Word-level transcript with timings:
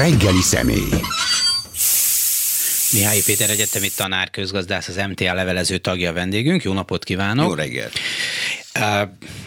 reggeli 0.00 0.40
személy. 0.40 1.00
Mihály 2.92 3.20
Péter 3.26 3.50
egyetemi 3.50 3.88
tanár, 3.96 4.30
közgazdász, 4.30 4.88
az 4.88 4.96
MTA 5.08 5.34
levelező 5.34 5.78
tagja 5.78 6.12
vendégünk. 6.12 6.62
Jó 6.62 6.72
napot 6.72 7.04
kívánok! 7.04 7.46
Jó 7.46 7.54
reggelt! 7.54 7.92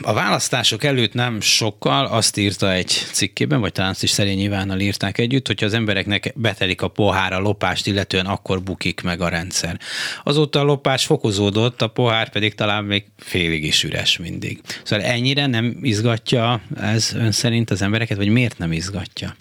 A 0.02 0.13
választások 0.13 0.84
előtt 0.84 1.13
nem 1.13 1.42
sokkal 1.42 2.05
azt 2.05 2.38
írta 2.38 2.71
egy 2.71 2.88
cikkében, 3.12 3.60
vagy 3.60 3.71
talán 3.71 3.89
azt 3.89 4.04
is 4.04 4.10
Szerény 4.10 4.39
Ivánnal 4.39 4.79
írták 4.79 5.18
együtt, 5.18 5.47
hogyha 5.47 5.66
az 5.66 5.73
embereknek 5.73 6.34
betelik 6.36 6.81
a 6.81 6.88
pohár 6.88 7.33
a 7.33 7.39
lopást, 7.39 7.88
illetően 7.88 8.25
akkor 8.25 8.63
bukik 8.63 9.01
meg 9.01 9.21
a 9.21 9.29
rendszer. 9.29 9.79
Azóta 10.23 10.59
a 10.59 10.63
lopás 10.63 11.05
fokozódott, 11.05 11.81
a 11.81 11.88
pohár 11.88 12.29
pedig 12.29 12.55
talán 12.55 12.83
még 12.83 13.05
félig 13.17 13.63
is 13.63 13.83
üres 13.83 14.17
mindig. 14.17 14.61
Szóval 14.83 15.05
ennyire 15.05 15.45
nem 15.45 15.77
izgatja 15.81 16.61
ez 16.81 17.13
ön 17.13 17.31
szerint 17.31 17.70
az 17.71 17.81
embereket, 17.81 18.17
vagy 18.17 18.29
miért 18.29 18.57
nem 18.57 18.71
izgatja? 18.71 19.35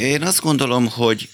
Én 0.00 0.22
azt 0.22 0.40
gondolom, 0.40 0.88
hogy 0.88 1.28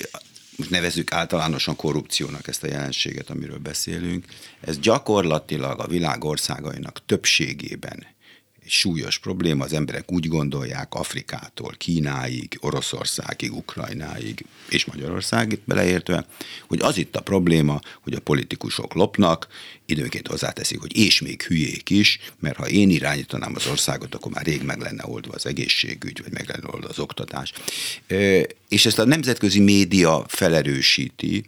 nevezük 0.69 1.13
általánosan 1.13 1.77
korrupciónak 1.77 2.49
ezt 2.49 2.63
a 2.63 2.67
jelenséget, 2.67 3.31
amiről 3.31 3.59
beszélünk, 3.59 4.25
ez 4.61 4.79
gyakorlatilag 4.79 5.81
a 5.81 5.87
világ 5.87 6.25
országainak 6.25 7.01
többségében 7.07 8.07
súlyos 8.73 9.19
probléma, 9.19 9.65
az 9.65 9.73
emberek 9.73 10.13
úgy 10.13 10.29
gondolják 10.29 10.95
Afrikától, 10.95 11.75
Kínáig, 11.79 12.59
Oroszországig, 12.61 13.53
Ukrajnáig 13.53 14.45
és 14.69 14.85
Magyarországig 14.85 15.61
beleértve, 15.65 16.27
hogy 16.67 16.81
az 16.81 16.97
itt 16.97 17.17
a 17.17 17.21
probléma, 17.21 17.81
hogy 18.01 18.15
a 18.15 18.21
politikusok 18.21 18.95
lopnak, 18.95 19.47
időnként 19.87 20.29
hozzáteszik, 20.29 20.81
hogy 20.81 20.97
és 20.97 21.21
még 21.21 21.43
hülyék 21.43 21.91
is, 21.91 22.19
mert 22.41 22.57
ha 22.57 22.69
én 22.69 22.91
irányítanám 22.91 23.55
az 23.55 23.67
országot, 23.67 24.15
akkor 24.15 24.33
már 24.33 24.45
rég 24.45 24.63
meg 24.63 24.81
lenne 24.81 25.07
oldva 25.07 25.33
az 25.35 25.47
egészségügy, 25.47 26.23
vagy 26.23 26.33
meg 26.33 26.49
lenne 26.49 26.67
oldva 26.73 26.89
az 26.89 26.99
oktatás. 26.99 27.53
És 28.69 28.87
ezt 28.87 28.99
a 28.99 29.05
nemzetközi 29.05 29.61
média 29.61 30.25
felerősíti, 30.29 31.45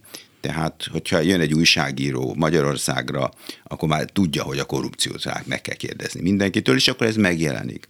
tehát, 0.46 0.88
hogyha 0.90 1.20
jön 1.20 1.40
egy 1.40 1.54
újságíró 1.54 2.34
Magyarországra, 2.34 3.30
akkor 3.64 3.88
már 3.88 4.04
tudja, 4.04 4.42
hogy 4.42 4.58
a 4.58 4.64
korrupciót 4.64 5.46
meg 5.46 5.60
kell 5.60 5.74
kérdezni 5.74 6.20
mindenkitől, 6.20 6.76
és 6.76 6.88
akkor 6.88 7.06
ez 7.06 7.16
megjelenik. 7.16 7.86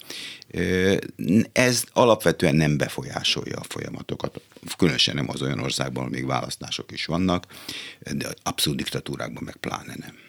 Ez 1.53 1.85
alapvetően 1.93 2.55
nem 2.55 2.77
befolyásolja 2.77 3.57
a 3.57 3.65
folyamatokat, 3.69 4.41
különösen 4.77 5.15
nem 5.15 5.29
az 5.29 5.43
olyan 5.43 5.59
országban, 5.61 6.09
még 6.09 6.27
választások 6.27 6.93
is 6.93 7.07
vannak, 7.07 7.47
de 8.13 8.29
abszolút 8.43 8.79
diktatúrákban 8.79 9.43
meg 9.43 9.57
pláne 9.57 9.95
nem. 9.97 10.24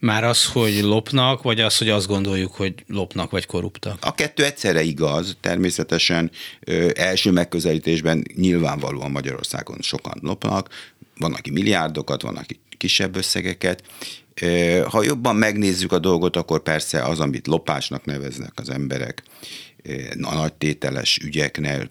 Már 0.00 0.24
az, 0.24 0.46
hogy 0.46 0.80
lopnak, 0.80 1.42
vagy 1.42 1.60
az, 1.60 1.78
hogy 1.78 1.88
azt 1.88 2.06
gondoljuk, 2.06 2.54
hogy 2.54 2.74
lopnak, 2.86 3.30
vagy 3.30 3.46
korruptak? 3.46 3.98
A 4.00 4.14
kettő 4.14 4.44
egyszerre 4.44 4.82
igaz. 4.82 5.36
Természetesen 5.40 6.30
ö, 6.60 6.90
első 6.94 7.30
megközelítésben 7.30 8.24
nyilvánvalóan 8.34 9.10
Magyarországon 9.10 9.78
sokan 9.80 10.18
lopnak, 10.22 10.68
van, 11.18 11.34
aki 11.34 11.50
milliárdokat, 11.50 12.22
van, 12.22 12.36
aki 12.36 12.60
kisebb 12.76 13.16
összegeket. 13.16 13.82
Ha 14.84 15.02
jobban 15.02 15.36
megnézzük 15.36 15.92
a 15.92 15.98
dolgot, 15.98 16.36
akkor 16.36 16.62
persze 16.62 17.02
az, 17.02 17.20
amit 17.20 17.46
lopásnak 17.46 18.04
neveznek 18.04 18.52
az 18.56 18.70
emberek 18.70 19.22
a 20.22 20.34
nagy 20.34 20.52
tételes 20.52 21.18
ügyeknél, 21.18 21.90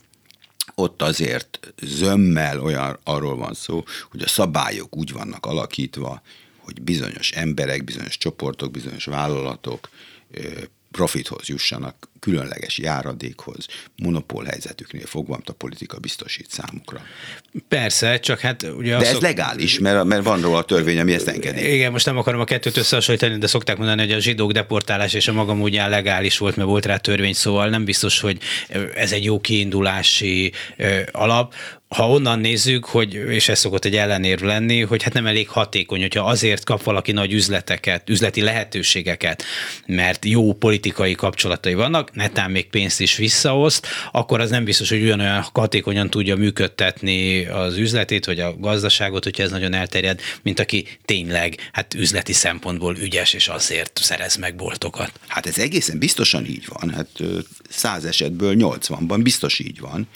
ott 0.75 1.02
azért 1.02 1.73
zömmel 1.81 2.59
olyan 2.59 2.99
arról 3.03 3.35
van 3.35 3.53
szó, 3.53 3.83
hogy 4.11 4.21
a 4.21 4.27
szabályok 4.27 4.97
úgy 4.97 5.11
vannak 5.11 5.45
alakítva, 5.45 6.21
hogy 6.69 6.81
bizonyos 6.81 7.31
emberek, 7.31 7.83
bizonyos 7.83 8.17
csoportok, 8.17 8.71
bizonyos 8.71 9.05
vállalatok 9.05 9.89
profithoz 10.91 11.47
jussanak, 11.47 12.09
különleges 12.19 12.77
járadékhoz, 12.77 13.65
monopól 13.95 14.43
helyzetüknél 14.43 15.05
fogva, 15.05 15.33
amit 15.33 15.49
a 15.49 15.53
politika 15.53 15.99
biztosít 15.99 16.49
számukra. 16.49 17.01
Persze, 17.67 18.19
csak 18.19 18.39
hát 18.39 18.63
ugye... 18.63 18.97
De 18.97 19.05
ez 19.05 19.11
szok... 19.11 19.21
legális, 19.21 19.79
mert, 19.79 20.03
mert 20.03 20.23
van 20.23 20.41
róla 20.41 20.57
a 20.57 20.63
törvény, 20.63 20.99
ami 20.99 21.13
ezt 21.13 21.27
engedi. 21.27 21.73
Igen, 21.73 21.91
most 21.91 22.05
nem 22.05 22.17
akarom 22.17 22.39
a 22.39 22.43
kettőt 22.43 22.77
összehasonlítani, 22.77 23.37
de 23.37 23.47
szokták 23.47 23.77
mondani, 23.77 24.02
hogy 24.02 24.11
a 24.11 24.19
zsidók 24.19 24.52
deportálás 24.52 25.13
és 25.13 25.27
a 25.27 25.33
maga 25.33 25.53
módján 25.53 25.89
legális 25.89 26.37
volt, 26.37 26.55
mert 26.55 26.67
volt 26.67 26.85
rá 26.85 26.97
törvény, 26.97 27.33
szóval 27.33 27.69
nem 27.69 27.85
biztos, 27.85 28.19
hogy 28.19 28.39
ez 28.95 29.11
egy 29.11 29.23
jó 29.23 29.39
kiindulási 29.39 30.52
alap 31.11 31.53
ha 31.89 32.09
onnan 32.09 32.39
nézzük, 32.39 32.85
hogy, 32.85 33.13
és 33.13 33.49
ez 33.49 33.59
szokott 33.59 33.85
egy 33.85 33.95
ellenérv 33.95 34.41
lenni, 34.41 34.81
hogy 34.81 35.03
hát 35.03 35.13
nem 35.13 35.25
elég 35.25 35.49
hatékony, 35.49 36.02
hogyha 36.02 36.25
azért 36.25 36.63
kap 36.63 36.83
valaki 36.83 37.11
nagy 37.11 37.33
üzleteket, 37.33 38.09
üzleti 38.09 38.41
lehetőségeket, 38.41 39.43
mert 39.85 40.25
jó 40.25 40.53
politikai 40.53 41.13
kapcsolatai 41.13 41.73
vannak, 41.73 42.08
netán 42.14 42.52
még 42.52 42.70
pénzt 42.70 43.02
is 43.02 43.15
visszaoszt, 43.15 43.87
akkor 44.11 44.39
az 44.39 44.49
nem 44.49 44.64
biztos, 44.64 44.89
hogy 44.89 45.02
ugyanolyan 45.02 45.45
hatékonyan 45.53 46.09
tudja 46.09 46.36
működtetni 46.36 47.45
az 47.45 47.77
üzletét, 47.77 48.25
vagy 48.25 48.39
a 48.39 48.58
gazdaságot, 48.58 49.23
hogyha 49.23 49.43
ez 49.43 49.52
nagyon 49.52 49.73
elterjed, 49.73 50.21
mint 50.42 50.59
aki 50.59 50.87
tényleg 51.05 51.70
hát 51.71 51.93
üzleti 51.93 52.33
szempontból 52.33 52.97
ügyes, 52.97 53.33
és 53.33 53.47
azért 53.47 53.99
szerez 54.03 54.36
meg 54.36 54.55
boltokat. 54.55 55.11
Hát 55.27 55.45
ez 55.45 55.58
egészen 55.58 55.99
biztosan 55.99 56.45
így 56.45 56.65
van. 56.67 56.89
Hát 56.89 57.09
száz 57.70 58.05
esetből 58.05 58.55
80-ban 58.58 59.20
biztos 59.23 59.59
így 59.59 59.80
van 59.80 60.08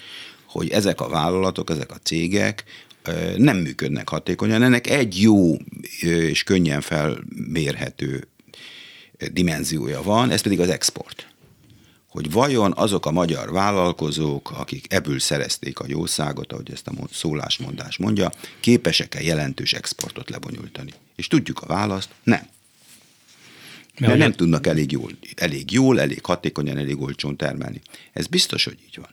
hogy 0.53 0.69
ezek 0.69 1.01
a 1.01 1.09
vállalatok, 1.09 1.69
ezek 1.69 1.91
a 1.91 1.97
cégek 2.03 2.63
nem 3.37 3.57
működnek 3.57 4.09
hatékonyan. 4.09 4.63
Ennek 4.63 4.87
egy 4.87 5.21
jó 5.21 5.57
és 6.01 6.43
könnyen 6.43 6.81
felmérhető 6.81 8.27
dimenziója 9.31 10.01
van, 10.01 10.31
ez 10.31 10.41
pedig 10.41 10.59
az 10.59 10.69
export. 10.69 11.27
Hogy 12.13 12.31
vajon 12.31 12.73
azok 12.75 13.05
a 13.05 13.11
magyar 13.11 13.51
vállalkozók, 13.51 14.51
akik 14.51 14.93
ebből 14.93 15.19
szerezték 15.19 15.79
a 15.79 15.85
jószágot, 15.87 16.53
ahogy 16.53 16.71
ezt 16.71 16.87
a 16.87 16.91
szólásmondás 17.11 17.97
mondja, 17.97 18.31
képesek-e 18.59 19.21
jelentős 19.21 19.73
exportot 19.73 20.29
lebonyolítani? 20.29 20.93
És 21.15 21.27
tudjuk 21.27 21.61
a 21.61 21.65
választ, 21.65 22.09
nem. 22.23 22.47
Mert, 23.99 24.07
Mert 24.07 24.17
nem 24.17 24.31
tudnak 24.31 24.67
elég 24.67 24.91
jól, 24.91 25.11
elég 25.35 25.71
jól, 25.71 25.99
elég 25.99 26.25
hatékonyan, 26.25 26.77
elég 26.77 27.01
olcsón 27.01 27.35
termelni. 27.35 27.81
Ez 28.11 28.27
biztos, 28.27 28.63
hogy 28.63 28.77
így 28.85 28.97
van. 28.97 29.09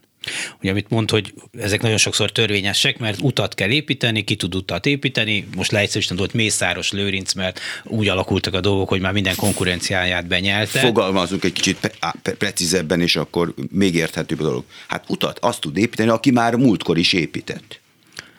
Ugye, 0.61 0.71
amit 0.71 0.89
mond, 0.89 1.11
hogy 1.11 1.35
ezek 1.59 1.83
nagyon 1.83 1.97
sokszor 1.97 2.33
törvényesek, 2.33 2.99
mert 2.99 3.21
utat 3.21 3.55
kell 3.55 3.71
építeni, 3.71 4.25
ki 4.25 4.37
tud 4.37 4.55
utat 4.55 4.87
építeni, 4.87 5.49
most 5.57 5.71
leegyszerűsíteni 5.71 6.21
volt 6.21 6.33
Mészáros 6.33 6.93
Lőrinc, 6.93 7.33
mert 7.33 7.61
úgy 7.85 8.09
alakultak 8.09 8.55
a 8.55 8.61
dolgok, 8.61 8.89
hogy 8.89 9.01
már 9.01 9.13
minden 9.13 9.37
konkurenciáját 9.37 10.27
benyelte. 10.27 10.79
Fogalmazunk 10.79 11.45
egy 11.45 11.53
kicsit 11.53 11.77
pre- 11.81 11.99
pre- 12.23 12.35
precízebben, 12.37 13.01
és 13.01 13.17
akkor 13.17 13.55
még 13.71 13.95
érthetőbb 13.95 14.41
a 14.41 14.43
dolog. 14.43 14.65
Hát 14.87 15.05
utat 15.09 15.39
azt 15.39 15.61
tud 15.61 15.77
építeni, 15.77 16.09
aki 16.09 16.31
már 16.31 16.55
múltkor 16.55 16.99
is 16.99 17.13
épített. 17.13 17.81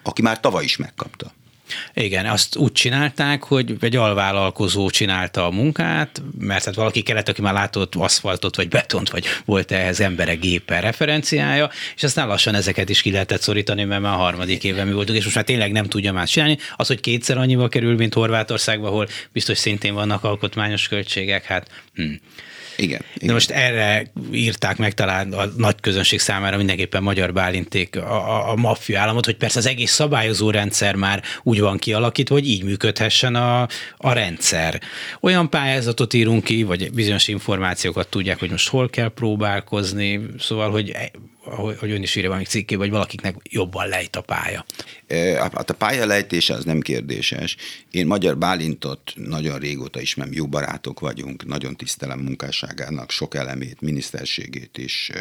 Aki 0.04 0.22
már 0.22 0.40
tavaly 0.40 0.64
is 0.64 0.78
megkapta. 0.78 1.34
Igen, 1.94 2.26
azt 2.26 2.56
úgy 2.56 2.72
csinálták, 2.72 3.44
hogy 3.44 3.76
egy 3.80 3.96
alvállalkozó 3.96 4.90
csinálta 4.90 5.46
a 5.46 5.52
munkát, 5.52 6.22
mert 6.40 6.66
hát 6.66 6.76
valaki 6.76 7.02
kellett, 7.02 7.30
aki 7.30 7.42
már 7.42 7.54
látott 7.54 7.96
aszfaltot 7.96 8.56
vagy 8.56 8.68
betont, 8.68 9.10
vagy 9.10 9.26
volt 9.46 9.72
ehhez 9.72 10.00
emberek 10.00 10.40
gépe 10.40 10.80
referenciája, 10.80 11.70
és 11.96 12.04
aztán 12.04 12.28
lassan 12.28 12.56
ezeket 12.56 12.90
is 12.90 13.02
ki 13.02 13.12
lehetett 13.12 13.42
szorítani, 13.42 13.84
mert 13.84 14.02
már 14.02 14.14
a 14.14 14.18
harmadik 14.18 14.64
éve 14.64 14.84
mi 14.84 14.92
voltunk, 14.92 15.18
és 15.18 15.24
most 15.24 15.36
már 15.36 15.46
tényleg 15.46 15.72
nem 15.72 15.86
tudja 15.86 16.14
más 16.14 16.32
csinálni. 16.32 16.58
Az, 16.76 16.88
hogy 16.88 17.00
kétszer 17.00 17.38
annyiba 17.38 17.68
kerül, 17.68 17.96
mint 17.96 18.14
Horvátországban, 18.14 18.90
ahol 18.90 19.08
biztos 19.32 19.58
szintén 19.58 19.94
vannak 19.94 20.24
alkotmányos 20.24 20.88
költségek, 20.88 21.46
hát 21.46 21.70
hm. 21.96 22.14
Igen, 22.82 23.02
igen. 23.14 23.28
De 23.28 23.34
most 23.34 23.52
erre 23.52 24.12
írták 24.32 24.78
meg 24.78 24.94
talán 24.94 25.34
a 25.34 25.46
nagy 25.58 25.76
közönség 25.82 26.20
számára 26.20 26.58
mindenképpen 26.58 27.04
Magyar 27.04 27.34
Bálinték 27.34 27.96
a, 27.96 28.12
a, 28.12 28.52
a 28.52 28.56
maffia 28.56 29.00
államot, 29.00 29.26
hogy 29.26 29.38
persze 29.38 29.60
az 29.60 29.66
egész 29.66 29.92
szabályozó 29.92 30.50
rendszer 30.50 30.96
már 30.96 31.24
úgy 31.44 31.60
van 31.60 31.78
kialakítva, 31.78 32.36
hogy 32.36 32.48
így 32.48 32.64
működhessen 32.64 33.36
a, 33.36 33.68
a 33.98 34.14
rendszer. 34.14 34.82
Olyan 35.22 35.50
pályázatot 35.50 36.14
írunk 36.14 36.44
ki, 36.44 36.64
vagy 36.64 36.92
bizonyos 36.92 37.28
információkat 37.28 38.08
tudják, 38.08 38.40
hogy 38.40 38.50
most 38.50 38.70
hol 38.70 38.90
kell 38.90 39.10
próbálkozni, 39.10 40.22
szóval, 40.40 40.72
hogy 40.72 40.96
hogy 41.56 41.92
ön 41.92 42.02
is 42.02 42.16
írja 42.16 42.30
valami 42.30 42.46
cikké, 42.46 42.76
vagy 42.76 42.90
valakiknek 42.90 43.36
jobban 43.50 43.88
lejt 43.88 44.16
a 44.16 44.22
pálya. 44.22 44.66
Hát 45.38 45.70
a 45.70 45.74
pálya 45.74 46.06
lejtése 46.06 46.54
az 46.54 46.66
nem 46.66 46.80
kérdéses. 46.80 47.56
Én 47.92 48.06
Magyar 48.06 48.38
Bálintot 48.38 49.14
nagyon 49.16 49.60
régóta 49.60 50.02
ismerem, 50.02 50.34
jó 50.34 50.48
barátok 50.48 51.00
vagyunk, 51.00 51.46
nagyon 51.46 51.76
tisztelem 51.76 52.20
munkásságának 52.20 53.12
sok 53.12 53.36
elemét, 53.36 53.82
miniszterségét 53.82 54.78
is, 54.78 55.12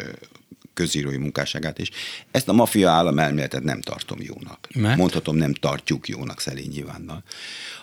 közírói 0.73 1.17
munkásságát 1.17 1.79
is. 1.79 1.89
Ezt 2.31 2.47
a 2.47 2.53
mafia 2.53 2.89
állam 2.89 3.19
elméletet 3.19 3.63
nem 3.63 3.81
tartom 3.81 4.17
jónak. 4.21 4.67
Mert? 4.73 4.97
Mondhatom, 4.97 5.35
nem 5.35 5.53
tartjuk 5.53 6.07
jónak 6.07 6.39
Szelényi 6.39 6.75
Ivánnal. 6.75 7.23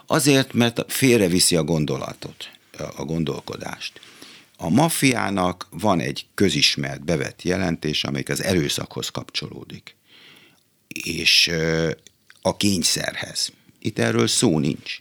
Azért, 0.06 0.52
mert 0.52 0.84
félreviszi 0.92 1.56
a 1.56 1.62
gondolatot, 1.62 2.50
a 2.96 3.04
gondolkodást. 3.04 4.00
A 4.60 4.68
maffiának 4.68 5.66
van 5.70 6.00
egy 6.00 6.26
közismert, 6.34 7.04
bevett 7.04 7.42
jelentés, 7.42 8.04
amelyik 8.04 8.28
az 8.28 8.42
erőszakhoz 8.42 9.08
kapcsolódik, 9.08 9.96
és 10.88 11.50
a 12.42 12.56
kényszerhez. 12.56 13.52
Itt 13.78 13.98
erről 13.98 14.26
szó 14.26 14.58
nincs. 14.58 15.00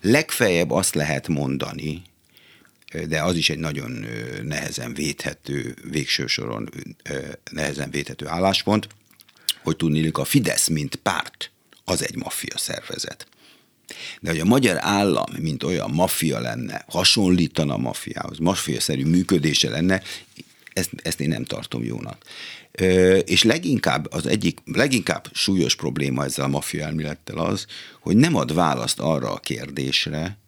Legfeljebb 0.00 0.70
azt 0.70 0.94
lehet 0.94 1.28
mondani, 1.28 2.02
de 3.08 3.22
az 3.22 3.36
is 3.36 3.50
egy 3.50 3.58
nagyon 3.58 4.06
nehezen 4.42 4.94
védhető, 4.94 5.76
végső 5.90 6.26
soron 6.26 6.70
nehezen 7.50 7.90
védhető 7.90 8.26
álláspont, 8.26 8.88
hogy 9.62 9.76
tudnélik 9.76 10.18
a 10.18 10.24
Fidesz, 10.24 10.68
mint 10.68 10.96
párt, 10.96 11.50
az 11.84 12.04
egy 12.04 12.16
maffia 12.16 12.58
szervezet. 12.58 13.26
De 14.20 14.30
hogy 14.30 14.40
a 14.40 14.44
magyar 14.44 14.76
állam, 14.80 15.26
mint 15.38 15.62
olyan 15.62 15.90
maffia 15.90 16.40
lenne, 16.40 16.84
hasonlítana 16.88 17.74
a 17.74 17.78
maffiához, 17.78 18.38
maffia-szerű 18.38 19.04
működése 19.04 19.68
lenne, 19.68 20.02
ezt, 20.72 20.90
ezt 21.02 21.20
én 21.20 21.28
nem 21.28 21.44
tartom 21.44 21.84
jónak. 21.84 22.24
Ö, 22.72 23.16
és 23.16 23.42
leginkább 23.42 24.12
az 24.12 24.26
egyik, 24.26 24.60
leginkább 24.64 25.28
súlyos 25.32 25.76
probléma 25.76 26.24
ezzel 26.24 26.44
a 26.44 26.48
maffia 26.48 26.84
elmélettel 26.84 27.38
az, 27.38 27.66
hogy 28.00 28.16
nem 28.16 28.34
ad 28.34 28.54
választ 28.54 29.00
arra 29.00 29.32
a 29.32 29.38
kérdésre, 29.38 30.38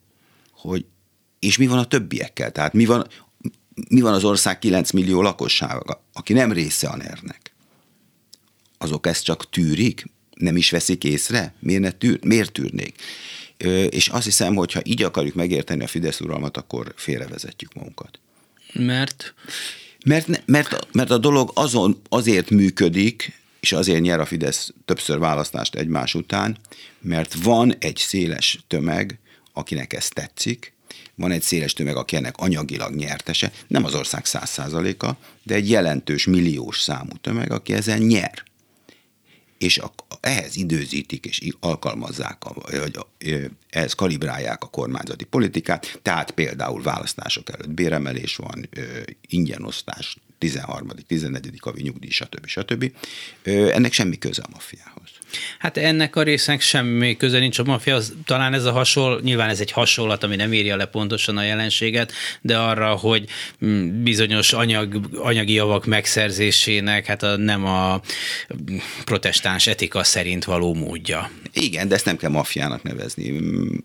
hogy 0.53 0.85
és 1.39 1.59
mi 1.59 1.67
van 1.67 1.79
a 1.79 1.87
többiekkel? 1.87 2.53
Tehát 2.53 2.73
mi 2.73 2.85
van, 2.85 3.07
mi 3.89 4.01
van 4.01 4.13
az 4.13 4.25
ország 4.25 4.59
9 4.59 4.91
millió 4.91 5.23
lakossága, 5.23 6.05
aki 6.13 6.33
nem 6.33 6.53
része 6.53 6.89
a 6.89 6.97
NER-nek? 6.97 7.55
Azok 8.79 9.07
ezt 9.07 9.25
csak 9.25 9.51
tűrik? 9.51 10.07
Nem 10.39 10.57
is 10.57 10.71
veszik 10.71 11.05
észre? 11.05 11.55
Miért, 11.59 11.83
ne 11.83 11.91
tűr, 11.91 12.19
miért 12.25 12.53
tűrnék? 12.53 12.95
És 13.91 14.09
azt 14.09 14.25
hiszem, 14.25 14.55
hogy 14.55 14.73
ha 14.73 14.81
így 14.85 15.03
akarjuk 15.03 15.35
megérteni 15.35 15.85
a 15.85 15.87
Fidesz 15.87 16.21
uralmat, 16.21 16.57
akkor 16.57 16.93
félrevezetjük 16.97 17.75
magunkat. 17.75 18.19
Mert? 18.73 19.35
Mert, 20.05 20.47
mert, 20.47 20.87
mert 20.93 21.11
a 21.11 21.19
dolog 21.19 21.51
azon 21.55 22.01
azért 22.09 22.51
működik, 22.51 23.33
és 23.61 23.73
azért 23.73 24.01
nyer 24.01 24.21
a 24.21 24.27
Fidesz 24.27 24.73
többször 24.85 25.19
választást 25.19 25.75
egymás 25.75 26.15
után, 26.15 26.57
mert 27.01 27.35
van 27.35 27.75
egy 27.79 27.97
széles 27.97 28.59
tömeg, 28.67 29.19
akinek 29.53 29.93
ez 29.93 30.09
tetszik, 30.09 30.73
van 31.15 31.31
egy 31.31 31.43
széles 31.43 31.73
tömeg, 31.73 31.97
aki 31.97 32.17
ennek 32.17 32.37
anyagilag 32.37 32.95
nyertese, 32.95 33.53
nem 33.67 33.85
az 33.85 33.95
ország 33.95 34.25
száz 34.25 34.51
százaléka, 34.51 35.19
de 35.43 35.55
egy 35.55 35.71
jelentős 35.71 36.27
milliós 36.27 36.81
számú 36.81 37.17
tömeg, 37.21 37.53
aki 37.53 37.73
ezen 37.73 37.99
nyer. 37.99 38.43
És 39.59 39.79
a, 39.79 39.93
ehhez 40.21 40.57
időzítik 40.57 41.27
és 41.27 41.41
alkalmazzák, 41.61 42.45
a, 42.45 42.55
vagy 42.79 42.97
a, 42.97 43.09
ehhez 43.71 43.93
kalibrálják 43.93 44.63
a 44.63 44.67
kormányzati 44.67 45.25
politikát, 45.25 45.99
tehát 46.03 46.31
például 46.31 46.83
választások 46.83 47.51
előtt 47.51 47.71
béremelés 47.71 48.37
van, 48.37 48.69
ingyenosztás, 49.21 50.17
13., 50.39 50.89
14. 51.07 51.59
havi 51.61 51.83
nyugdíj, 51.83 52.11
stb. 52.11 52.47
stb. 52.47 52.93
Ennek 53.45 53.93
semmi 53.93 54.19
köze 54.19 54.43
a 54.43 54.49
maffiához. 54.53 55.11
Hát 55.59 55.77
ennek 55.77 56.17
a 56.17 56.23
résznek 56.23 56.61
semmi 56.61 57.17
köze 57.17 57.39
nincs 57.39 57.59
a 57.59 57.65
mafia, 57.65 57.99
talán 58.25 58.55
ez 58.55 58.65
a 58.65 58.73
hasonló, 58.73 59.19
nyilván 59.19 59.49
ez 59.49 59.61
egy 59.61 59.71
hasonlat, 59.71 60.23
ami 60.23 60.37
nem 60.37 60.53
írja 60.53 60.77
le 60.77 60.87
pontosan 60.87 61.37
a 61.37 61.43
jelenséget, 61.43 62.13
de 62.41 62.59
arra, 62.59 62.95
hogy 62.95 63.29
mm, 63.65 64.03
bizonyos 64.03 64.53
anyag, 64.53 65.01
anyagi 65.17 65.53
javak 65.53 65.87
megszerzésének 65.87 67.07
hát 67.07 67.23
a, 67.23 67.37
nem 67.37 67.65
a 67.65 68.01
protestáns 69.05 69.67
etika 69.67 70.05
szerint 70.05 70.45
való 70.45 70.75
módja. 70.75 71.31
Igen, 71.53 71.89
de 71.89 71.95
ezt 71.95 72.05
nem 72.05 72.17
kell 72.17 72.31
mafiának 72.31 72.83
nevezni. 72.83 73.31
Mm, 73.31 73.77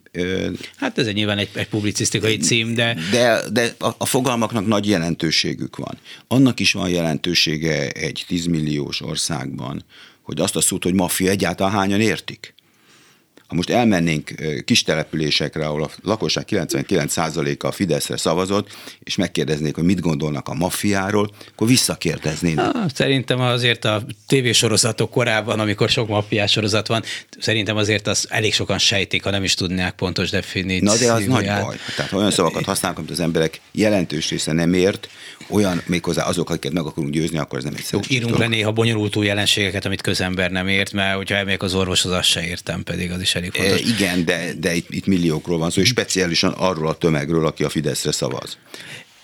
hát 0.75 0.97
ez 0.97 1.07
egy 1.07 1.15
nyilván 1.15 1.37
egy, 1.37 1.49
egy 1.53 1.67
publicisztikai 1.67 2.37
cím, 2.37 2.73
de... 2.73 2.97
De, 3.11 3.41
de 3.51 3.75
a, 3.79 3.89
a 3.97 4.05
fogalmaknak 4.05 4.67
nagy 4.67 4.87
jelentőségük 4.87 5.75
van. 5.75 5.97
Annak 6.27 6.59
is 6.59 6.71
van 6.71 6.89
jelentősége 6.89 7.89
egy 7.89 8.23
10 8.27 8.45
milliós 8.45 9.01
országban, 9.01 9.85
hogy 10.23 10.39
azt 10.39 10.55
a 10.55 10.61
szót, 10.61 10.83
hogy 10.83 10.93
maffia 10.93 11.29
egyáltalán 11.29 11.73
hányan 11.73 12.01
értik. 12.01 12.53
Ha 13.53 13.59
most 13.59 13.69
elmennénk 13.69 14.33
kis 14.65 14.83
településekre, 14.83 15.65
ahol 15.65 15.83
a 15.83 15.89
lakosság 16.03 16.45
99%-a 16.49 17.67
a 17.67 17.71
Fideszre 17.71 18.17
szavazott, 18.17 18.67
és 19.03 19.15
megkérdeznék, 19.15 19.75
hogy 19.75 19.83
mit 19.83 19.99
gondolnak 19.99 20.47
a 20.47 20.53
maffiáról, 20.53 21.29
akkor 21.53 21.67
visszakérdeznének. 21.67 22.75
Ah, 22.75 22.89
szerintem 22.93 23.39
azért 23.39 23.85
a 23.85 24.05
tévésorozatok 24.27 25.09
korában, 25.09 25.59
amikor 25.59 25.89
sok 25.89 26.07
maffiás 26.07 26.51
sorozat 26.51 26.87
van, 26.87 27.03
szerintem 27.39 27.77
azért 27.77 28.07
az 28.07 28.27
elég 28.29 28.53
sokan 28.53 28.77
sejtik, 28.77 29.23
ha 29.23 29.29
nem 29.29 29.43
is 29.43 29.53
tudnák 29.53 29.95
pontos 29.95 30.29
definíciót. 30.29 30.99
Na 30.99 31.05
de 31.05 31.11
az 31.11 31.25
nagy 31.25 31.45
baj. 31.45 31.77
Tehát 31.95 32.11
olyan 32.11 32.31
szavakat 32.31 32.65
használnak, 32.65 32.99
amit 32.99 33.11
az 33.11 33.19
emberek 33.19 33.61
jelentős 33.71 34.29
része 34.29 34.51
nem 34.51 34.73
ért, 34.73 35.09
olyan 35.49 35.81
méghozzá 35.85 36.23
azok, 36.23 36.49
akiket 36.49 36.71
meg 36.71 36.85
akarunk 36.85 37.13
győzni, 37.13 37.37
akkor 37.37 37.57
ez 37.57 37.63
nem 37.63 37.73
egy 37.77 37.85
Jó, 37.91 37.99
Írunk 38.07 38.37
le 38.37 38.47
néha 38.47 38.71
bonyolultú 38.71 39.21
jelenségeket, 39.21 39.85
amit 39.85 40.01
közember 40.01 40.51
nem 40.51 40.67
ért, 40.67 40.91
mert 40.91 41.15
hogyha 41.15 41.35
elmegyek 41.35 41.63
az 41.63 41.73
orvoshoz, 41.73 42.11
azt 42.11 42.27
se 42.27 42.45
értem, 42.45 42.83
pedig 42.83 43.11
az 43.11 43.21
is 43.21 43.35
elég 43.35 43.42
fontos. 43.51 43.79
E, 43.79 43.83
igen, 43.83 44.25
de, 44.25 44.53
de 44.57 44.75
itt, 44.75 44.87
itt 44.89 45.05
milliókról 45.05 45.57
van 45.57 45.69
szó, 45.69 45.81
és 45.81 45.87
speciálisan 45.87 46.51
arról 46.51 46.87
a 46.87 46.93
tömegről, 46.93 47.45
aki 47.45 47.63
a 47.63 47.69
Fideszre 47.69 48.11
szavaz. 48.11 48.57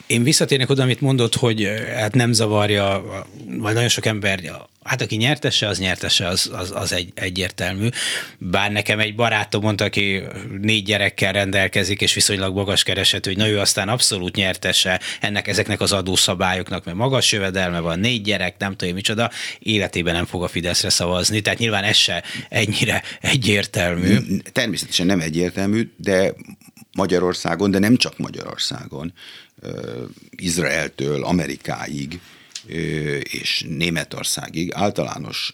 Én 0.09 0.23
visszatérnék 0.23 0.69
oda, 0.69 0.83
amit 0.83 1.01
mondott, 1.01 1.35
hogy 1.35 1.69
hát 1.95 2.15
nem 2.15 2.33
zavarja, 2.33 3.03
vagy 3.45 3.73
nagyon 3.73 3.89
sok 3.89 4.05
ember, 4.05 4.39
hát 4.83 5.01
aki 5.01 5.15
nyertese, 5.15 5.67
az 5.67 5.79
nyertese, 5.79 6.27
az, 6.27 6.49
az, 6.53 6.71
az 6.75 6.93
egy, 6.93 7.11
egyértelmű. 7.15 7.87
Bár 8.37 8.71
nekem 8.71 8.99
egy 8.99 9.15
barátom 9.15 9.61
mondta, 9.61 9.83
aki 9.83 10.21
négy 10.61 10.83
gyerekkel 10.83 11.31
rendelkezik, 11.31 12.01
és 12.01 12.13
viszonylag 12.13 12.55
magas 12.55 12.83
keresető, 12.83 13.29
hogy 13.29 13.39
na 13.39 13.47
ő 13.49 13.59
aztán 13.59 13.89
abszolút 13.89 14.35
nyertese 14.35 14.99
ennek, 15.21 15.47
ezeknek 15.47 15.81
az 15.81 15.91
adószabályoknak, 15.91 16.85
mert 16.85 16.97
magas 16.97 17.31
jövedelme 17.31 17.79
van, 17.79 17.99
négy 17.99 18.21
gyerek, 18.21 18.57
nem 18.57 18.75
tudom 18.75 18.93
micsoda, 18.93 19.31
életében 19.59 20.13
nem 20.13 20.25
fog 20.25 20.43
a 20.43 20.47
Fideszre 20.47 20.89
szavazni. 20.89 21.41
Tehát 21.41 21.59
nyilván 21.59 21.83
ez 21.83 21.97
se 21.97 22.23
ennyire 22.49 23.03
egyértelmű. 23.21 24.17
Természetesen 24.51 25.05
nem 25.05 25.19
egyértelmű, 25.19 25.91
de 25.97 26.33
Magyarországon, 26.97 27.71
de 27.71 27.79
nem 27.79 27.95
csak 27.95 28.17
Magyarországon 28.17 29.13
Izraeltől 30.29 31.23
Amerikáig 31.23 32.19
és 33.23 33.65
Németországig 33.67 34.73
általános 34.73 35.53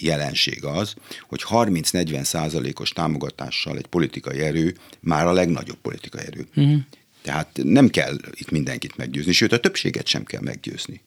jelenség 0.00 0.64
az, 0.64 0.94
hogy 1.28 1.42
30-40 1.48 2.22
százalékos 2.22 2.90
támogatással 2.90 3.76
egy 3.76 3.86
politikai 3.86 4.40
erő 4.40 4.76
már 5.00 5.26
a 5.26 5.32
legnagyobb 5.32 5.78
politikai 5.82 6.24
erő. 6.26 6.46
Uh-huh. 6.56 6.80
Tehát 7.22 7.60
nem 7.62 7.88
kell 7.88 8.16
itt 8.32 8.50
mindenkit 8.50 8.96
meggyőzni, 8.96 9.32
sőt 9.32 9.52
a 9.52 9.60
többséget 9.60 10.06
sem 10.06 10.24
kell 10.24 10.40
meggyőzni. 10.40 11.00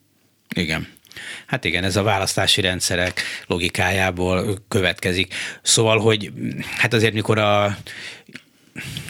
Igen. 0.54 0.88
Hát 1.46 1.64
igen, 1.64 1.84
ez 1.84 1.96
a 1.96 2.02
választási 2.02 2.60
rendszerek 2.60 3.20
logikájából 3.46 4.64
következik. 4.68 5.34
Szóval, 5.62 5.98
hogy 5.98 6.32
hát 6.76 6.92
azért 6.94 7.14
mikor 7.14 7.38
a 7.38 7.78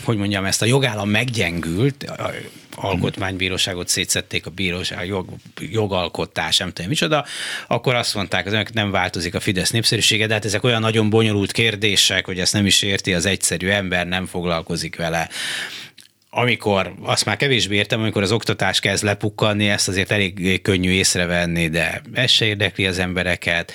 hogy 0.03 0.17
mondjam, 0.17 0.45
ezt 0.45 0.61
a 0.61 0.65
jogállam 0.65 1.09
meggyengült, 1.09 2.03
a 2.03 2.31
alkotmánybíróságot 2.75 3.87
szétszették 3.87 4.45
a 4.45 4.49
bíróság, 4.49 5.07
jog, 5.07 5.29
jogalkotás, 5.59 6.57
nem 6.57 6.71
tudom 6.71 6.89
micsoda, 6.89 7.25
akkor 7.67 7.95
azt 7.95 8.15
mondták, 8.15 8.49
hogy 8.49 8.67
nem 8.73 8.91
változik 8.91 9.35
a 9.35 9.39
Fidesz 9.39 9.71
népszerűsége, 9.71 10.27
de 10.27 10.33
hát 10.33 10.45
ezek 10.45 10.63
olyan 10.63 10.81
nagyon 10.81 11.09
bonyolult 11.09 11.51
kérdések, 11.51 12.25
hogy 12.25 12.39
ezt 12.39 12.53
nem 12.53 12.65
is 12.65 12.81
érti 12.81 13.13
az 13.13 13.25
egyszerű 13.25 13.67
ember, 13.67 14.07
nem 14.07 14.25
foglalkozik 14.25 14.95
vele. 14.95 15.29
Amikor, 16.29 16.93
azt 17.01 17.25
már 17.25 17.37
kevésbé 17.37 17.75
értem, 17.75 17.99
amikor 17.99 18.21
az 18.21 18.31
oktatás 18.31 18.79
kezd 18.79 19.03
lepukkanni, 19.03 19.69
ezt 19.69 19.87
azért 19.87 20.11
elég 20.11 20.61
könnyű 20.61 20.89
észrevenni, 20.89 21.69
de 21.69 22.01
ez 22.13 22.31
se 22.31 22.45
érdekli 22.45 22.85
az 22.85 22.99
embereket 22.99 23.73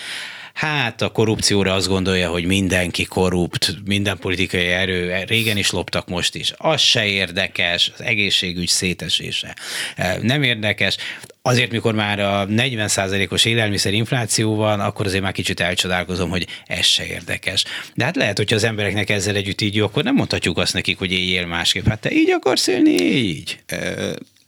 hát 0.60 1.02
a 1.02 1.08
korrupcióra 1.08 1.74
azt 1.74 1.88
gondolja, 1.88 2.30
hogy 2.30 2.44
mindenki 2.44 3.04
korrupt, 3.04 3.74
minden 3.84 4.18
politikai 4.18 4.66
erő, 4.66 5.24
régen 5.26 5.56
is 5.56 5.70
loptak, 5.70 6.08
most 6.08 6.34
is. 6.34 6.52
Az 6.56 6.80
se 6.80 7.06
érdekes, 7.06 7.90
az 7.94 8.04
egészségügy 8.04 8.68
szétesése 8.68 9.56
e, 9.96 10.18
nem 10.22 10.42
érdekes. 10.42 10.96
Azért, 11.42 11.70
mikor 11.70 11.94
már 11.94 12.20
a 12.20 12.46
40%-os 12.46 13.44
élelmiszer 13.44 13.92
infláció 13.92 14.54
van, 14.54 14.80
akkor 14.80 15.06
azért 15.06 15.22
már 15.22 15.32
kicsit 15.32 15.60
elcsodálkozom, 15.60 16.30
hogy 16.30 16.46
ez 16.66 16.84
se 16.84 17.06
érdekes. 17.06 17.64
De 17.94 18.04
hát 18.04 18.16
lehet, 18.16 18.36
hogyha 18.36 18.56
az 18.56 18.64
embereknek 18.64 19.10
ezzel 19.10 19.36
együtt 19.36 19.60
így 19.60 19.78
akkor 19.78 20.02
nem 20.02 20.14
mondhatjuk 20.14 20.58
azt 20.58 20.74
nekik, 20.74 20.98
hogy 20.98 21.12
éljél 21.12 21.46
másképp. 21.46 21.86
Hát 21.86 22.00
te 22.00 22.10
így 22.10 22.30
akarsz 22.30 22.66
élni, 22.66 23.02
így. 23.02 23.58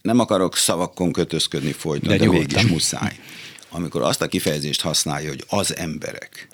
Nem 0.01 0.19
akarok 0.19 0.57
szavakon 0.57 1.11
kötözködni 1.11 1.71
folyton, 1.71 2.17
de, 2.17 2.17
de 2.17 2.29
mégis 2.29 2.61
muszáj 2.61 3.11
amikor 3.73 4.01
azt 4.01 4.21
a 4.21 4.27
kifejezést 4.27 4.81
használja, 4.81 5.29
hogy 5.29 5.43
az 5.47 5.75
emberek, 5.75 6.47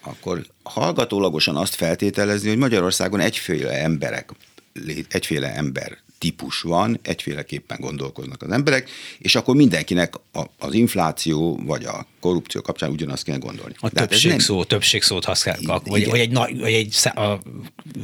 akkor 0.00 0.46
hallgatólagosan 0.62 1.56
azt 1.56 1.74
feltételezni, 1.74 2.48
hogy 2.48 2.58
Magyarországon 2.58 3.20
egyféle 3.20 3.82
emberek, 3.82 4.30
egyféle 5.08 5.54
ember 5.54 5.98
típus 6.18 6.60
van, 6.60 6.98
egyféleképpen 7.02 7.78
gondolkoznak 7.80 8.42
az 8.42 8.50
emberek, 8.50 8.90
és 9.18 9.34
akkor 9.34 9.54
mindenkinek 9.54 10.14
a, 10.32 10.42
az 10.58 10.74
infláció 10.74 11.60
vagy 11.64 11.84
a 11.84 12.06
korrupció 12.20 12.60
kapcsán 12.60 12.90
ugyanazt 12.90 13.24
kell 13.24 13.38
gondolni. 13.38 13.74
A 13.78 13.88
De 13.88 14.00
hát 14.00 14.08
többség 14.08 14.30
nem... 14.30 14.38
szó, 14.38 14.64
többség 14.64 15.02
szót 15.02 15.24
használják, 15.24 15.82
vagy, 15.84 16.08
vagy 16.08 16.18
egy, 16.18 16.32
vagy 16.34 16.72
egy 16.72 16.90
szá, 16.90 17.10
a 17.10 17.40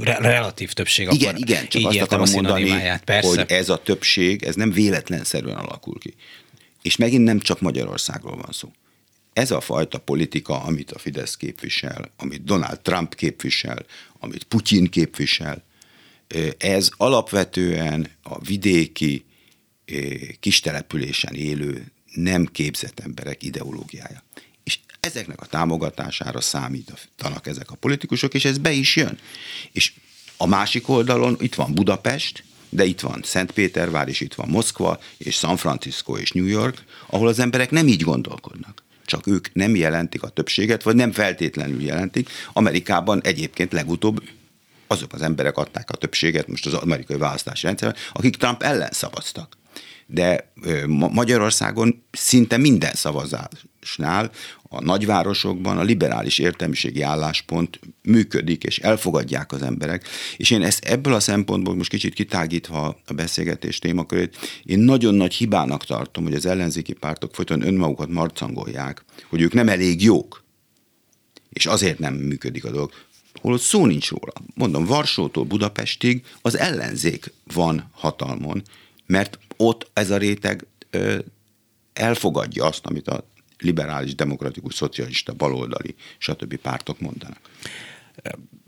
relatív 0.01 0.73
többség. 0.73 1.09
Igen, 1.11 1.29
akkor 1.29 1.49
igen, 1.49 1.69
csak 1.69 1.85
azt 1.85 2.01
akarom 2.01 2.31
mondani, 2.33 2.71
hogy 3.21 3.45
ez 3.47 3.69
a 3.69 3.77
többség, 3.77 4.43
ez 4.43 4.55
nem 4.55 4.71
véletlenszerűen 4.71 5.57
alakul 5.57 5.99
ki. 5.99 6.15
És 6.83 6.97
megint 6.97 7.25
nem 7.25 7.39
csak 7.39 7.61
Magyarországról 7.61 8.37
van 8.37 8.53
szó. 8.53 8.73
Ez 9.33 9.51
a 9.51 9.61
fajta 9.61 9.99
politika, 9.99 10.63
amit 10.63 10.91
a 10.91 10.99
Fidesz 10.99 11.37
képvisel, 11.37 12.13
amit 12.17 12.45
Donald 12.45 12.81
Trump 12.81 13.15
képvisel, 13.15 13.87
amit 14.19 14.45
Putyin 14.45 14.87
képvisel, 14.87 15.65
Ez 16.59 16.91
alapvetően 16.97 18.11
a 18.23 18.39
vidéki 18.39 19.25
kistelepülésen 20.41 21.35
élő 21.35 21.93
nem 22.15 22.47
képzett 22.47 23.01
emberek 23.01 23.43
ideológiája. 23.43 24.23
És 24.65 24.79
ezeknek 25.01 25.41
a 25.41 25.47
támogatására 25.47 26.41
számítanak 26.41 27.47
ezek 27.47 27.71
a 27.71 27.75
politikusok, 27.75 28.35
és 28.35 28.45
ez 28.45 28.59
be 28.59 28.73
is 28.73 28.97
jön. 28.97 29.19
És 29.73 29.93
a 30.37 30.47
másik 30.47 30.89
oldalon 30.89 31.37
itt 31.41 31.55
van 31.55 31.75
Budapest, 31.75 32.45
de 32.75 32.85
itt 32.85 33.01
van 33.01 33.21
Szentpétervár, 33.25 34.09
és 34.09 34.21
itt 34.21 34.35
van 34.35 34.49
Moszkva, 34.49 35.01
és 35.17 35.35
San 35.35 35.57
Francisco, 35.57 36.17
és 36.17 36.31
New 36.31 36.47
York, 36.47 36.85
ahol 37.07 37.29
az 37.29 37.39
emberek 37.39 37.71
nem 37.71 37.89
így 37.89 38.03
gondolkodnak. 38.03 38.83
Csak 39.07 39.27
ők 39.27 39.55
nem 39.55 39.77
jelentik 39.77 40.23
a 40.23 40.29
többséget, 40.29 40.83
vagy 40.83 40.95
nem 40.95 41.13
feltétlenül 41.13 41.83
jelentik. 41.83 42.29
Amerikában 42.53 43.21
egyébként 43.23 43.73
legutóbb 43.73 44.23
azok 44.87 45.13
az 45.13 45.23
emberek 45.23 45.57
adták 45.57 45.91
a 45.91 45.97
többséget 45.97 46.49
most 46.49 46.67
az 46.67 46.75
amerikai 46.75 47.17
választási 47.17 47.67
rendszerben, 47.67 48.01
akik 48.13 48.37
Trump 48.37 48.63
ellen 48.63 48.91
szavaztak 48.93 49.57
de 50.13 50.53
Magyarországon 50.87 52.05
szinte 52.11 52.57
minden 52.57 52.93
szavazásnál 52.95 54.31
a 54.63 54.81
nagyvárosokban 54.85 55.79
a 55.79 55.83
liberális 55.83 56.39
értelmiségi 56.39 57.03
álláspont 57.03 57.81
működik, 58.03 58.65
és 58.65 58.79
elfogadják 58.79 59.53
az 59.53 59.63
emberek. 59.63 60.07
És 60.37 60.51
én 60.51 60.63
ezt 60.63 60.85
ebből 60.85 61.15
a 61.15 61.21
szempontból 61.21 61.75
most 61.75 61.91
kicsit 61.91 62.15
kitágítva 62.15 63.01
a 63.07 63.13
beszélgetés 63.13 63.79
témakörét, 63.79 64.37
én 64.65 64.79
nagyon 64.79 65.15
nagy 65.15 65.35
hibának 65.35 65.85
tartom, 65.85 66.25
hogy 66.25 66.35
az 66.35 66.47
ellenzéki 66.47 66.93
pártok 66.93 67.35
folyton 67.35 67.67
önmagukat 67.67 68.09
marcangolják, 68.09 69.05
hogy 69.29 69.41
ők 69.41 69.53
nem 69.53 69.69
elég 69.69 70.03
jók, 70.03 70.45
és 71.49 71.67
azért 71.67 71.99
nem 71.99 72.15
működik 72.15 72.65
a 72.65 72.71
dolog 72.71 72.93
holott 73.41 73.61
szó 73.61 73.87
nincs 73.87 74.11
róla. 74.11 74.33
Mondom, 74.55 74.85
Varsótól 74.85 75.45
Budapestig 75.45 76.25
az 76.43 76.59
ellenzék 76.59 77.33
van 77.53 77.91
hatalmon, 77.93 78.63
mert 79.13 79.39
ott 79.57 79.91
ez 79.93 80.11
a 80.11 80.17
réteg 80.17 80.67
elfogadja 81.93 82.65
azt, 82.65 82.87
amit 82.87 83.09
a 83.09 83.27
liberális, 83.59 84.15
demokratikus, 84.15 84.75
szocialista, 84.75 85.33
baloldali, 85.33 85.95
stb. 86.19 86.57
pártok 86.57 87.01
mondanak. 87.01 87.39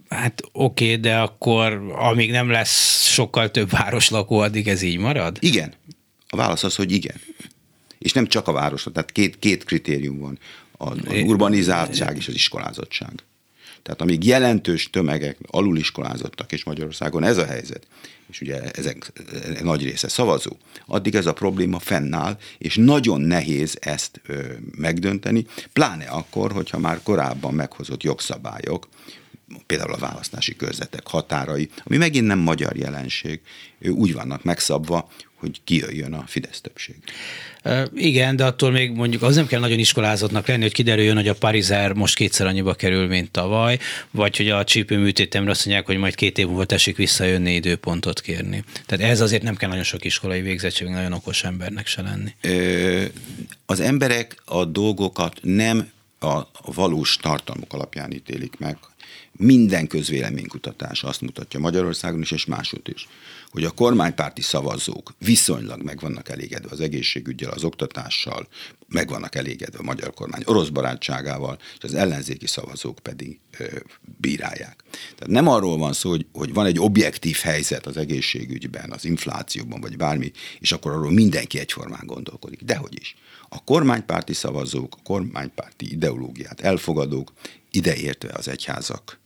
Hát 0.09 0.43
oké, 0.53 0.85
okay, 0.85 0.97
de 0.97 1.19
akkor 1.19 1.73
amíg 1.97 2.31
nem 2.31 2.51
lesz 2.51 3.07
sokkal 3.07 3.51
több 3.51 3.71
városlakó, 3.71 4.39
addig 4.39 4.69
ez 4.69 4.83
így 4.83 4.99
marad? 4.99 5.37
Igen. 5.41 5.75
A 6.29 6.37
válasz 6.37 6.65
az, 6.65 6.75
hogy 6.75 6.93
igen. 6.93 7.17
És 7.99 8.13
nem 8.13 8.27
csak 8.27 8.49
a 8.49 8.53
városra, 8.53 8.91
tehát 8.91 9.13
két, 9.13 9.39
két 9.39 9.65
kritérium 9.65 10.19
van. 10.19 10.39
A, 10.73 10.91
a 10.91 11.15
urbanizáltság 11.25 12.17
és 12.17 12.29
az 12.29 12.35
iskolázottság. 12.35 13.13
Tehát 13.85 14.01
amíg 14.01 14.25
jelentős 14.25 14.91
tömegek 14.91 15.39
aluliskolázottak, 15.47 16.53
és 16.53 16.65
Magyarországon 16.65 17.25
ez 17.25 17.37
a 17.37 17.45
helyzet, 17.45 17.87
és 18.31 18.41
ugye 18.41 18.71
ezek 18.71 19.13
nagy 19.63 19.83
része 19.83 20.09
szavazó, 20.09 20.57
addig 20.87 21.15
ez 21.15 21.27
a 21.27 21.33
probléma 21.33 21.79
fennáll, 21.79 22.39
és 22.59 22.77
nagyon 22.77 23.21
nehéz 23.21 23.77
ezt 23.81 24.21
ö, 24.27 24.43
megdönteni, 24.77 25.47
pláne 25.73 26.05
akkor, 26.05 26.53
hogyha 26.53 26.79
már 26.79 27.01
korábban 27.03 27.55
meghozott 27.55 28.03
jogszabályok, 28.03 28.89
például 29.67 29.93
a 29.93 29.99
választási 29.99 30.57
körzetek 30.57 31.07
határai, 31.07 31.69
ami 31.85 31.97
megint 31.97 32.27
nem 32.27 32.39
magyar 32.39 32.77
jelenség, 32.77 33.41
úgy 33.81 34.13
vannak 34.13 34.45
megszabva, 34.45 35.11
hogy 35.35 35.61
kijöjjön 35.65 36.13
a 36.13 36.25
Fidesz 36.27 36.61
többség. 36.61 36.95
Igen, 37.95 38.37
de 38.37 38.45
attól 38.45 38.71
még 38.71 38.91
mondjuk 38.91 39.23
az 39.23 39.35
nem 39.35 39.47
kell 39.47 39.61
nagyon 39.61 39.79
iskolázottnak 39.79 40.47
lenni, 40.47 40.63
hogy 40.63 40.73
kiderüljön, 40.73 41.17
hogy 41.17 41.29
a 41.29 41.35
Parizer 41.35 41.93
most 41.93 42.15
kétszer 42.15 42.47
annyiba 42.47 42.75
kerül, 42.75 43.07
mint 43.07 43.31
tavaly, 43.31 43.79
vagy 44.11 44.37
hogy 44.37 44.49
a 44.49 44.65
csípőműtétemre 44.65 45.51
azt 45.51 45.65
mondják, 45.65 45.87
hogy 45.87 45.97
majd 45.97 46.15
két 46.15 46.39
év 46.39 46.47
múlva 46.47 46.65
tessék 46.65 46.97
visszajönni 46.97 47.55
időpontot 47.55 48.21
kérni. 48.21 48.65
Tehát 48.87 49.11
ez 49.11 49.21
azért 49.21 49.43
nem 49.43 49.57
kell 49.57 49.69
nagyon 49.69 49.85
sok 49.85 50.05
iskolai 50.05 50.41
végzettség, 50.41 50.89
nagyon 50.89 51.13
okos 51.13 51.45
embernek 51.45 51.87
se 51.87 52.03
lenni. 52.03 52.35
Az 53.67 53.81
emberek 53.81 54.43
a 54.45 54.65
dolgokat 54.65 55.39
nem 55.43 55.93
a 56.21 56.73
valós 56.73 57.17
tartalmuk 57.17 57.73
alapján 57.73 58.13
ítélik 58.13 58.59
meg, 58.59 58.79
minden 59.33 59.87
közvéleménykutatás 59.87 61.03
azt 61.03 61.21
mutatja 61.21 61.61
Magyarországon 61.61 62.21
is, 62.21 62.31
és 62.31 62.45
máshogy 62.45 62.81
is, 62.85 63.09
hogy 63.51 63.65
a 63.65 63.71
kormánypárti 63.71 64.43
szavazók 64.43 65.15
viszonylag 65.19 65.83
meg 65.83 66.01
vannak 66.01 66.29
elégedve 66.29 66.69
az 66.71 66.81
egészségügyel, 66.81 67.51
az 67.51 67.65
oktatással, 67.65 68.49
meg 68.89 69.09
vannak 69.09 69.35
elégedve 69.35 69.79
a 69.79 69.83
magyar 69.83 70.15
kormány 70.15 70.43
orosz 70.45 70.69
barátságával, 70.69 71.59
és 71.79 71.85
az 71.85 71.95
ellenzéki 71.95 72.47
szavazók 72.47 72.99
pedig 72.99 73.39
ö, 73.59 73.65
bírálják. 74.21 74.77
Tehát 74.91 75.27
nem 75.27 75.49
arról 75.49 75.79
van 75.79 75.93
szó, 75.93 76.11
hogy, 76.11 76.27
hogy 76.33 76.53
van 76.53 76.67
egy 76.67 76.79
objektív 76.79 77.37
helyzet 77.37 77.87
az 77.87 77.97
egészségügyben, 77.97 78.91
az 78.91 79.05
inflációban, 79.05 79.81
vagy 79.81 79.97
bármi, 79.97 80.33
és 80.59 80.73
akkor 80.73 80.93
arról 80.93 81.13
mindenki 81.13 81.59
egyformán 81.59 82.07
gondolkodik. 82.07 82.63
Dehogy 82.63 82.99
is. 83.01 83.17
A 83.55 83.65
kormánypárti 83.65 84.33
szavazók, 84.33 84.95
a 84.99 85.03
kormánypárti 85.03 85.93
ideológiát 85.93 86.61
elfogadók, 86.61 87.33
ideértve 87.71 88.31
az 88.33 88.49
egyházak 88.49 89.21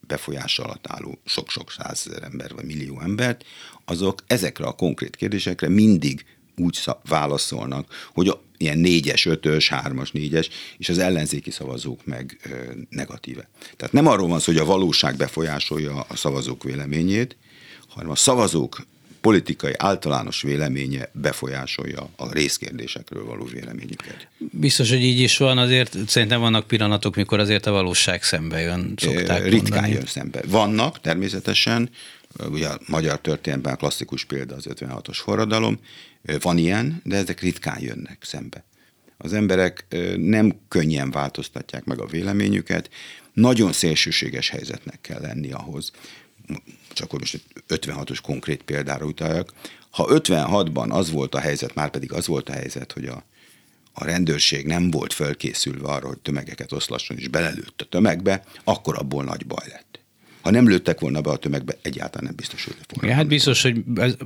befolyás 0.00 0.58
alatt 0.58 0.86
álló 0.88 1.18
sok-sok 1.24 1.70
százezer 1.70 2.22
ember 2.22 2.54
vagy 2.54 2.64
millió 2.64 3.00
embert, 3.00 3.44
azok 3.84 4.22
ezekre 4.26 4.64
a 4.64 4.72
konkrét 4.72 5.16
kérdésekre 5.16 5.68
mindig 5.68 6.24
úgy 6.56 6.84
válaszolnak, 7.08 8.10
hogy 8.12 8.28
a, 8.28 8.42
ilyen 8.56 8.78
négyes, 8.78 9.26
ötös, 9.26 9.68
hármas, 9.68 10.10
négyes, 10.10 10.48
és 10.78 10.88
az 10.88 10.98
ellenzéki 10.98 11.50
szavazók 11.50 12.04
meg 12.04 12.38
ö, 12.44 12.72
negatíve. 12.88 13.48
Tehát 13.76 13.92
nem 13.92 14.06
arról 14.06 14.28
van 14.28 14.40
szó, 14.40 14.52
hogy 14.52 14.60
a 14.60 14.64
valóság 14.64 15.16
befolyásolja 15.16 16.00
a 16.08 16.16
szavazók 16.16 16.62
véleményét, 16.62 17.36
hanem 17.88 18.10
a 18.10 18.16
szavazók 18.16 18.86
politikai 19.22 19.72
általános 19.76 20.42
véleménye 20.42 21.10
befolyásolja 21.12 22.08
a 22.16 22.32
részkérdésekről 22.32 23.24
való 23.24 23.44
véleményüket. 23.44 24.28
Biztos, 24.38 24.90
hogy 24.90 25.02
így 25.02 25.20
is 25.20 25.36
van, 25.36 25.58
azért 25.58 25.96
szerintem 26.06 26.40
vannak 26.40 26.66
pillanatok, 26.66 27.16
mikor 27.16 27.38
azért 27.38 27.66
a 27.66 27.70
valóság 27.70 28.22
szembe 28.22 28.60
jön, 28.60 28.94
szokták 28.96 29.42
Ritkán 29.42 29.72
mondani. 29.72 29.92
jön 29.92 30.06
szembe. 30.06 30.40
Vannak 30.46 31.00
természetesen, 31.00 31.90
ugye 32.50 32.68
a 32.68 32.80
magyar 32.86 33.20
történelemben 33.20 33.76
klasszikus 33.76 34.24
példa 34.24 34.54
az 34.54 34.66
56-os 34.68 35.18
forradalom, 35.22 35.78
van 36.40 36.58
ilyen, 36.58 37.00
de 37.04 37.16
ezek 37.16 37.40
ritkán 37.40 37.80
jönnek 37.80 38.18
szembe. 38.20 38.64
Az 39.18 39.32
emberek 39.32 39.86
nem 40.16 40.56
könnyen 40.68 41.10
változtatják 41.10 41.84
meg 41.84 42.00
a 42.00 42.06
véleményüket, 42.06 42.90
nagyon 43.32 43.72
szélsőséges 43.72 44.48
helyzetnek 44.48 45.00
kell 45.00 45.20
lenni 45.20 45.52
ahhoz, 45.52 45.92
csak 46.92 47.06
akkor 47.06 47.18
most 47.18 47.40
56-os 47.68 48.18
konkrét 48.22 48.62
példára 48.62 49.04
utaljak, 49.04 49.52
ha 49.90 50.06
56-ban 50.08 50.90
az 50.90 51.10
volt 51.10 51.34
a 51.34 51.40
helyzet, 51.40 51.74
már 51.74 51.90
pedig 51.90 52.12
az 52.12 52.26
volt 52.26 52.48
a 52.48 52.52
helyzet, 52.52 52.92
hogy 52.92 53.06
a, 53.06 53.24
a 53.92 54.04
rendőrség 54.04 54.66
nem 54.66 54.90
volt 54.90 55.12
fölkészülve 55.12 55.88
arra, 55.88 56.06
hogy 56.06 56.18
tömegeket 56.18 56.72
oszlasson, 56.72 57.18
és 57.18 57.28
belelőtt 57.28 57.80
a 57.80 57.84
tömegbe, 57.84 58.44
akkor 58.64 58.98
abból 58.98 59.24
nagy 59.24 59.46
baj 59.46 59.68
lett 59.68 60.01
ha 60.42 60.50
nem 60.50 60.68
lőttek 60.68 61.00
volna 61.00 61.20
be 61.20 61.30
a 61.30 61.36
tömegbe, 61.36 61.74
egyáltalán 61.82 62.26
nem 62.26 62.36
biztos, 62.36 62.64
hogy 62.64 62.74
volna. 62.88 63.10
Ja, 63.10 63.14
hát 63.16 63.26
biztos, 63.26 63.62
hogy 63.62 63.76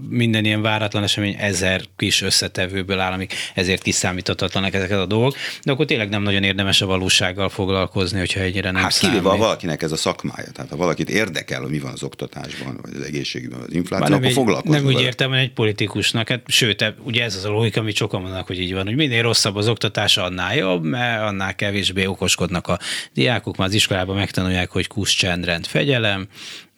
minden 0.09 0.45
ilyen 0.45 0.63
váratlan 0.63 1.03
esemény 1.03 1.37
ezer 1.39 1.83
kis 1.97 2.23
összetevőből 2.23 2.99
áll, 2.99 3.13
amik 3.13 3.35
ezért 3.55 3.83
kiszámíthatatlanak 3.83 4.75
ezeket 4.75 4.99
a 4.99 5.07
dolgok, 5.07 5.37
de 5.63 5.73
akkor 5.73 5.85
tényleg 5.85 6.09
nem 6.09 6.23
nagyon 6.23 6.43
érdemes 6.43 6.81
a 6.81 6.87
valósággal 6.87 7.49
foglalkozni, 7.49 8.19
hogyha 8.19 8.41
egyre 8.41 8.71
nem 8.71 8.83
Hát 8.83 8.99
kivéve 8.99 9.21
valakinek 9.21 9.83
ez 9.83 9.93
a 9.93 9.97
szakmája, 9.97 10.51
tehát 10.53 10.71
ha 10.71 10.77
valakit 10.77 11.11
érdekel, 11.11 11.61
hogy 11.61 11.71
mi 11.71 11.79
van 11.79 11.93
az 11.93 12.03
oktatásban, 12.03 12.79
vagy 12.83 12.93
az 12.95 13.07
egészségügyben, 13.07 13.61
az 13.61 13.75
infláció, 13.75 14.15
akkor 14.15 14.33
foglalkozni. 14.33 14.77
Nem 14.77 14.87
úgy 14.87 15.01
értem, 15.01 15.31
hogy 15.31 15.39
egy 15.39 15.53
politikusnak, 15.53 16.29
hát 16.29 16.43
sőt, 16.47 16.95
ugye 17.05 17.25
ez 17.25 17.37
az 17.37 17.45
a 17.45 17.51
logika, 17.51 17.81
amit 17.81 17.97
sokan 17.97 18.21
mondanak, 18.21 18.47
hogy 18.47 18.61
így 18.61 18.73
van, 18.73 18.85
hogy 18.85 18.97
minél 18.97 19.23
rosszabb 19.23 19.57
az 19.57 19.69
oktatás, 19.69 20.17
annál 20.17 20.57
jobb, 20.57 20.85
mert 20.85 21.23
annál 21.23 21.55
kevésbé 21.55 22.07
okoskodnak 22.07 22.69
a 22.69 22.79
diákok, 23.13 23.57
már 23.57 23.69
az 23.69 23.75
iskolában 23.75 24.17
megtanulják, 24.17 24.71
hogy 24.71 24.87
kusz 24.87 25.11
csendrend, 25.11 25.67
fegyelem, 25.67 26.06
velem, 26.07 26.29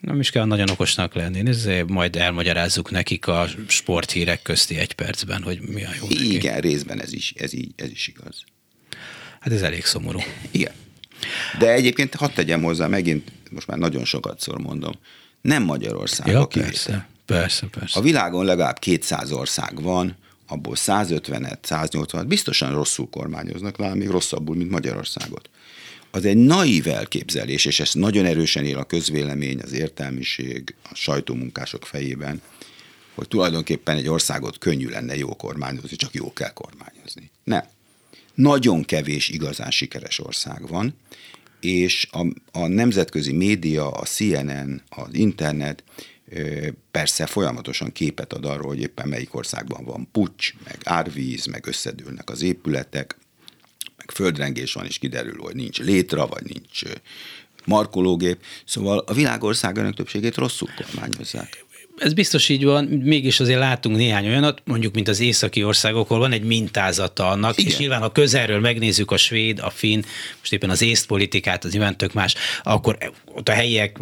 nem 0.00 0.20
is 0.20 0.30
kell 0.30 0.44
nagyon 0.44 0.70
okosnak 0.70 1.14
lenni, 1.14 1.48
ezért 1.48 1.88
majd 1.88 2.16
elmagyarázzuk 2.16 2.90
nekik 2.90 3.26
a 3.26 3.46
sporthírek 3.66 4.42
közti 4.42 4.76
egy 4.76 4.92
percben, 4.92 5.42
hogy 5.42 5.60
mi 5.60 5.84
a 5.84 5.90
jó 6.00 6.06
Igen, 6.08 6.54
neki. 6.54 6.68
részben 6.68 7.00
ez 7.00 7.12
is, 7.12 7.32
ez, 7.36 7.52
így, 7.52 7.72
ez 7.76 7.90
is 7.90 8.08
igaz. 8.08 8.44
Hát 9.40 9.52
ez 9.52 9.62
elég 9.62 9.84
szomorú. 9.84 10.18
Igen. 10.50 10.72
De 11.58 11.72
egyébként 11.72 12.14
hadd 12.14 12.30
tegyem 12.34 12.62
hozzá, 12.62 12.86
megint 12.86 13.32
most 13.50 13.66
már 13.66 13.78
nagyon 13.78 14.04
sokat 14.04 14.40
szor 14.40 14.58
mondom, 14.58 14.92
nem 15.40 15.62
Magyarország 15.62 16.26
ja, 16.26 16.40
a 16.40 16.46
persze, 16.46 17.08
persze, 17.26 17.66
persze. 17.66 17.98
A 17.98 18.02
világon 18.02 18.44
legalább 18.44 18.78
200 18.78 19.32
ország 19.32 19.82
van, 19.82 20.16
abból 20.46 20.74
150-et, 20.76 21.58
180-et 21.68 22.24
biztosan 22.26 22.74
rosszul 22.74 23.08
kormányoznak, 23.10 23.76
talán 23.76 23.96
még 23.96 24.08
rosszabbul, 24.08 24.56
mint 24.56 24.70
Magyarországot 24.70 25.50
az 26.10 26.24
egy 26.24 26.36
naív 26.36 26.88
elképzelés, 26.88 27.64
és 27.64 27.80
ez 27.80 27.90
nagyon 27.92 28.24
erősen 28.24 28.64
él 28.64 28.78
a 28.78 28.84
közvélemény, 28.84 29.58
az 29.60 29.72
értelmiség, 29.72 30.74
a 30.82 30.94
sajtómunkások 30.94 31.86
fejében, 31.86 32.42
hogy 33.14 33.28
tulajdonképpen 33.28 33.96
egy 33.96 34.08
országot 34.08 34.58
könnyű 34.58 34.88
lenne 34.88 35.16
jó 35.16 35.36
kormányozni, 35.36 35.96
csak 35.96 36.14
jó 36.14 36.32
kell 36.32 36.52
kormányozni. 36.52 37.30
Nem. 37.44 37.62
Nagyon 38.34 38.84
kevés 38.84 39.28
igazán 39.28 39.70
sikeres 39.70 40.18
ország 40.18 40.68
van, 40.68 40.94
és 41.60 42.08
a, 42.10 42.26
a 42.52 42.66
nemzetközi 42.66 43.32
média, 43.32 43.90
a 43.90 44.04
CNN, 44.04 44.82
az 44.88 45.14
internet 45.14 45.82
persze 46.90 47.26
folyamatosan 47.26 47.92
képet 47.92 48.32
ad 48.32 48.44
arról, 48.44 48.68
hogy 48.68 48.80
éppen 48.80 49.08
melyik 49.08 49.34
országban 49.34 49.84
van 49.84 50.08
pucs, 50.12 50.54
meg 50.64 50.78
árvíz, 50.84 51.46
meg 51.46 51.66
összedőlnek 51.66 52.30
az 52.30 52.42
épületek, 52.42 53.16
meg 54.08 54.16
földrengés 54.16 54.72
van, 54.72 54.86
és 54.86 54.98
kiderül, 54.98 55.38
hogy 55.38 55.54
nincs 55.54 55.78
létra, 55.78 56.26
vagy 56.26 56.42
nincs 56.42 56.82
markológép. 57.64 58.38
Szóval 58.64 58.98
a 58.98 59.12
világországának 59.12 59.94
többségét 59.94 60.36
rosszul 60.36 60.68
kormányozzák 60.76 61.64
ez 61.98 62.12
biztos 62.12 62.48
így 62.48 62.64
van, 62.64 62.84
mégis 62.84 63.40
azért 63.40 63.58
látunk 63.58 63.96
néhány 63.96 64.26
olyanat, 64.26 64.62
mondjuk, 64.64 64.94
mint 64.94 65.08
az 65.08 65.20
északi 65.20 65.64
országokról 65.64 66.18
van 66.18 66.32
egy 66.32 66.42
mintázata 66.42 67.28
annak, 67.28 67.58
Igen. 67.58 67.70
és 67.70 67.78
nyilván, 67.78 68.00
ha 68.00 68.12
közelről 68.12 68.60
megnézzük 68.60 69.10
a 69.10 69.16
svéd, 69.16 69.58
a 69.58 69.70
finn, 69.70 70.02
most 70.38 70.52
éppen 70.52 70.70
az 70.70 70.82
észt 70.82 71.06
politikát, 71.06 71.64
az 71.64 71.72
nyilván 71.72 71.96
tök 71.96 72.12
más, 72.12 72.34
akkor 72.62 72.98
ott 73.24 73.48
a 73.48 73.52
helyiek 73.52 73.98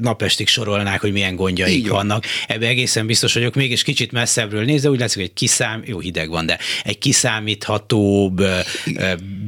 napestig 0.00 0.48
sorolnák, 0.48 1.00
hogy 1.00 1.12
milyen 1.12 1.36
gondjaik 1.36 1.76
így 1.76 1.88
vannak. 1.88 2.24
Ebbe 2.46 2.66
egészen 2.66 3.06
biztos 3.06 3.34
vagyok, 3.34 3.54
mégis 3.54 3.82
kicsit 3.82 4.12
messzebbről 4.12 4.64
nézve, 4.64 4.90
úgy 4.90 4.98
látszik, 4.98 5.16
hogy 5.16 5.24
egy 5.24 5.32
kiszám, 5.32 5.82
jó 5.86 5.98
hideg 5.98 6.28
van, 6.28 6.46
de 6.46 6.58
egy 6.84 6.98
kiszámíthatóbb, 6.98 8.42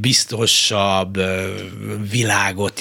biztosabb 0.01 1.21
világot, 2.11 2.81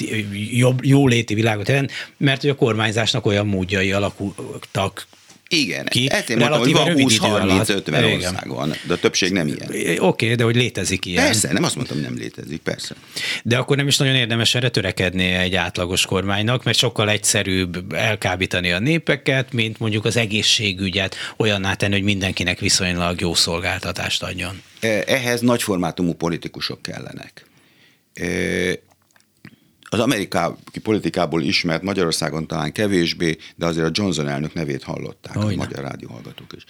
jobb, 0.50 0.84
jóléti 0.84 1.34
világot 1.34 1.68
jelent, 1.68 1.92
mert 2.16 2.40
hogy 2.40 2.50
a 2.50 2.54
kormányzásnak 2.54 3.26
olyan 3.26 3.46
módjai 3.46 3.92
alakultak 3.92 5.06
igen, 5.52 5.86
ki. 5.86 6.08
Ezért 6.10 6.38
mondtam, 6.38 6.60
hogy 6.60 6.72
van 6.72 6.92
20-30-50 6.96 8.14
ország 8.14 8.48
van, 8.48 8.74
de 8.86 8.94
a 8.94 8.96
többség 8.96 9.32
nem 9.32 9.46
ilyen. 9.46 9.68
Oké, 9.68 9.98
okay, 9.98 10.34
de 10.34 10.44
hogy 10.44 10.56
létezik 10.56 11.06
ilyen. 11.06 11.24
Persze, 11.24 11.52
nem 11.52 11.62
azt 11.62 11.76
mondtam, 11.76 11.96
hogy 11.96 12.06
nem 12.06 12.16
létezik, 12.16 12.60
persze. 12.60 12.94
De 13.42 13.56
akkor 13.58 13.76
nem 13.76 13.86
is 13.86 13.96
nagyon 13.96 14.14
érdemes 14.14 14.54
erre 14.54 14.68
törekedni 14.68 15.24
egy 15.24 15.54
átlagos 15.54 16.06
kormánynak, 16.06 16.64
mert 16.64 16.78
sokkal 16.78 17.10
egyszerűbb 17.10 17.92
elkábítani 17.92 18.72
a 18.72 18.78
népeket, 18.78 19.52
mint 19.52 19.78
mondjuk 19.78 20.04
az 20.04 20.16
egészségügyet 20.16 21.16
olyanná 21.36 21.74
tenni, 21.74 21.92
hogy 21.92 22.02
mindenkinek 22.02 22.58
viszonylag 22.58 23.20
jó 23.20 23.34
szolgáltatást 23.34 24.22
adjon. 24.22 24.62
Ehhez 25.06 25.40
nagyformátumú 25.40 26.12
politikusok 26.12 26.82
kellenek 26.82 27.44
az 29.90 30.00
amerikai 30.00 30.50
politikából 30.82 31.42
ismert 31.42 31.82
Magyarországon 31.82 32.46
talán 32.46 32.72
kevésbé, 32.72 33.36
de 33.56 33.66
azért 33.66 33.86
a 33.86 33.90
Johnson 33.92 34.28
elnök 34.28 34.54
nevét 34.54 34.82
hallották 34.82 35.36
Olyan. 35.36 35.52
a 35.52 35.56
magyar 35.56 35.84
rádióhallgatók 35.84 36.52
is. 36.56 36.64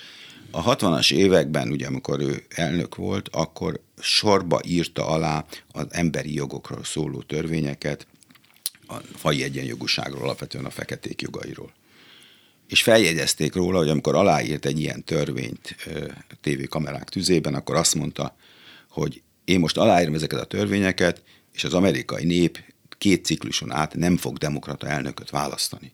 A 0.50 0.76
60-as 0.76 1.12
években, 1.12 1.70
ugye 1.70 1.86
amikor 1.86 2.20
ő 2.20 2.44
elnök 2.48 2.94
volt, 2.94 3.28
akkor 3.32 3.80
sorba 4.00 4.60
írta 4.66 5.06
alá 5.06 5.44
az 5.72 5.86
emberi 5.90 6.34
jogokról 6.34 6.84
szóló 6.84 7.22
törvényeket, 7.22 8.06
a 8.86 8.94
fai 9.16 9.42
egyenjogúságról, 9.42 10.22
alapvetően 10.22 10.64
a 10.64 10.70
feketék 10.70 11.22
jogairól. 11.22 11.72
És 12.68 12.82
feljegyezték 12.82 13.54
róla, 13.54 13.78
hogy 13.78 13.88
amikor 13.88 14.14
aláírt 14.14 14.66
egy 14.66 14.80
ilyen 14.80 15.04
törvényt 15.04 15.76
tévékamerák 16.40 17.08
tüzében, 17.08 17.54
akkor 17.54 17.76
azt 17.76 17.94
mondta, 17.94 18.36
hogy 18.88 19.22
én 19.44 19.58
most 19.58 19.76
aláírom 19.76 20.14
ezeket 20.14 20.40
a 20.40 20.44
törvényeket, 20.44 21.22
és 21.52 21.64
az 21.64 21.74
amerikai 21.74 22.24
nép 22.24 22.58
két 23.00 23.24
cikluson 23.24 23.72
át 23.72 23.94
nem 23.94 24.16
fog 24.16 24.38
demokrata 24.38 24.86
elnököt 24.86 25.30
választani. 25.30 25.92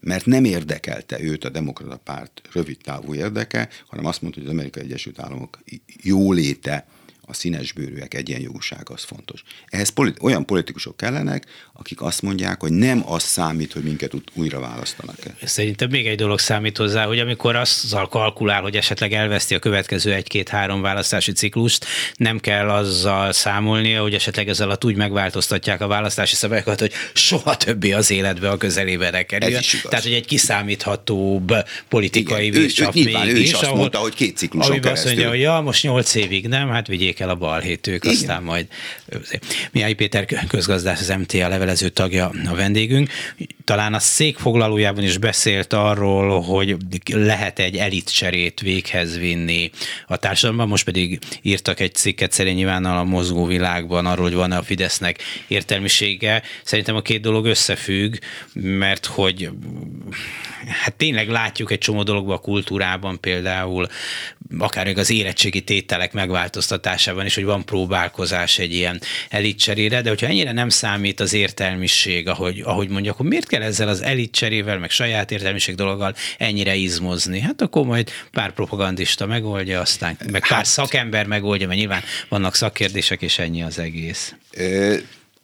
Mert 0.00 0.26
nem 0.26 0.44
érdekelte 0.44 1.20
őt 1.20 1.44
a 1.44 1.48
demokrata 1.48 1.96
párt 1.96 2.40
rövid 2.52 2.78
távú 2.78 3.14
érdeke, 3.14 3.68
hanem 3.86 4.04
azt 4.04 4.22
mondta, 4.22 4.40
hogy 4.40 4.48
az 4.48 4.54
Amerikai 4.54 4.82
Egyesült 4.82 5.18
Államok 5.18 5.58
jóléte 5.86 6.86
a 7.26 7.34
színesbőrűek 7.34 8.14
egyenjogúság 8.14 8.90
az 8.90 9.02
fontos. 9.02 9.42
Ehhez 9.66 9.88
politi- 9.88 10.18
olyan 10.22 10.46
politikusok 10.46 10.96
kellenek, 10.96 11.44
akik 11.72 12.02
azt 12.02 12.22
mondják, 12.22 12.60
hogy 12.60 12.72
nem 12.72 13.02
az 13.06 13.22
számít, 13.22 13.72
hogy 13.72 13.82
minket 13.82 14.12
újra 14.34 14.60
választanak 14.60 15.16
-e. 15.24 15.46
Szerintem 15.46 15.90
még 15.90 16.06
egy 16.06 16.16
dolog 16.16 16.38
számít 16.38 16.76
hozzá, 16.76 17.04
hogy 17.04 17.18
amikor 17.18 17.56
azzal 17.56 18.08
kalkulál, 18.08 18.62
hogy 18.62 18.76
esetleg 18.76 19.12
elveszti 19.12 19.54
a 19.54 19.58
következő 19.58 20.12
egy-két-három 20.12 20.80
választási 20.80 21.32
ciklust, 21.32 21.86
nem 22.16 22.40
kell 22.40 22.70
azzal 22.70 23.32
számolnia, 23.32 24.02
hogy 24.02 24.14
esetleg 24.14 24.48
ezzel 24.48 24.70
a 24.70 24.78
úgy 24.84 24.96
megváltoztatják 24.96 25.80
a 25.80 25.86
választási 25.86 26.34
szabályokat, 26.34 26.80
hogy 26.80 26.92
soha 27.12 27.56
többé 27.56 27.92
az 27.92 28.10
életbe 28.10 28.50
a 28.50 28.56
közelébe 28.56 29.10
ne 29.10 29.22
kerüljön. 29.22 29.62
Tehát, 29.82 30.04
hogy 30.04 30.12
egy 30.12 30.26
kiszámíthatóbb 30.26 31.52
politikai 31.88 32.46
Igen, 32.46 32.60
ő, 32.60 32.66
ő, 32.78 32.90
mégis, 32.92 33.14
ő 33.14 33.38
is 33.38 33.52
azt 33.52 33.62
ahol, 33.62 33.76
mondta, 33.76 33.98
hogy 33.98 34.14
két 34.14 34.36
cikluson 34.36 34.80
keresztül. 34.80 34.92
azt 34.92 35.04
mondja, 35.04 35.28
hogy 35.28 35.40
ja, 35.40 35.60
most 35.60 35.82
nyolc 35.82 36.14
évig 36.14 36.48
nem, 36.48 36.68
hát 36.68 36.86
vigyék 36.86 37.13
vigyék 37.14 37.20
el 37.20 37.28
a 37.28 37.34
balhétők, 37.34 38.04
Igen. 38.04 38.16
aztán 38.16 38.42
majd 38.42 38.66
Mihály 39.72 39.92
Péter 39.92 40.46
közgazdász, 40.48 41.00
az 41.00 41.16
MTA 41.18 41.48
levelező 41.48 41.88
tagja 41.88 42.32
a 42.50 42.54
vendégünk. 42.54 43.10
Talán 43.64 43.94
a 43.94 43.98
székfoglalójában 43.98 45.04
is 45.04 45.18
beszélt 45.18 45.72
arról, 45.72 46.40
hogy 46.40 46.76
lehet 47.06 47.58
egy 47.58 47.76
elitcserét 47.76 48.60
véghez 48.60 49.18
vinni 49.18 49.70
a 50.06 50.16
társadalomban, 50.16 50.68
most 50.68 50.84
pedig 50.84 51.18
írtak 51.42 51.80
egy 51.80 51.94
cikket 51.94 52.32
szerint 52.32 52.56
nyilván 52.56 52.84
a 52.84 53.04
mozgó 53.04 53.44
világban 53.44 54.06
arról, 54.06 54.24
hogy 54.24 54.34
van-e 54.34 54.56
a 54.56 54.62
Fidesznek 54.62 55.22
értelmisége. 55.48 56.42
Szerintem 56.64 56.96
a 56.96 57.02
két 57.02 57.20
dolog 57.20 57.46
összefügg, 57.46 58.14
mert 58.52 59.06
hogy 59.06 59.50
hát 60.66 60.94
tényleg 60.94 61.28
látjuk 61.28 61.70
egy 61.70 61.78
csomó 61.78 62.02
dologban 62.02 62.36
a 62.36 62.40
kultúrában 62.40 63.20
például, 63.20 63.88
akár 64.58 64.84
még 64.84 64.98
az 64.98 65.10
érettségi 65.10 65.60
tételek 65.60 66.12
megváltoztatásában 66.12 67.26
is, 67.26 67.34
hogy 67.34 67.44
van 67.44 67.64
próbálkozás 67.64 68.58
egy 68.58 68.74
ilyen 68.74 69.00
elitcserére, 69.30 70.00
de 70.02 70.08
hogyha 70.08 70.26
ennyire 70.26 70.52
nem 70.52 70.68
számít 70.68 71.20
az 71.20 71.32
értelmiség, 71.32 72.28
ahogy, 72.28 72.60
ahogy 72.60 72.88
mondja, 72.88 73.12
akkor 73.12 73.26
miért 73.26 73.46
kell 73.46 73.62
ezzel 73.62 73.88
az 73.88 74.02
elitcserével, 74.02 74.78
meg 74.78 74.90
saját 74.90 75.30
értelmiség 75.30 75.74
dologgal 75.74 76.14
ennyire 76.38 76.74
izmozni? 76.74 77.40
Hát 77.40 77.62
akkor 77.62 77.86
majd 77.86 78.10
pár 78.30 78.52
propagandista 78.52 79.26
megoldja, 79.26 79.80
aztán 79.80 80.16
meg 80.30 80.40
pár 80.40 80.50
hát, 80.50 80.64
szakember 80.64 81.26
megoldja, 81.26 81.66
mert 81.66 81.78
nyilván 81.78 82.02
vannak 82.28 82.54
szakkérdések, 82.54 83.22
és 83.22 83.38
ennyi 83.38 83.62
az 83.62 83.78
egész. 83.78 84.34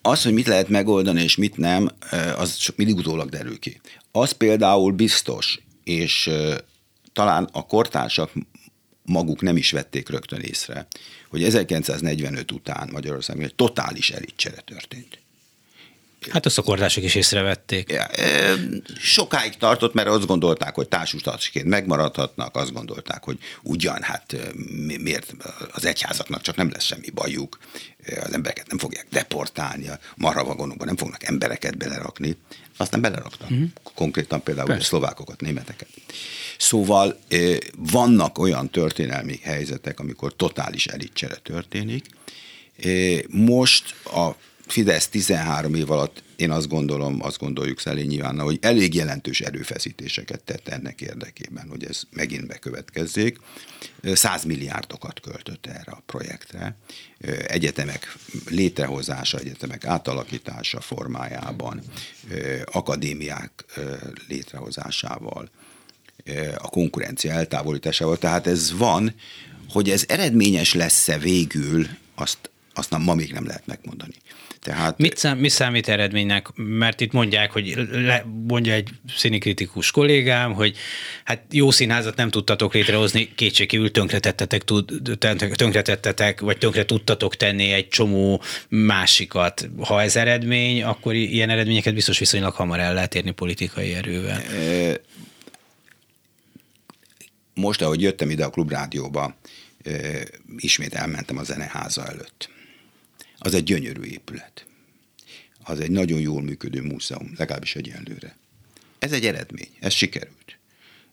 Az, 0.02 0.22
hogy 0.22 0.32
mit 0.32 0.46
lehet 0.46 0.68
megoldani 0.68 1.22
és 1.22 1.36
mit 1.36 1.56
nem, 1.56 1.90
az 2.36 2.72
mindig 2.76 2.96
utólag 2.96 3.28
derül 3.28 3.58
ki. 3.58 3.80
Az 4.12 4.32
például 4.32 4.92
biztos, 4.92 5.58
és 5.84 6.30
talán 7.12 7.48
a 7.52 7.66
kortársak 7.66 8.30
maguk 9.02 9.40
nem 9.40 9.56
is 9.56 9.70
vették 9.70 10.08
rögtön 10.08 10.40
észre, 10.40 10.86
hogy 11.28 11.44
1945 11.44 12.52
után 12.52 12.88
Magyarországon 12.92 13.44
egy 13.44 13.54
totális 13.54 14.10
elitcsere 14.10 14.60
történt. 14.60 15.18
Hát 16.30 16.46
a 16.46 16.50
szokortások 16.50 17.04
is 17.04 17.14
észrevették. 17.14 17.90
Ja, 17.90 18.06
sokáig 19.00 19.56
tartott, 19.56 19.94
mert 19.94 20.08
azt 20.08 20.26
gondolták, 20.26 20.74
hogy 20.74 20.88
társustartásként 20.88 21.66
megmaradhatnak, 21.66 22.56
azt 22.56 22.72
gondolták, 22.72 23.24
hogy 23.24 23.38
ugyan, 23.62 24.02
hát 24.02 24.36
miért 25.00 25.34
az 25.72 25.84
egyházaknak 25.84 26.40
csak 26.40 26.56
nem 26.56 26.70
lesz 26.70 26.84
semmi 26.84 27.10
bajuk, 27.10 27.58
az 28.24 28.32
embereket 28.32 28.68
nem 28.68 28.78
fogják 28.78 29.06
deportálni, 29.10 29.88
a 29.88 29.98
marhavagonokban 30.16 30.86
nem 30.86 30.96
fognak 30.96 31.24
embereket 31.24 31.76
belerakni. 31.76 32.36
Aztán 32.80 33.00
beleraktak. 33.00 33.50
Uh-huh. 33.50 33.68
Konkrétan 33.94 34.42
például 34.42 34.70
a 34.70 34.80
szlovákokat, 34.80 35.40
németeket. 35.40 35.88
Szóval 36.58 37.18
vannak 37.76 38.38
olyan 38.38 38.70
történelmi 38.70 39.38
helyzetek, 39.42 40.00
amikor 40.00 40.36
totális 40.36 40.86
elitcsere 40.86 41.34
történik. 41.34 42.06
Most 43.28 43.94
a 44.04 44.36
Fidesz 44.70 45.08
13 45.08 45.74
év 45.74 45.90
alatt 45.90 46.22
én 46.36 46.50
azt 46.50 46.68
gondolom, 46.68 47.22
azt 47.22 47.38
gondoljuk 47.38 47.80
Szelé 47.80 48.02
nyilván, 48.02 48.40
hogy 48.40 48.58
elég 48.62 48.94
jelentős 48.94 49.40
erőfeszítéseket 49.40 50.42
tett 50.42 50.68
ennek 50.68 51.00
érdekében, 51.00 51.68
hogy 51.68 51.84
ez 51.84 52.02
megint 52.10 52.46
bekövetkezzék. 52.46 53.38
100 54.02 54.44
milliárdokat 54.44 55.20
költött 55.20 55.66
erre 55.66 55.92
a 55.92 56.02
projektre. 56.06 56.76
Egyetemek 57.46 58.16
létrehozása, 58.48 59.38
egyetemek 59.38 59.84
átalakítása 59.84 60.80
formájában, 60.80 61.80
akadémiák 62.64 63.64
létrehozásával, 64.28 65.50
a 66.58 66.68
konkurencia 66.68 67.32
eltávolításával. 67.32 68.18
Tehát 68.18 68.46
ez 68.46 68.72
van, 68.72 69.14
hogy 69.68 69.90
ez 69.90 70.04
eredményes 70.08 70.74
lesz-e 70.74 71.18
végül, 71.18 71.86
azt, 72.14 72.50
azt 72.74 72.90
nem, 72.90 73.02
ma 73.02 73.14
még 73.14 73.32
nem 73.32 73.46
lehet 73.46 73.66
megmondani. 73.66 74.14
Tehát, 74.62 74.98
Mit 74.98 75.16
szám, 75.16 75.38
mi 75.38 75.48
számít 75.48 75.88
eredménynek? 75.88 76.46
Mert 76.54 77.00
itt 77.00 77.12
mondják, 77.12 77.50
hogy 77.50 77.88
le, 77.90 78.24
mondja 78.46 78.72
egy 78.72 78.88
színikritikus 79.16 79.90
kollégám, 79.90 80.52
hogy 80.52 80.76
hát 81.24 81.42
jó 81.50 81.70
színházat 81.70 82.16
nem 82.16 82.30
tudtatok 82.30 82.74
létrehozni, 82.74 83.34
kétségkívül 83.34 83.90
tönkretettetek, 83.90 84.64
tönkretettetek, 85.56 86.40
vagy 86.40 86.58
tönkre 86.58 86.84
tudtatok 86.84 87.36
tenni 87.36 87.72
egy 87.72 87.88
csomó 87.88 88.42
másikat. 88.68 89.68
Ha 89.78 90.02
ez 90.02 90.16
eredmény, 90.16 90.82
akkor 90.82 91.14
ilyen 91.14 91.50
eredményeket 91.50 91.94
biztos 91.94 92.18
viszonylag 92.18 92.54
hamar 92.54 92.78
el 92.78 92.94
lehet 92.94 93.14
érni 93.14 93.30
politikai 93.30 93.94
erővel. 93.94 94.42
Most, 97.54 97.82
ahogy 97.82 98.02
jöttem 98.02 98.30
ide 98.30 98.44
a 98.44 98.50
klubrádióba, 98.50 99.36
ismét 100.56 100.94
elmentem 100.94 101.38
a 101.38 101.42
zeneháza 101.42 102.06
előtt 102.06 102.58
az 103.40 103.54
egy 103.54 103.64
gyönyörű 103.64 104.02
épület. 104.02 104.66
Az 105.62 105.80
egy 105.80 105.90
nagyon 105.90 106.20
jól 106.20 106.42
működő 106.42 106.82
múzeum, 106.82 107.32
legalábbis 107.36 107.76
egyenlőre. 107.76 108.36
Ez 108.98 109.12
egy 109.12 109.26
eredmény, 109.26 109.68
ez 109.80 109.92
sikerült. 109.92 110.58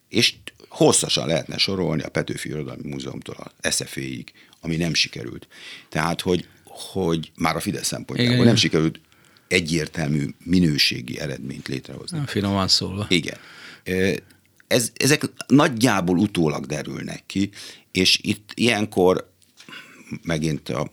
És 0.09 0.33
hosszasan 0.67 1.27
lehetne 1.27 1.57
sorolni 1.57 2.03
a 2.03 2.09
Petőfi 2.09 2.49
Irodalmi 2.49 2.89
Múzeumtól 2.89 3.35
a 3.35 3.69
SZF-ig, 3.69 4.31
ami 4.59 4.75
nem 4.75 4.93
sikerült. 4.93 5.47
Tehát, 5.89 6.21
hogy, 6.21 6.47
hogy 6.63 7.31
már 7.35 7.55
a 7.55 7.59
Fidesz 7.59 7.87
szempontjából 7.87 8.33
Igen, 8.33 8.45
nem 8.45 8.55
sikerült 8.55 8.99
egyértelmű 9.47 10.25
minőségi 10.43 11.19
eredményt 11.19 11.67
létrehozni. 11.67 12.21
Finoman 12.25 12.67
szólva. 12.67 13.05
Igen. 13.09 13.37
Ez, 14.67 14.91
ezek 14.95 15.23
nagyjából 15.47 16.17
utólag 16.17 16.65
derülnek 16.65 17.23
ki, 17.25 17.49
és 17.91 18.19
itt 18.21 18.51
ilyenkor 18.53 19.31
megint 20.23 20.69
a, 20.69 20.89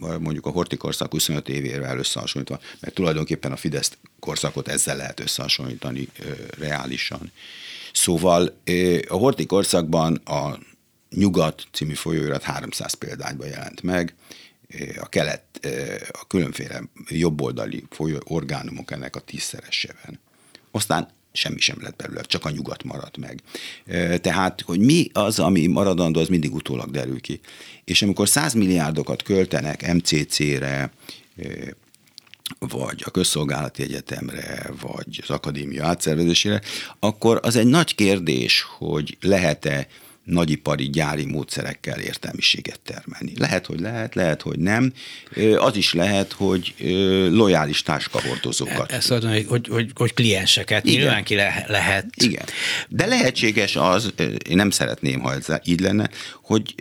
mondjuk 0.00 0.46
a 0.46 0.50
Horti 0.50 0.76
korszak 0.76 1.10
25 1.10 1.48
évével 1.48 1.98
összehasonlítva, 1.98 2.60
mert 2.80 2.94
tulajdonképpen 2.94 3.52
a 3.52 3.56
Fidesz 3.56 3.92
korszakot 4.18 4.68
ezzel 4.68 4.96
lehet 4.96 5.20
összehasonlítani 5.20 6.08
ö, 6.18 6.32
reálisan. 6.58 7.32
Szóval 7.92 8.56
ö, 8.64 8.98
a 9.08 9.14
Horti 9.14 9.46
korszakban 9.46 10.14
a 10.14 10.58
Nyugat 11.10 11.66
című 11.72 11.94
folyóirat 11.94 12.42
300 12.42 12.94
példányban 12.94 13.46
jelent 13.46 13.82
meg, 13.82 14.14
a 15.00 15.08
kelet, 15.08 15.42
a 16.10 16.26
különféle 16.26 16.82
jobboldali 17.08 17.84
orgánumok 18.24 18.90
ennek 18.90 19.16
a 19.16 19.20
tízszeresében. 19.20 20.20
Aztán 20.70 21.08
semmi 21.36 21.60
sem 21.60 21.76
lett 21.80 21.96
belőle, 21.96 22.22
csak 22.22 22.44
a 22.44 22.50
nyugat 22.50 22.84
maradt 22.84 23.16
meg. 23.16 23.42
Tehát, 24.20 24.60
hogy 24.60 24.78
mi 24.78 25.10
az, 25.12 25.38
ami 25.38 25.66
maradandó, 25.66 26.20
az 26.20 26.28
mindig 26.28 26.54
utólag 26.54 26.90
derül 26.90 27.20
ki. 27.20 27.40
És 27.84 28.02
amikor 28.02 28.28
100 28.28 28.52
milliárdokat 28.52 29.22
költenek 29.22 29.92
MCC-re, 29.94 30.92
vagy 32.58 33.02
a 33.04 33.10
közszolgálati 33.10 33.82
egyetemre, 33.82 34.70
vagy 34.80 35.20
az 35.22 35.30
akadémia 35.30 35.86
átszervezésére, 35.86 36.60
akkor 36.98 37.40
az 37.42 37.56
egy 37.56 37.66
nagy 37.66 37.94
kérdés, 37.94 38.64
hogy 38.78 39.16
lehet-e 39.20 39.86
nagyipari 40.24 40.90
gyári 40.90 41.24
módszerekkel 41.24 41.98
értelmiséget 41.98 42.80
termelni. 42.80 43.32
Lehet, 43.38 43.66
hogy 43.66 43.80
lehet, 43.80 44.14
lehet, 44.14 44.42
hogy 44.42 44.58
nem. 44.58 44.92
Az 45.56 45.76
is 45.76 45.92
lehet, 45.92 46.32
hogy 46.32 46.74
lojális 47.30 47.82
táskahordozókat. 47.82 48.92
Ezt 48.92 49.10
mondom, 49.10 49.30
hogy, 49.30 49.46
hogy, 49.46 49.68
hogy, 49.68 49.90
hogy 49.94 50.14
klienseket 50.14 50.84
Igen. 50.84 51.00
nyilván 51.00 51.24
ki 51.24 51.34
le, 51.34 51.64
lehet. 51.68 52.06
Igen. 52.16 52.44
De 52.88 53.06
lehetséges 53.06 53.76
az, 53.76 54.12
én 54.48 54.56
nem 54.56 54.70
szeretném, 54.70 55.20
ha 55.20 55.34
ez 55.34 55.46
így 55.64 55.80
lenne, 55.80 56.08
hogy 56.42 56.74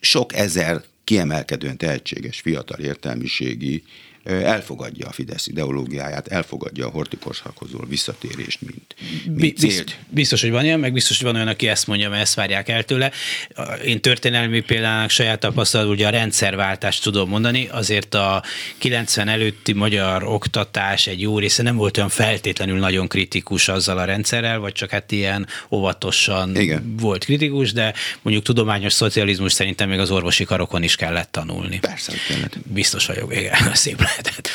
sok 0.00 0.34
ezer 0.34 0.82
kiemelkedően 1.04 1.76
tehetséges 1.76 2.40
fiatal 2.40 2.78
értelmiségi 2.78 3.84
elfogadja 4.24 5.06
a 5.06 5.12
Fidesz 5.12 5.46
ideológiáját, 5.46 6.28
elfogadja 6.28 6.86
a 6.86 6.90
hortikorszakhoz 6.90 7.70
visszatérést, 7.88 8.58
mint, 8.60 8.94
mint 9.26 9.58
célt. 9.58 9.98
Biztos, 10.08 10.40
hogy 10.40 10.50
van 10.50 10.64
ilyen, 10.64 10.80
meg 10.80 10.92
biztos, 10.92 11.16
hogy 11.16 11.26
van 11.26 11.34
olyan, 11.34 11.48
aki 11.48 11.68
ezt 11.68 11.86
mondja, 11.86 12.08
mert 12.08 12.22
ezt 12.22 12.34
várják 12.34 12.68
el 12.68 12.84
tőle. 12.84 13.10
Én 13.84 14.00
történelmi 14.00 14.60
példának 14.60 15.10
saját 15.10 15.40
tapasztalat, 15.40 15.88
ugye 15.88 16.06
a 16.06 16.10
rendszerváltást 16.10 17.02
tudom 17.02 17.28
mondani, 17.28 17.68
azért 17.70 18.14
a 18.14 18.42
90 18.78 19.28
előtti 19.28 19.72
magyar 19.72 20.24
oktatás 20.24 21.06
egy 21.06 21.20
jó 21.20 21.38
része 21.38 21.62
nem 21.62 21.76
volt 21.76 21.96
olyan 21.96 22.08
feltétlenül 22.08 22.78
nagyon 22.78 23.08
kritikus 23.08 23.68
azzal 23.68 23.98
a 23.98 24.04
rendszerrel, 24.04 24.58
vagy 24.58 24.72
csak 24.72 24.90
hát 24.90 25.12
ilyen 25.12 25.46
óvatosan 25.70 26.56
Igen. 26.56 26.94
volt 27.00 27.24
kritikus, 27.24 27.72
de 27.72 27.94
mondjuk 28.22 28.44
tudományos 28.44 28.92
szocializmus 28.92 29.52
szerintem 29.52 29.88
még 29.88 29.98
az 29.98 30.10
orvosi 30.10 30.44
karokon 30.44 30.82
is 30.82 30.96
kellett 30.96 31.32
tanulni. 31.32 31.78
Persze, 31.78 32.12
kellett. 32.28 32.58
Biztos 32.66 33.06
vagyok, 33.06 33.36
igen, 33.36 33.74
szép 33.74 34.00
lehetett. 34.16 34.50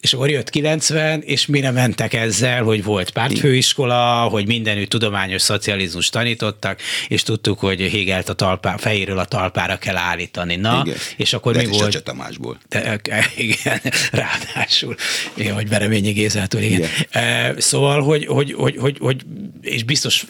És 0.00 0.12
akkor 0.12 0.30
jött 0.30 0.50
90, 0.50 1.22
és 1.22 1.46
mire 1.46 1.70
mentek 1.70 2.12
ezzel, 2.12 2.62
hogy 2.62 2.84
volt 2.84 3.10
pártfőiskola, 3.10 4.28
hogy 4.30 4.46
mindenütt 4.46 4.88
tudományos 4.88 5.42
szocializmus 5.42 6.08
tanítottak, 6.08 6.80
és 7.08 7.22
tudtuk, 7.22 7.58
hogy 7.58 7.80
Hegelt 7.80 8.28
a 8.28 8.32
talpá, 8.32 8.76
fejéről 8.76 9.18
a 9.18 9.24
talpára 9.24 9.78
kell 9.78 9.96
állítani. 9.96 10.56
Na, 10.56 10.82
igen. 10.84 10.96
és 11.16 11.32
akkor 11.32 11.52
De 11.52 11.58
mi 11.58 11.66
volt? 11.66 11.82
Csacsa 11.82 12.00
Tamásból. 12.00 12.58
De, 12.68 13.00
igen, 13.36 13.80
ráadásul. 14.22 14.96
Igen, 15.34 15.54
hogy 15.54 15.68
Bereményi 15.68 16.12
Gézától, 16.12 16.60
igen. 16.60 16.78
igen. 16.78 16.90
E, 17.10 17.54
szóval, 17.60 18.02
hogy, 18.02 18.26
hogy, 18.26 18.52
hogy, 18.52 18.76
hogy, 18.76 18.96
hogy, 18.98 19.22
és 19.60 19.84
biztos 19.84 20.24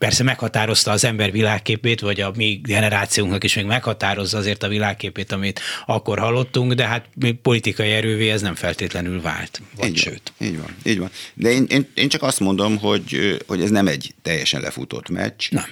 persze 0.00 0.22
meghatározta 0.22 0.90
az 0.90 1.04
ember 1.04 1.32
világképét, 1.32 2.00
vagy 2.00 2.20
a 2.20 2.32
mi 2.36 2.60
generációnknak 2.62 3.44
is 3.44 3.54
még 3.54 3.64
meghatározza 3.64 4.38
azért 4.38 4.62
a 4.62 4.68
világképét, 4.68 5.32
amit 5.32 5.60
akkor 5.86 6.18
hallottunk, 6.18 6.72
de 6.72 6.86
hát 6.86 7.08
politikai 7.42 7.90
erővé 7.90 8.30
ez 8.30 8.40
nem 8.40 8.54
feltétlenül 8.54 9.20
vált. 9.20 9.60
Vagy 9.76 9.88
így 9.88 9.96
sőt. 9.96 10.32
Van, 10.38 10.48
így 10.48 10.58
van, 10.58 10.76
így 10.84 10.98
van. 10.98 11.10
De 11.34 11.50
én, 11.50 11.64
én, 11.68 11.86
én 11.94 12.08
csak 12.08 12.22
azt 12.22 12.40
mondom, 12.40 12.78
hogy, 12.78 13.36
hogy 13.46 13.62
ez 13.62 13.70
nem 13.70 13.86
egy 13.86 14.14
teljesen 14.22 14.60
lefutott 14.60 15.08
meccs. 15.08 15.50
Nem. 15.50 15.68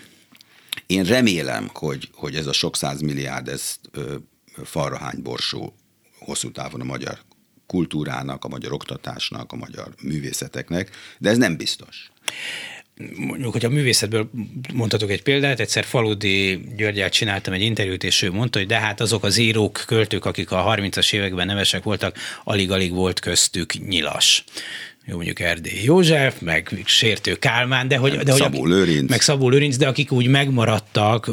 Én 0.86 1.04
remélem, 1.04 1.70
hogy, 1.72 2.08
hogy 2.12 2.34
ez 2.34 2.46
a 2.46 2.52
sok 2.52 2.76
milliárd, 3.00 3.48
ez 3.48 3.76
falrahány 4.64 5.22
borsó 5.22 5.74
hosszú 6.18 6.50
távon 6.50 6.80
a 6.80 6.84
magyar 6.84 7.18
kultúrának, 7.66 8.44
a 8.44 8.48
magyar 8.48 8.72
oktatásnak, 8.72 9.52
a 9.52 9.56
magyar 9.56 9.94
művészeteknek, 10.02 10.90
de 11.18 11.30
ez 11.30 11.36
nem 11.36 11.56
biztos 11.56 12.10
mondjuk, 13.16 13.52
hogy 13.52 13.64
a 13.64 13.68
művészetből 13.68 14.30
mondhatok 14.74 15.10
egy 15.10 15.22
példát, 15.22 15.60
egyszer 15.60 15.84
Faludi 15.84 16.60
Györgyel 16.76 17.08
csináltam 17.08 17.52
egy 17.52 17.62
interjút, 17.62 18.04
és 18.04 18.22
ő 18.22 18.32
mondta, 18.32 18.58
hogy 18.58 18.68
de 18.68 18.78
hát 18.78 19.00
azok 19.00 19.24
az 19.24 19.36
írók, 19.36 19.82
költők, 19.86 20.24
akik 20.24 20.50
a 20.50 20.74
30-as 20.76 21.14
években 21.14 21.46
nevesek 21.46 21.82
voltak, 21.82 22.16
alig-alig 22.44 22.92
volt 22.92 23.20
köztük 23.20 23.72
nyilas 23.88 24.44
jó 25.08 25.14
mondjuk 25.14 25.40
Erdély 25.40 25.82
József, 25.84 26.34
meg 26.40 26.82
Sértő 26.84 27.34
Kálmán, 27.34 27.88
de 27.88 27.96
hogy... 27.96 28.16
De 28.16 28.32
Szabó 28.32 28.60
hogy, 28.60 28.70
Lőrinc. 28.70 29.10
Meg 29.10 29.20
Szabó 29.20 29.48
Lőrinc, 29.48 29.76
de 29.76 29.86
akik 29.86 30.12
úgy 30.12 30.26
megmaradtak, 30.26 31.30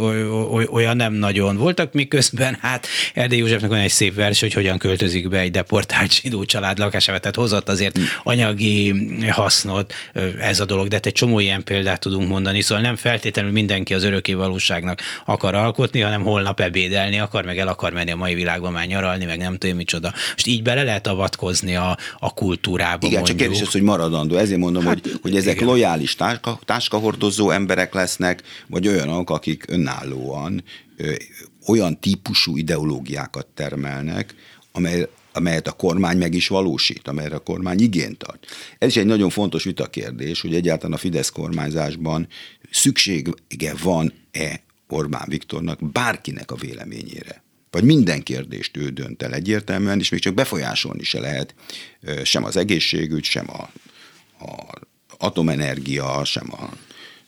olyan 0.71 0.95
nem 0.95 1.13
nagyon 1.13 1.57
voltak, 1.57 1.93
miközben 1.93 2.57
hát 2.61 2.87
Erdély 3.13 3.39
Józsefnek 3.39 3.69
van 3.69 3.79
egy 3.79 3.91
szép 3.91 4.15
vers, 4.15 4.39
hogy 4.39 4.53
hogyan 4.53 4.77
költözik 4.77 5.29
be 5.29 5.39
egy 5.39 5.51
deportált 5.51 6.13
zsidó 6.13 6.45
család 6.45 6.77
lakásába, 6.77 7.19
tehát 7.19 7.35
hozott 7.35 7.69
azért 7.69 7.99
anyagi 8.23 8.93
hasznot 9.29 9.93
ez 10.39 10.59
a 10.59 10.65
dolog, 10.65 10.87
de 10.87 10.95
hát 10.95 11.05
egy 11.05 11.13
csomó 11.13 11.39
ilyen 11.39 11.63
példát 11.63 11.99
tudunk 11.99 12.29
mondani, 12.29 12.61
szóval 12.61 12.83
nem 12.83 12.95
feltétlenül 12.95 13.51
mindenki 13.51 13.93
az 13.93 14.03
örökké 14.03 14.33
valóságnak 14.33 15.01
akar 15.25 15.55
alkotni, 15.55 15.99
hanem 15.99 16.23
holnap 16.23 16.59
ebédelni 16.59 17.19
akar, 17.19 17.45
meg 17.45 17.57
el 17.57 17.67
akar 17.67 17.93
menni 17.93 18.11
a 18.11 18.15
mai 18.15 18.33
világban 18.33 18.71
már 18.71 18.87
nyaralni, 18.87 19.25
meg 19.25 19.37
nem 19.37 19.57
tudom 19.57 19.75
micsoda. 19.75 20.13
Most 20.31 20.47
így 20.47 20.63
bele 20.63 20.83
lehet 20.83 21.07
avatkozni 21.07 21.75
a, 21.75 21.97
a 22.19 22.33
kultúrába. 22.33 23.07
Igen, 23.07 23.19
mondjuk. 23.19 23.37
csak 23.37 23.47
az, 23.65 23.71
hogy 23.71 23.81
maradandó. 23.81 24.35
Ezért 24.35 24.59
mondom, 24.59 24.83
hát, 24.83 24.99
hogy, 25.01 25.19
hogy 25.21 25.35
ezek 25.35 25.55
igen. 25.55 25.67
lojális 25.67 26.15
táska, 26.15 26.59
táskahordozó 26.65 27.49
emberek 27.49 27.93
lesznek, 27.93 28.43
vagy 28.67 28.87
olyanok, 28.87 29.29
akik 29.29 29.63
önállóan 29.67 30.63
ö, 30.97 31.13
olyan 31.67 31.99
típusú 31.99 32.57
ideológiákat 32.57 33.47
termelnek, 33.53 34.35
amely, 34.71 35.07
amelyet 35.33 35.67
a 35.67 35.71
kormány 35.71 36.17
meg 36.17 36.33
is 36.33 36.47
valósít, 36.47 37.07
amelyre 37.07 37.35
a 37.35 37.39
kormány 37.39 37.79
igényt 37.79 38.17
tart. 38.17 38.45
Ez 38.77 38.89
is 38.89 38.97
egy 38.97 39.05
nagyon 39.05 39.29
fontos 39.29 39.63
vitakérdés, 39.63 40.41
hogy 40.41 40.55
egyáltalán 40.55 40.95
a 40.95 40.97
Fidesz 40.97 41.29
kormányzásban 41.29 42.27
szüksége 42.71 43.73
van-e 43.83 44.63
Orbán 44.87 45.25
Viktornak 45.27 45.91
bárkinek 45.91 46.51
a 46.51 46.55
véleményére 46.55 47.44
vagy 47.75 47.83
minden 47.83 48.23
kérdést 48.23 48.77
ő 48.77 48.89
dönt 48.89 49.23
el 49.23 49.33
egyértelműen, 49.33 49.99
és 49.99 50.09
még 50.09 50.19
csak 50.19 50.33
befolyásolni 50.33 51.03
se 51.03 51.19
lehet 51.19 51.55
sem 52.23 52.43
az 52.43 52.57
egészségügy, 52.57 53.23
sem 53.23 53.45
a, 53.49 53.61
a 54.45 54.79
atomenergia, 55.17 56.23
sem 56.25 56.53
a 56.53 56.69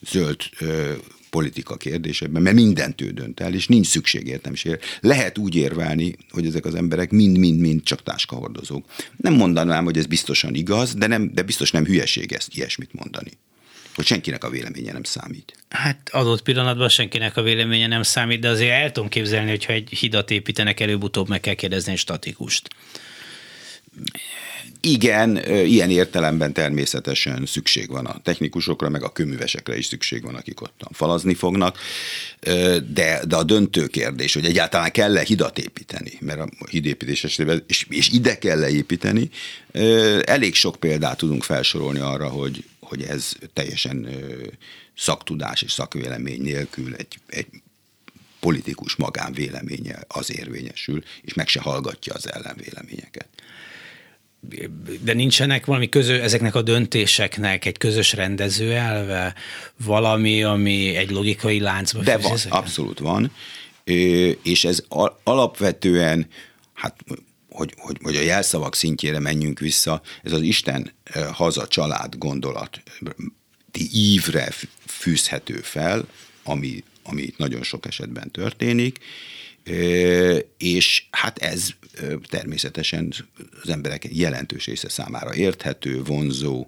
zöld 0.09 0.35
ö, 0.59 0.93
politika 1.29 1.77
kérdésében, 1.77 2.41
mert 2.41 2.55
mindent 2.55 3.01
ő 3.01 3.11
dönt 3.11 3.39
el, 3.39 3.53
és 3.53 3.67
nincs 3.67 3.87
szükség 3.87 4.27
értelmiségre. 4.27 4.79
Lehet 4.99 5.37
úgy 5.37 5.55
érvelni, 5.55 6.15
hogy 6.29 6.45
ezek 6.45 6.65
az 6.65 6.75
emberek 6.75 7.11
mind-mind-mind 7.11 7.83
csak 7.83 8.03
táskahordozók. 8.03 8.85
Nem 9.17 9.33
mondanám, 9.33 9.83
hogy 9.83 9.97
ez 9.97 10.05
biztosan 10.05 10.55
igaz, 10.55 10.93
de, 10.93 11.07
nem, 11.07 11.33
de 11.33 11.41
biztos 11.41 11.71
nem 11.71 11.85
hülyeség 11.85 12.31
ezt 12.31 12.55
ilyesmit 12.55 12.93
mondani 12.93 13.31
hogy 13.97 14.05
senkinek 14.05 14.43
a 14.43 14.49
véleménye 14.49 14.91
nem 14.91 15.03
számít. 15.03 15.53
Hát 15.69 16.09
adott 16.11 16.41
pillanatban 16.41 16.89
senkinek 16.89 17.37
a 17.37 17.41
véleménye 17.41 17.87
nem 17.87 18.03
számít, 18.03 18.39
de 18.39 18.49
azért 18.49 18.71
el 18.71 18.91
tudom 18.91 19.09
képzelni, 19.09 19.49
hogyha 19.49 19.73
egy 19.73 19.89
hidat 19.89 20.31
építenek, 20.31 20.79
előbb-utóbb 20.79 21.29
meg 21.29 21.39
kell 21.39 21.53
kérdezni 21.53 21.91
egy 21.91 21.97
statikust. 21.97 22.67
Igen, 24.81 25.37
ilyen 25.65 25.89
értelemben 25.89 26.53
természetesen 26.53 27.45
szükség 27.45 27.89
van 27.89 28.05
a 28.05 28.19
technikusokra, 28.23 28.89
meg 28.89 29.03
a 29.03 29.11
köművesekre 29.11 29.77
is 29.77 29.85
szükség 29.85 30.23
van, 30.23 30.35
akik 30.35 30.61
ott 30.61 30.81
falazni 30.91 31.33
fognak, 31.33 31.77
de, 32.93 33.21
de 33.27 33.35
a 33.35 33.43
döntő 33.43 33.87
kérdés, 33.87 34.33
hogy 34.33 34.45
egyáltalán 34.45 34.91
kell-e 34.91 35.23
hidat 35.23 35.57
építeni, 35.57 36.11
mert 36.19 36.39
a 36.39 36.67
hidépítés 36.69 37.23
esetében, 37.23 37.63
és, 37.67 37.85
és 37.89 38.09
ide 38.09 38.37
kell-e 38.37 38.69
építeni, 38.69 39.29
elég 40.21 40.55
sok 40.55 40.75
példát 40.75 41.17
tudunk 41.17 41.43
felsorolni 41.43 41.99
arra, 41.99 42.27
hogy, 42.27 42.63
hogy 42.87 43.01
ez 43.01 43.31
teljesen 43.53 44.07
szaktudás 44.97 45.61
és 45.61 45.71
szakvélemény 45.71 46.41
nélkül 46.41 46.95
egy, 46.95 47.19
egy 47.27 47.47
politikus 48.39 48.95
magánvéleménye 48.95 49.99
az 50.07 50.37
érvényesül, 50.37 51.03
és 51.21 51.33
meg 51.33 51.47
se 51.47 51.59
hallgatja 51.59 52.13
az 52.13 52.31
ellenvéleményeket. 52.33 53.27
de 55.01 55.13
nincsenek 55.13 55.65
valami 55.65 55.89
közö, 55.89 56.21
ezeknek 56.21 56.55
a 56.55 56.61
döntéseknek 56.61 57.65
egy 57.65 57.77
közös 57.77 58.13
rendező 58.13 58.73
elve, 58.73 59.33
valami, 59.83 60.43
ami 60.43 60.95
egy 60.95 61.09
logikai 61.09 61.59
láncba 61.59 62.01
De 62.01 62.17
van, 62.17 62.31
ezeket? 62.31 62.57
abszolút 62.57 62.99
van, 62.99 63.31
és 64.43 64.65
ez 64.65 64.83
alapvetően, 65.23 66.27
hát 66.73 67.03
hogy, 67.57 67.73
hogy, 67.77 67.97
hogy 68.01 68.15
a 68.15 68.21
jelszavak 68.21 68.75
szintjére 68.75 69.19
menjünk 69.19 69.59
vissza, 69.59 70.01
ez 70.23 70.31
az 70.31 70.41
Isten 70.41 70.91
haza 71.31 71.67
család 71.67 72.15
gondolat 72.17 72.81
ívre 73.91 74.53
fűzhető 74.85 75.55
fel, 75.55 76.07
ami, 76.43 76.83
ami 77.03 77.33
nagyon 77.37 77.63
sok 77.63 77.85
esetben 77.85 78.31
történik, 78.31 78.99
és 80.57 81.05
hát 81.11 81.37
ez 81.37 81.69
természetesen 82.29 83.13
az 83.63 83.69
emberek 83.69 84.07
jelentős 84.11 84.65
része 84.65 84.89
számára 84.89 85.35
érthető, 85.35 86.03
vonzó, 86.03 86.67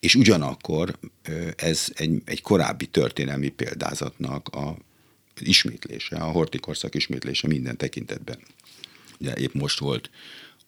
és 0.00 0.14
ugyanakkor 0.14 0.98
ez 1.56 1.86
egy, 1.94 2.22
egy 2.24 2.42
korábbi 2.42 2.86
történelmi 2.86 3.48
példázatnak 3.48 4.48
a 4.48 4.76
ismétlése, 5.40 6.16
a 6.16 6.30
hortikorszak 6.30 6.94
ismétlése 6.94 7.46
minden 7.46 7.76
tekintetben. 7.76 8.38
Ugye 9.22 9.34
épp 9.34 9.52
most 9.52 9.78
volt 9.78 10.10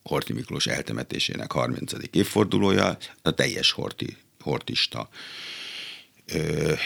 Horti 0.03 0.33
Miklós 0.33 0.67
eltemetésének 0.67 1.53
30. 1.53 1.93
évfordulója, 2.11 2.99
a 3.23 3.31
teljes 3.31 3.71
horti, 3.71 4.17
hortista 4.41 5.09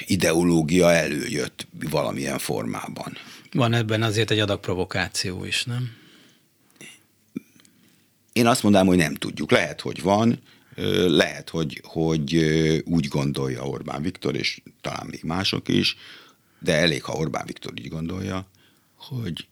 ideológia 0.06 0.92
előjött 0.92 1.66
valamilyen 1.90 2.38
formában. 2.38 3.16
Van 3.52 3.72
ebben 3.72 4.02
azért 4.02 4.30
egy 4.30 4.38
adag 4.38 4.60
provokáció 4.60 5.44
is, 5.44 5.64
nem? 5.64 5.96
Én 8.32 8.46
azt 8.46 8.62
mondanám, 8.62 8.86
hogy 8.86 8.96
nem 8.96 9.14
tudjuk. 9.14 9.50
Lehet, 9.50 9.80
hogy 9.80 10.02
van, 10.02 10.42
lehet, 11.06 11.48
hogy, 11.48 11.80
hogy 11.84 12.34
úgy 12.84 13.08
gondolja 13.08 13.62
Orbán 13.62 14.02
Viktor, 14.02 14.36
és 14.36 14.60
talán 14.80 15.06
még 15.10 15.22
mások 15.22 15.68
is, 15.68 15.96
de 16.58 16.74
elég, 16.74 17.02
ha 17.02 17.12
Orbán 17.12 17.46
Viktor 17.46 17.72
így 17.78 17.88
gondolja, 17.88 18.46
hogy, 18.96 19.46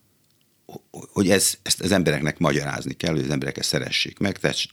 hogy 0.90 1.30
ez, 1.30 1.54
ezt 1.62 1.80
az 1.80 1.92
embereknek 1.92 2.38
magyarázni 2.38 2.94
kell, 2.94 3.12
hogy 3.12 3.24
az 3.24 3.30
emberek 3.30 3.58
ezt 3.58 3.68
szeressék 3.68 4.18
meg, 4.18 4.38
tess, 4.38 4.66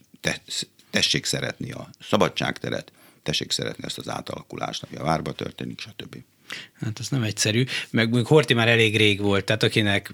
tessék 0.90 1.26
szeretni 1.26 1.72
a 1.72 1.90
szabadságteret, 2.02 2.92
tessék 3.24 3.52
szeretni 3.52 3.84
ezt 3.84 3.98
az 3.98 4.10
átalakulást, 4.10 4.84
ami 4.84 4.98
a 4.98 5.04
várba 5.04 5.32
történik, 5.32 5.80
stb. 5.80 6.16
Hát 6.82 7.00
ez 7.00 7.08
nem 7.08 7.24
egyszerű. 7.24 7.64
Meg 7.90 8.10
még 8.10 8.26
Horti 8.26 8.54
már 8.54 8.68
elég 8.68 8.98
rég 8.98 9.22
volt, 9.22 9.46
tehát 9.46 9.64
akinek 9.64 10.12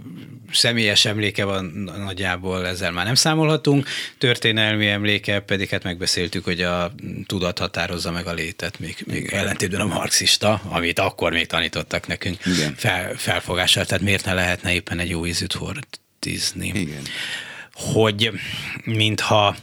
személyes 0.51 1.05
emléke 1.05 1.43
van 1.43 1.65
nagyjából, 2.05 2.67
ezzel 2.67 2.91
már 2.91 3.05
nem 3.05 3.15
számolhatunk. 3.15 3.87
Történelmi 4.17 4.87
emléke 4.87 5.39
pedig 5.39 5.69
hát 5.69 5.83
megbeszéltük, 5.83 6.43
hogy 6.43 6.61
a 6.61 6.93
tudat 7.25 7.59
határozza 7.59 8.11
meg 8.11 8.27
a 8.27 8.33
létet, 8.33 8.79
még, 8.79 9.03
még 9.05 9.29
ellentétben 9.31 9.81
a 9.81 9.85
marxista, 9.85 10.61
amit 10.69 10.99
akkor 10.99 11.31
még 11.31 11.47
tanítottak 11.47 12.07
nekünk 12.07 12.45
Igen. 12.45 12.73
Fel, 12.77 13.13
felfogással, 13.15 13.85
tehát 13.85 14.03
miért 14.03 14.25
ne 14.25 14.33
lehetne 14.33 14.73
éppen 14.73 14.99
egy 14.99 15.09
jó 15.09 15.25
ízűt 15.25 15.53
hortizni. 15.53 16.71
Igen. 16.75 17.01
Hogy 17.73 18.31
mintha 18.83 19.55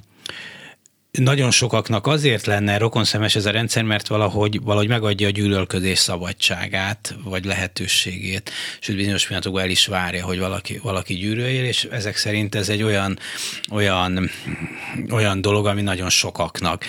nagyon 1.16 1.50
sokaknak 1.50 2.07
azért 2.07 2.46
lenne 2.46 2.79
rokonszemes 2.79 3.37
ez 3.37 3.46
a 3.46 3.50
rendszer, 3.50 3.83
mert 3.83 4.07
valahogy, 4.07 4.61
valahogy 4.62 4.88
megadja 4.88 5.26
a 5.26 5.31
gyűlölködés 5.31 5.98
szabadságát, 5.98 7.14
vagy 7.24 7.44
lehetőségét, 7.44 8.50
sőt 8.81 8.96
bizonyos 8.96 9.26
pillanatokban 9.26 9.62
el 9.62 9.70
is 9.70 9.87
várja, 9.87 10.24
hogy 10.24 10.38
valaki, 10.38 10.79
valaki 10.83 11.14
gyűlöljél, 11.14 11.64
és 11.64 11.85
ezek 11.90 12.16
szerint 12.16 12.55
ez 12.55 12.68
egy 12.68 12.83
olyan, 12.83 13.18
olyan, 13.70 14.31
olyan 15.11 15.40
dolog, 15.40 15.66
ami 15.66 15.83
nagyon 15.83 16.11
sokaknak 16.11 16.85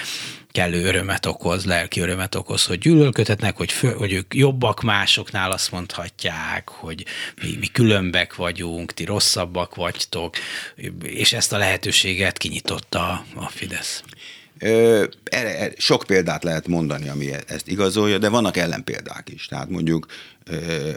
kellő 0.57 0.83
örömet 0.83 1.25
okoz, 1.25 1.65
lelki 1.65 1.99
örömet 1.99 2.35
okoz, 2.35 2.65
hogy 2.65 2.79
gyűlölködhetnek, 2.79 3.57
hogy, 3.57 3.71
fő, 3.71 3.91
hogy 3.91 4.13
ők 4.13 4.35
jobbak 4.35 4.81
másoknál, 4.81 5.51
azt 5.51 5.71
mondhatják, 5.71 6.69
hogy 6.69 7.05
mi, 7.41 7.57
mi 7.59 7.67
különbek 7.67 8.35
vagyunk, 8.35 8.93
ti 8.93 9.05
rosszabbak 9.05 9.75
vagytok, 9.75 10.35
és 11.03 11.33
ezt 11.33 11.53
a 11.53 11.57
lehetőséget 11.57 12.37
kinyitotta 12.37 13.25
a 13.35 13.49
Fidesz. 13.49 14.03
Ö, 14.59 15.05
erre, 15.23 15.71
sok 15.77 16.03
példát 16.07 16.43
lehet 16.43 16.67
mondani, 16.67 17.09
ami 17.09 17.29
ezt 17.47 17.67
igazolja, 17.67 18.17
de 18.17 18.29
vannak 18.29 18.57
ellenpéldák 18.57 19.29
is. 19.29 19.45
Tehát 19.45 19.69
mondjuk 19.69 20.05
ö, 20.43 20.91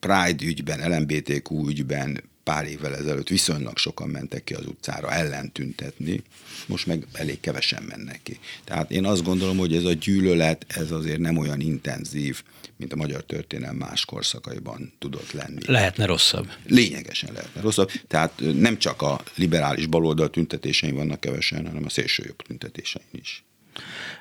Pride 0.00 0.44
ügyben, 0.44 0.90
LMBTQ 0.90 1.68
ügyben 1.68 2.22
pár 2.48 2.66
évvel 2.66 2.96
ezelőtt 2.96 3.28
viszonylag 3.28 3.78
sokan 3.78 4.08
mentek 4.08 4.44
ki 4.44 4.54
az 4.54 4.66
utcára 4.66 5.12
ellentüntetni, 5.12 6.22
most 6.66 6.86
meg 6.86 7.06
elég 7.12 7.40
kevesen 7.40 7.82
mennek 7.82 8.20
ki. 8.22 8.38
Tehát 8.64 8.90
én 8.90 9.04
azt 9.04 9.22
gondolom, 9.22 9.56
hogy 9.56 9.74
ez 9.74 9.84
a 9.84 9.92
gyűlölet, 9.92 10.64
ez 10.68 10.90
azért 10.90 11.18
nem 11.18 11.36
olyan 11.36 11.60
intenzív, 11.60 12.42
mint 12.76 12.92
a 12.92 12.96
magyar 12.96 13.24
történelem 13.24 13.76
más 13.76 14.04
korszakaiban 14.04 14.92
tudott 14.98 15.32
lenni. 15.32 15.60
Lehetne 15.66 16.06
rosszabb. 16.06 16.52
Lényegesen 16.66 17.32
lehetne 17.32 17.60
rosszabb. 17.60 17.90
Tehát 18.06 18.42
nem 18.54 18.78
csak 18.78 19.02
a 19.02 19.20
liberális 19.34 19.86
baloldal 19.86 20.30
tüntetésein 20.30 20.94
vannak 20.94 21.20
kevesen, 21.20 21.66
hanem 21.66 21.84
a 21.84 21.90
szélsőjobb 21.90 22.42
tüntetésein 22.42 23.06
is. 23.12 23.44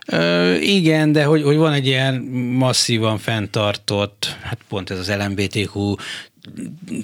Ö, 0.08 0.56
igen, 0.56 1.12
de 1.12 1.24
hogy, 1.24 1.44
hogy 1.44 1.58
van 1.58 1.74
egy 1.74 1.86
ilyen 1.86 2.22
masszívan 2.58 3.18
fenntartott, 3.18 4.38
hát 4.42 4.60
pont 4.68 4.90
ez 4.90 5.00
az 5.00 5.10
LMBTQ 5.10 5.96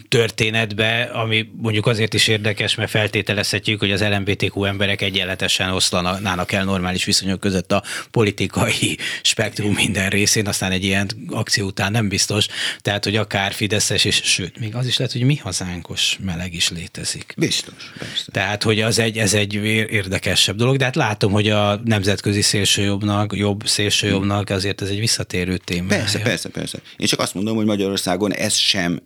történetbe, 0.08 1.02
ami 1.02 1.50
mondjuk 1.62 1.86
azért 1.86 2.14
is 2.14 2.28
érdekes, 2.28 2.76
mert 2.76 2.90
feltételezhetjük, 2.90 3.80
hogy 3.80 3.92
az 3.92 4.02
LMBTQ 4.02 4.64
emberek 4.64 5.02
egyenletesen 5.02 5.70
oszlanának 5.70 6.52
el 6.52 6.64
normális 6.64 7.06
viszonyok 7.06 7.40
között 7.40 7.72
a 7.72 7.84
politikai 8.12 8.98
spektrum 9.22 9.74
minden 9.74 10.10
részén, 10.10 10.48
aztán 10.48 10.72
egy 10.72 10.84
ilyen 10.84 11.10
akció 11.30 11.66
után 11.66 11.92
nem 11.92 12.08
biztos. 12.10 12.48
Tehát, 12.80 13.04
hogy 13.04 13.16
akár 13.16 13.54
Fideszes, 13.54 14.06
és 14.06 14.22
sőt, 14.24 14.60
még 14.60 14.76
az 14.76 14.88
is 14.88 14.98
lehet, 14.98 15.14
hogy 15.14 15.24
mi 15.24 15.36
hazánkos 15.36 16.18
meleg 16.22 16.54
is 16.54 16.70
létezik. 16.70 17.34
Biztos, 17.38 17.92
persze. 17.98 18.32
Tehát, 18.32 18.64
hogy 18.64 18.82
az 18.82 19.00
egy, 19.00 19.18
ez 19.18 19.34
egy 19.34 19.54
érdekesebb 19.54 20.56
dolog, 20.56 20.78
de 20.78 20.84
hát 20.84 20.96
látom, 20.96 21.32
hogy 21.32 21.50
a 21.50 21.82
nemzetközi 21.86 22.42
szélsőjobbnak, 22.42 23.36
jobb 23.36 23.68
szélsőjobbnak 23.68 24.50
azért 24.50 24.82
ez 24.82 24.90
egy 24.90 25.00
visszatérő 25.00 25.58
téma. 25.58 25.88
Persze, 25.88 26.20
persze, 26.20 26.50
persze. 26.50 26.80
Én 26.98 27.08
csak 27.08 27.20
azt 27.20 27.34
mondom, 27.34 27.56
hogy 27.56 27.66
Magyarországon 27.66 28.34
ez 28.34 28.54
sem 28.56 29.02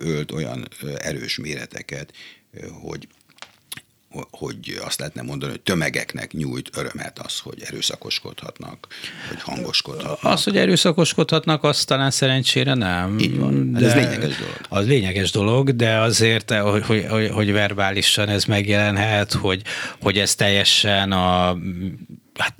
ölt 0.00 0.32
olyan 0.32 0.68
erős 0.98 1.38
méreteket, 1.38 2.12
hogy 2.82 3.08
hogy 4.30 4.80
azt 4.84 4.98
lehetne 4.98 5.22
mondani, 5.22 5.50
hogy 5.50 5.60
tömegeknek 5.60 6.32
nyújt 6.32 6.70
örömet 6.76 7.18
az, 7.18 7.38
hogy 7.38 7.62
erőszakoskodhatnak, 7.62 8.86
hogy 9.28 9.40
hangoskodhatnak. 9.40 10.32
Az, 10.32 10.44
hogy 10.44 10.56
erőszakoskodhatnak, 10.56 11.64
azt 11.64 11.86
talán 11.86 12.10
szerencsére 12.10 12.74
nem. 12.74 13.18
Így 13.18 13.38
van, 13.38 13.72
de 13.72 13.86
ez 13.86 13.94
lényeges 13.94 14.36
dolog. 14.36 14.56
Az 14.68 14.86
lényeges 14.86 15.30
dolog, 15.30 15.76
de 15.76 15.98
azért, 15.98 16.50
hogy, 16.50 17.06
hogy, 17.08 17.30
hogy 17.30 17.52
verbálisan 17.52 18.28
ez 18.28 18.44
megjelenhet, 18.44 19.32
hogy, 19.32 19.62
hogy 20.00 20.18
ez 20.18 20.34
teljesen 20.34 21.12
a 21.12 21.58
hát 22.38 22.54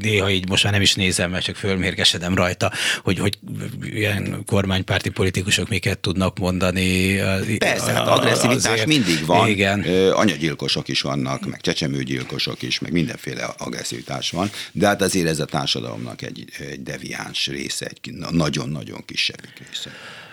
néha 0.00 0.30
így 0.30 0.48
most 0.48 0.64
már 0.64 0.72
nem 0.72 0.82
is 0.82 0.94
nézem, 0.94 1.30
mert 1.30 1.44
csak 1.44 1.56
fölmérgesedem 1.56 2.34
rajta, 2.34 2.72
hogy, 3.02 3.18
hogy 3.18 3.38
ilyen 3.82 4.42
kormánypárti 4.46 5.10
politikusok 5.10 5.68
miket 5.68 5.98
tudnak 5.98 6.38
mondani. 6.38 7.16
Persze, 7.58 7.92
hát 7.92 8.06
agresszivitás 8.06 8.72
azért, 8.72 8.86
mindig 8.86 9.26
van. 9.26 9.48
Igen. 9.48 9.80
Anyagyilkosok 10.12 10.88
is 10.88 11.00
vannak, 11.00 11.46
meg 11.46 11.60
csecsemőgyilkosok 11.60 12.62
is, 12.62 12.78
meg 12.78 12.92
mindenféle 12.92 13.44
agresszivitás 13.58 14.30
van, 14.30 14.50
de 14.72 14.86
hát 14.86 15.02
azért 15.02 15.26
ez 15.26 15.40
a 15.40 15.44
társadalomnak 15.44 16.22
egy, 16.22 16.44
egy 16.58 16.82
deviáns 16.82 17.46
része, 17.46 17.86
egy 17.86 18.12
nagyon-nagyon 18.30 19.04
kisebbik 19.06 19.62
része. 19.68 19.90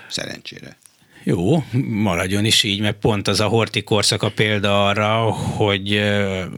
Szerencsére. 0.09 0.77
Jó, 1.29 1.63
maradjon 1.87 2.45
is 2.45 2.63
így, 2.63 2.79
mert 2.79 2.99
pont 2.99 3.27
az 3.27 3.39
a 3.39 3.47
horti 3.47 3.83
korszak 3.83 4.31
példa 4.35 4.87
arra, 4.87 5.31
hogy 5.31 6.01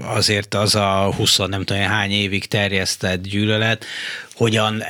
azért 0.01 0.53
az 0.53 0.75
a 0.75 1.13
20 1.15 1.37
nem 1.37 1.63
tudom 1.63 1.81
hány 1.81 2.11
évig 2.11 2.45
terjesztett 2.45 3.27
gyűlölet, 3.27 3.85
hogyan 4.33 4.83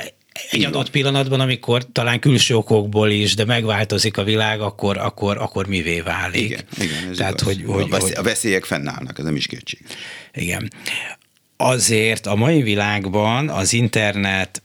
egy 0.50 0.64
adott 0.64 0.90
pillanatban, 0.90 1.40
amikor 1.40 1.86
talán 1.92 2.20
külső 2.20 2.56
okokból 2.56 3.10
is, 3.10 3.34
de 3.34 3.44
megváltozik 3.44 4.16
a 4.16 4.24
világ, 4.24 4.60
akkor, 4.60 4.98
akkor, 4.98 5.38
akkor 5.38 5.66
mivé 5.66 6.00
válik. 6.00 6.44
Igen, 6.44 6.64
igen 6.80 7.10
ez 7.10 7.16
Tehát, 7.16 7.40
hogy, 7.40 7.62
hogy, 7.66 7.90
hogy, 7.90 8.12
a 8.16 8.22
veszélyek 8.22 8.64
fennállnak, 8.64 9.18
ez 9.18 9.24
nem 9.24 9.36
is 9.36 9.46
kétség. 9.46 9.80
Igen. 10.34 10.72
Azért 11.56 12.26
a 12.26 12.34
mai 12.34 12.62
világban 12.62 13.48
az 13.48 13.72
internet 13.72 14.62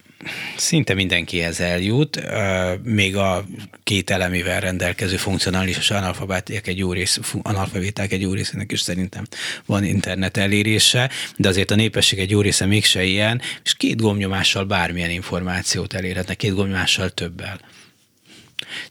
szinte 0.58 0.94
mindenkihez 0.94 1.60
eljut, 1.60 2.22
még 2.84 3.16
a 3.16 3.46
két 3.84 4.10
elemivel 4.10 4.60
rendelkező 4.60 5.18
funkcionális 5.18 5.90
analfabéták 5.90 6.68
egy 6.68 6.78
jó 6.78 6.92
rész, 6.94 7.20
analfabéták 7.42 8.12
egy 8.12 8.22
jó 8.22 8.34
részének 8.34 8.72
is 8.72 8.82
szerintem 8.82 9.26
van 9.66 9.84
internet 9.84 10.38
elérése, 10.38 11.10
de 11.36 11.48
azért 11.48 11.72
a 11.72 11.76
népesség 11.76 12.20
egy 12.20 12.32
jó 12.32 12.42
része 12.42 12.66
mégse 12.66 13.04
ilyen, 13.04 13.42
és 13.64 13.76
két 13.76 14.02
gomnyomással 14.02 14.66
bármilyen 14.66 15.10
információt 15.10 15.94
elérhetnek, 15.94 16.38
két 16.38 16.54
gomnyomással 16.54 17.10
többel. 17.10 17.60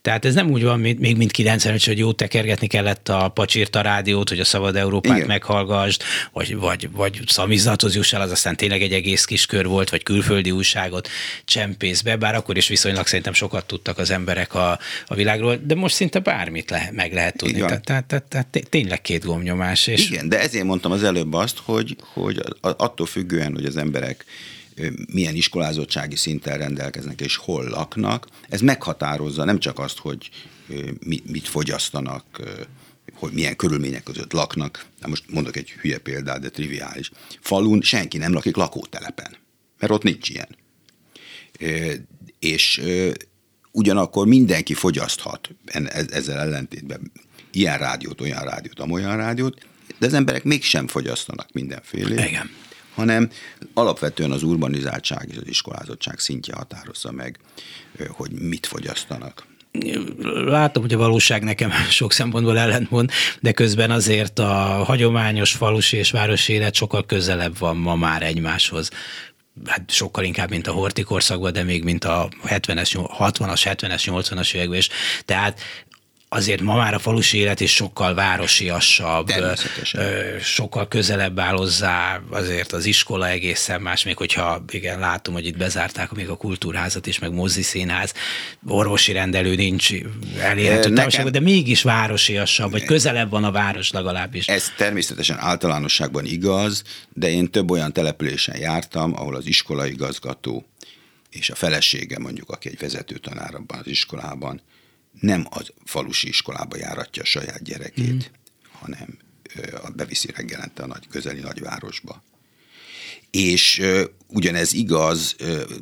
Tehát 0.03 0.25
ez 0.25 0.35
nem 0.35 0.51
úgy 0.51 0.63
van, 0.63 0.81
mint, 0.81 0.99
még 0.99 1.17
mint 1.17 1.31
95 1.31 1.85
hogy 1.85 1.99
jó 1.99 2.13
tekergetni 2.13 2.67
kellett 2.67 3.09
a 3.09 3.29
pacsírta 3.29 3.81
rádiót, 3.81 4.29
hogy 4.29 4.41
a 4.41 4.45
Szabad 4.45 4.77
Európát 4.77 5.17
Igen. 5.17 5.27
meghallgassd, 5.27 6.03
vagy, 6.33 6.57
vagy, 6.57 6.89
vagy 6.93 7.21
szamizathoz 7.27 7.95
juss 7.95 8.13
el, 8.13 8.21
az 8.21 8.31
aztán 8.31 8.57
tényleg 8.57 8.83
egy 8.83 8.93
egész 8.93 9.25
kis 9.25 9.47
kör 9.47 9.67
volt, 9.67 9.91
vagy 9.91 10.03
külföldi 10.03 10.51
újságot 10.51 11.09
csempész 11.45 12.01
be, 12.01 12.17
bár 12.17 12.35
akkor 12.35 12.57
is 12.57 12.69
viszonylag 12.69 13.07
szerintem 13.07 13.33
sokat 13.33 13.67
tudtak 13.67 13.99
az 13.99 14.11
emberek 14.11 14.55
a, 14.55 14.79
a 15.07 15.15
világról, 15.15 15.59
de 15.65 15.75
most 15.75 15.95
szinte 15.95 16.19
bármit 16.19 16.71
le, 16.71 16.91
meg 16.93 17.13
lehet 17.13 17.37
tudni. 17.37 17.59
Tehát, 17.59 17.85
tehát, 17.85 18.05
tehát, 18.05 18.25
tehát 18.25 18.67
tényleg 18.69 19.01
két 19.01 19.25
gomnyomás. 19.25 19.87
És... 19.87 20.11
Igen, 20.11 20.29
de 20.29 20.41
ezért 20.41 20.65
mondtam 20.65 20.93
az 20.93 21.03
előbb 21.03 21.33
azt, 21.33 21.59
hogy, 21.65 21.97
hogy 22.13 22.43
attól 22.61 23.07
függően, 23.07 23.53
hogy 23.53 23.65
az 23.65 23.77
emberek 23.77 24.25
milyen 25.13 25.35
iskolázottsági 25.35 26.17
szinten 26.17 26.59
rendelkeznek 26.59 27.21
és 27.21 27.37
hol 27.37 27.65
laknak. 27.65 28.27
Ez 28.49 28.61
meghatározza 28.61 29.45
nem 29.45 29.59
csak 29.59 29.79
azt, 29.79 29.99
hogy 29.99 30.31
mit 31.27 31.49
fogyasztanak, 31.49 32.25
hogy 33.15 33.33
milyen 33.33 33.57
körülmények 33.57 34.03
között 34.03 34.33
laknak. 34.33 34.87
Na 35.01 35.09
most 35.09 35.25
mondok 35.31 35.57
egy 35.57 35.71
hülye 35.71 35.99
példát, 35.99 36.41
de 36.41 36.49
triviális. 36.49 37.11
Falun 37.41 37.83
senki 37.83 38.19
nem 38.19 38.33
lakik 38.33 38.57
lakótelepen, 38.57 39.37
mert 39.79 39.93
ott 39.93 40.03
nincs 40.03 40.29
ilyen. 40.29 40.49
És 42.39 42.83
ugyanakkor 43.71 44.27
mindenki 44.27 44.75
fogyaszthat 44.75 45.51
ezzel 46.09 46.39
ellentétben 46.39 47.13
ilyen 47.53 47.79
rádiót, 47.79 48.21
olyan 48.21 48.45
rádiót, 48.45 48.81
amolyan 48.81 49.17
rádiót, 49.17 49.67
de 49.99 50.07
az 50.07 50.15
emberek 50.15 50.45
mégsem 50.45 50.87
fogyasztanak 50.87 51.53
mindenféle. 51.53 52.29
Igen 52.29 52.51
hanem 52.97 53.31
alapvetően 53.75 54.31
az 54.31 54.43
urbanizáltság 54.43 55.29
és 55.31 55.37
az 55.37 55.49
iskolázottság 55.49 56.19
szintje 56.19 56.55
határozza 56.55 57.13
meg, 57.13 57.39
hogy 58.09 58.31
mit 58.31 58.67
fogyasztanak 58.67 59.47
látom, 60.47 60.83
hogy 60.83 60.93
a 60.93 60.99
valóság 60.99 61.43
nekem 61.43 61.71
sok 61.91 62.13
szempontból 62.13 62.59
ellentmond, 62.59 63.11
de 63.41 63.53
közben 63.53 63.91
azért 63.91 64.39
a 64.39 64.55
hagyományos 64.85 65.53
falusi 65.53 65.97
és 65.97 66.11
városi 66.11 66.53
élet 66.53 66.75
sokkal 66.75 67.07
közelebb 67.07 67.59
van 67.59 67.77
ma 67.77 67.95
már 67.95 68.23
egymáshoz 68.23 68.91
hát 69.65 69.91
sokkal 69.91 70.25
inkább, 70.25 70.51
mint 70.51 70.67
a 70.67 70.73
horti 70.73 71.03
korszakban, 71.03 71.53
de 71.53 71.63
még 71.63 71.85
mint 71.85 72.05
a 72.05 72.29
70-es, 72.45 73.09
60-as, 73.19 73.61
70-es, 73.65 74.03
80-as 74.07 74.55
években 74.55 74.79
is. 74.79 74.89
Tehát 75.25 75.61
azért 76.37 76.61
ma 76.61 76.77
már 76.77 76.95
a 76.95 76.99
falusi 76.99 77.39
élet 77.39 77.61
is 77.61 77.75
sokkal 77.75 78.15
városiasabb, 78.15 79.31
sokkal 80.43 80.89
közelebb 80.89 81.39
áll 81.39 81.57
hozzá, 81.57 82.21
azért 82.31 82.73
az 82.73 82.85
iskola 82.85 83.29
egészen 83.29 83.81
más, 83.81 84.05
még 84.05 84.17
hogyha 84.17 84.65
igen, 84.69 84.99
látom, 84.99 85.35
hogy 85.35 85.47
itt 85.47 85.57
bezárták 85.57 86.11
még 86.11 86.29
a 86.29 86.37
kultúrházat 86.37 87.07
is, 87.07 87.19
meg 87.19 87.33
mozi 87.33 87.63
színház, 87.63 88.13
orvosi 88.67 89.13
rendelő 89.13 89.55
nincs 89.55 89.91
elérhető 90.39 90.89
nekem... 90.89 91.31
de 91.31 91.41
mégis 91.41 91.83
városiasabb, 91.83 92.71
vagy 92.71 92.85
közelebb 92.85 93.31
van 93.31 93.45
a 93.45 93.51
város 93.51 93.91
legalábbis. 93.91 94.47
Ez 94.47 94.73
természetesen 94.77 95.39
általánosságban 95.39 96.25
igaz, 96.25 96.83
de 97.13 97.31
én 97.31 97.51
több 97.51 97.71
olyan 97.71 97.93
településen 97.93 98.59
jártam, 98.59 99.13
ahol 99.17 99.35
az 99.35 99.47
iskolaigazgató 99.47 100.67
és 101.31 101.51
a 101.51 101.55
felesége 101.55 102.19
mondjuk, 102.19 102.51
aki 102.51 102.69
egy 102.69 102.79
vezető 102.79 103.17
tanár 103.17 103.55
abban 103.55 103.79
az 103.79 103.87
iskolában, 103.87 104.61
nem 105.21 105.47
az 105.51 105.73
falusi 105.85 106.29
iskolába 106.29 106.77
járatja 106.77 107.23
a 107.23 107.27
saját 107.27 107.63
gyerekét, 107.63 108.13
mm. 108.13 108.19
hanem 108.73 109.19
beviszi 109.95 110.31
reggelente 110.35 110.83
a 110.83 110.87
nagy, 110.87 111.09
közeli 111.09 111.41
nagyvárosba. 111.41 112.25
És 113.31 113.83
ugyanez 114.27 114.73
igaz, 114.73 115.37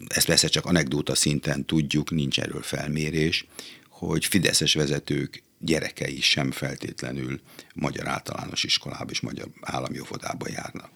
ezt 0.09 0.27
persze 0.27 0.49
csak 0.49 0.66
anekdóta 0.66 1.14
szinten 1.14 1.64
tudjuk, 1.64 2.11
nincs 2.11 2.40
erről 2.40 2.62
felmérés, 2.62 3.47
hogy 3.88 4.25
fideszes 4.25 4.75
vezetők 4.75 5.42
gyerekei 5.59 6.20
sem 6.20 6.51
feltétlenül 6.51 7.40
magyar 7.75 8.09
általános 8.09 8.64
iskolába 8.64 9.11
és 9.11 9.20
magyar 9.20 9.49
állami 9.61 10.01
óvodába 10.01 10.49
járnak. 10.49 10.90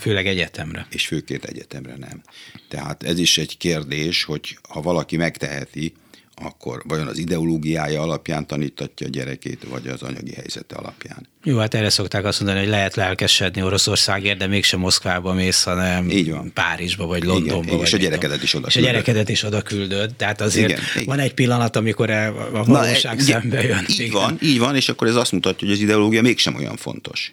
Főleg 0.00 0.26
egyetemre. 0.26 0.86
És 0.90 1.06
főként 1.06 1.44
egyetemre 1.44 1.96
nem. 1.96 2.22
Tehát 2.68 3.02
ez 3.02 3.18
is 3.18 3.38
egy 3.38 3.56
kérdés, 3.56 4.24
hogy 4.24 4.58
ha 4.68 4.80
valaki 4.80 5.16
megteheti, 5.16 5.94
akkor 6.42 6.82
vajon 6.86 7.06
az 7.06 7.18
ideológiája 7.18 8.02
alapján 8.02 8.46
tanítatja 8.46 9.06
a 9.06 9.10
gyerekét, 9.10 9.66
vagy 9.68 9.86
az 9.86 10.02
anyagi 10.02 10.34
helyzete 10.34 10.74
alapján. 10.74 11.28
Jó, 11.44 11.58
hát 11.58 11.74
erre 11.74 11.90
szokták 11.90 12.24
azt 12.24 12.40
mondani, 12.40 12.60
hogy 12.60 12.68
lehet 12.68 12.94
lelkesedni 12.94 13.62
Oroszországért, 13.62 14.38
de 14.38 14.46
mégsem 14.46 14.80
Moszkvába 14.80 15.32
mész, 15.32 15.62
hanem 15.62 16.10
Így 16.10 16.30
van. 16.30 16.52
Párizsba, 16.52 17.06
vagy 17.06 17.24
Londonba. 17.24 17.62
Igen, 17.62 17.76
vagy 17.76 17.86
és 17.86 17.92
a 17.92 17.96
gyerekedet 17.96 18.42
is 18.42 18.54
oda 18.54 18.66
És 18.66 18.76
a 18.76 18.80
gyerekedet 18.80 19.28
is 19.28 19.42
oda 19.42 19.62
küldöd. 19.62 20.14
Tehát 20.14 20.40
azért 20.40 20.68
igen, 20.68 20.82
van 20.94 21.02
igen. 21.02 21.18
egy 21.18 21.34
pillanat, 21.34 21.76
amikor 21.76 22.10
e- 22.10 22.32
a 22.52 22.64
valóság 22.64 23.16
Na, 23.16 23.22
szembe 23.22 23.62
jön. 23.62 23.84
Így 23.88 24.00
igen. 24.00 24.12
van, 24.12 24.38
így 24.42 24.58
van, 24.58 24.76
és 24.76 24.88
akkor 24.88 25.06
ez 25.06 25.14
azt 25.14 25.32
mutatja, 25.32 25.66
hogy 25.66 25.76
az 25.76 25.82
ideológia 25.82 26.22
mégsem 26.22 26.54
olyan 26.54 26.76
fontos 26.76 27.32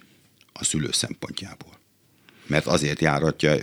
a 0.53 0.63
szülő 0.63 0.89
szempontjából 0.91 1.73
mert 2.47 2.65
azért 2.65 3.01
járatja, 3.01 3.55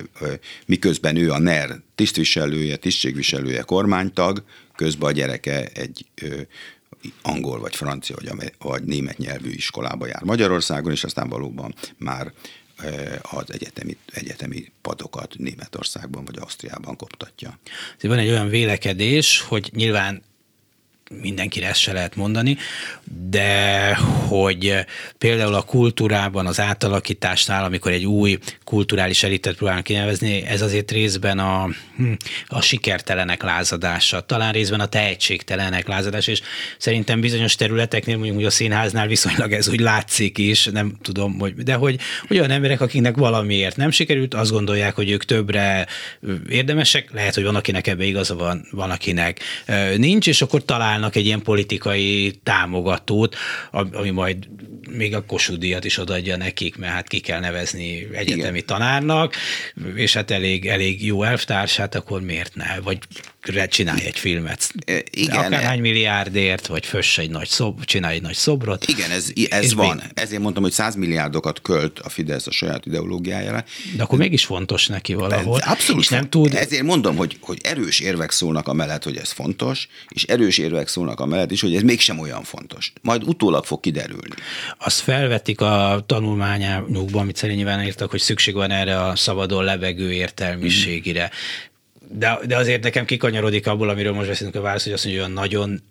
miközben 0.66 1.16
ő 1.16 1.30
a 1.30 1.38
NER 1.38 1.80
tisztviselője, 1.94 2.76
tisztségviselője, 2.76 3.62
kormánytag, 3.62 4.44
közben 4.76 5.08
a 5.08 5.12
gyereke 5.12 5.66
egy 5.66 6.06
angol, 7.22 7.60
vagy 7.60 7.76
francia, 7.76 8.16
vagy, 8.34 8.52
vagy 8.58 8.82
német 8.82 9.18
nyelvű 9.18 9.50
iskolába 9.50 10.06
jár 10.06 10.22
Magyarországon, 10.22 10.92
és 10.92 11.04
aztán 11.04 11.28
valóban 11.28 11.74
már 11.96 12.32
az 13.22 13.52
egyetemi, 13.52 13.96
egyetemi 14.12 14.72
padokat 14.80 15.34
Németországban 15.38 16.24
vagy 16.24 16.38
Ausztriában 16.38 16.96
koptatja. 16.96 17.58
Van 18.00 18.18
egy 18.18 18.28
olyan 18.28 18.48
vélekedés, 18.48 19.40
hogy 19.40 19.70
nyilván 19.74 20.22
mindenkire 21.20 21.68
ezt 21.68 21.80
se 21.80 21.92
lehet 21.92 22.16
mondani, 22.16 22.56
de 23.30 23.94
hogy 24.26 24.84
például 25.18 25.54
a 25.54 25.62
kultúrában, 25.62 26.46
az 26.46 26.60
átalakításnál, 26.60 27.64
amikor 27.64 27.92
egy 27.92 28.04
új 28.04 28.38
kulturális 28.64 29.22
elitet 29.22 29.56
próbálnak 29.56 29.84
kinevezni, 29.84 30.42
ez 30.42 30.62
azért 30.62 30.90
részben 30.90 31.38
a, 31.38 31.68
hm, 31.96 32.12
a 32.46 32.60
sikertelenek 32.60 33.42
lázadása, 33.42 34.20
talán 34.20 34.52
részben 34.52 34.80
a 34.80 34.86
tehetségtelenek 34.86 35.88
lázadása, 35.88 36.30
és 36.30 36.40
szerintem 36.78 37.20
bizonyos 37.20 37.54
területeknél, 37.54 38.16
mondjuk 38.16 38.46
a 38.46 38.50
színháznál 38.50 39.06
viszonylag 39.06 39.52
ez 39.52 39.68
úgy 39.68 39.80
látszik 39.80 40.38
is, 40.38 40.64
nem 40.64 40.96
tudom, 41.02 41.38
hogy, 41.38 41.54
de 41.54 41.74
hogy, 41.74 41.98
hogy 42.28 42.38
olyan 42.38 42.50
emberek, 42.50 42.80
akiknek 42.80 43.16
valamiért 43.16 43.76
nem 43.76 43.90
sikerült, 43.90 44.34
azt 44.34 44.50
gondolják, 44.50 44.94
hogy 44.94 45.10
ők 45.10 45.24
többre 45.24 45.86
érdemesek, 46.48 47.12
lehet, 47.12 47.34
hogy 47.34 47.44
van, 47.44 47.56
akinek 47.56 47.86
ebbe 47.86 48.04
igaza 48.04 48.34
van, 48.34 48.66
van, 48.70 48.90
akinek 48.90 49.40
nincs, 49.96 50.26
és 50.26 50.42
akkor 50.42 50.64
talán 50.64 51.01
találnak 51.02 51.16
egy 51.16 51.26
ilyen 51.26 51.42
politikai 51.42 52.40
támogatót, 52.42 53.36
ami 53.70 54.10
majd 54.10 54.48
még 54.90 55.14
a 55.14 55.24
Kossuth 55.24 55.84
is 55.84 55.98
odaadja 55.98 56.36
nekik, 56.36 56.76
mert 56.76 56.92
hát 56.92 57.08
ki 57.08 57.20
kell 57.20 57.40
nevezni 57.40 58.08
egyetemi 58.12 58.56
Igen. 58.56 58.66
tanárnak, 58.66 59.34
és 59.94 60.14
hát 60.14 60.30
elég, 60.30 60.66
elég 60.66 61.04
jó 61.04 61.22
elvtársát, 61.22 61.94
akkor 61.94 62.20
miért 62.20 62.54
ne? 62.54 62.80
Vagy 62.80 62.98
csinálj 63.68 64.04
egy 64.04 64.18
filmet. 64.18 64.72
Igen. 65.10 65.36
Akárhány 65.36 65.80
milliárdért, 65.80 66.66
vagy 66.66 66.86
föss 66.86 67.18
egy 67.18 67.30
nagy 67.30 67.48
szob, 67.48 67.84
csinálj 67.84 68.14
egy 68.14 68.22
nagy 68.22 68.34
szobrot. 68.34 68.88
Igen, 68.88 69.10
ez, 69.10 69.32
ez 69.48 69.74
van. 69.74 69.96
Még... 69.96 70.04
Ezért 70.14 70.42
mondtam, 70.42 70.62
hogy 70.62 70.72
100 70.72 70.94
milliárdokat 70.94 71.60
költ 71.62 71.98
a 71.98 72.08
Fidesz 72.08 72.46
a 72.46 72.50
saját 72.50 72.86
ideológiájára. 72.86 73.64
De 73.96 74.02
akkor 74.02 74.18
mégis 74.18 74.44
fontos 74.44 74.86
neki 74.86 75.14
valahol. 75.14 75.60
Abszolút. 75.64 76.02
És 76.02 76.08
nem 76.08 76.28
tud... 76.28 76.54
Ezért 76.54 76.82
mondom, 76.82 77.16
hogy, 77.16 77.36
hogy 77.40 77.58
erős 77.62 78.00
érvek 78.00 78.30
szólnak 78.30 78.68
a 78.68 78.72
mellett, 78.72 79.04
hogy 79.04 79.16
ez 79.16 79.30
fontos, 79.30 79.88
és 80.08 80.22
erős 80.22 80.58
érvek 80.58 80.81
szólnak 80.88 81.20
a 81.20 81.26
mellett 81.26 81.50
is, 81.50 81.60
hogy 81.60 81.74
ez 81.74 81.82
mégsem 81.82 82.18
olyan 82.18 82.42
fontos. 82.42 82.92
Majd 83.02 83.22
utólag 83.22 83.64
fog 83.64 83.80
kiderülni. 83.80 84.34
Azt 84.78 85.00
felvetik 85.00 85.60
a 85.60 86.02
tanulmányukban, 86.06 87.20
amit 87.20 87.36
szerint 87.36 87.58
nyilván 87.58 87.84
írtak, 87.84 88.10
hogy 88.10 88.20
szükség 88.20 88.54
van 88.54 88.70
erre 88.70 89.02
a 89.02 89.16
szabadon 89.16 89.64
levegő 89.64 90.12
értelmiségére. 90.12 91.24
Mm. 91.24 92.18
De, 92.18 92.38
de 92.46 92.56
azért 92.56 92.82
nekem 92.82 93.04
kikanyarodik 93.04 93.66
abból, 93.66 93.88
amiről 93.88 94.12
most 94.12 94.28
beszélünk 94.28 94.56
a 94.56 94.60
válasz, 94.60 94.84
hogy 94.84 94.92
azt 94.92 95.04
mondja, 95.04 95.22
hogy 95.22 95.30
olyan 95.30 95.48
nagyon, 95.48 95.82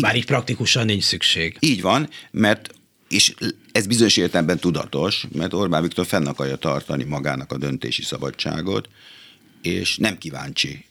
már 0.00 0.16
így 0.16 0.24
praktikusan 0.24 0.84
nincs 0.84 1.04
szükség. 1.04 1.56
Így 1.60 1.82
van, 1.82 2.08
mert 2.30 2.70
és 3.08 3.34
ez 3.72 3.86
bizonyos 3.86 4.16
értelemben 4.16 4.58
tudatos, 4.58 5.26
mert 5.32 5.52
Orbán 5.52 5.82
Viktor 5.82 6.06
fenn 6.06 6.26
akarja 6.26 6.56
tartani 6.56 7.04
magának 7.04 7.52
a 7.52 7.58
döntési 7.58 8.02
szabadságot, 8.02 8.88
és 9.62 9.96
nem 9.96 10.18
kíváncsi 10.18 10.84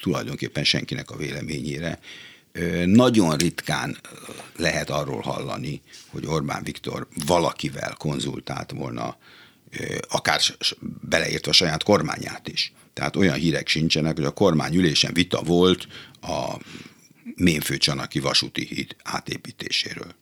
tulajdonképpen 0.00 0.64
senkinek 0.64 1.10
a 1.10 1.16
véleményére 1.16 1.98
nagyon 2.84 3.36
ritkán 3.36 3.96
lehet 4.56 4.90
arról 4.90 5.20
hallani, 5.20 5.82
hogy 6.06 6.26
Orbán 6.26 6.62
Viktor 6.62 7.08
valakivel 7.26 7.94
konzultált 7.98 8.70
volna, 8.70 9.16
akár 10.08 10.40
beleértve 11.00 11.50
a 11.50 11.54
saját 11.54 11.82
kormányát 11.82 12.48
is. 12.48 12.72
Tehát 12.92 13.16
olyan 13.16 13.36
hírek 13.36 13.68
sincsenek, 13.68 14.16
hogy 14.16 14.24
a 14.24 14.30
kormányülésen 14.30 15.12
vita 15.12 15.42
volt 15.42 15.86
a 16.20 16.56
Ménfőcsanaki 17.34 18.20
vasúti 18.20 18.66
híd 18.66 18.96
átépítéséről. 19.02 20.14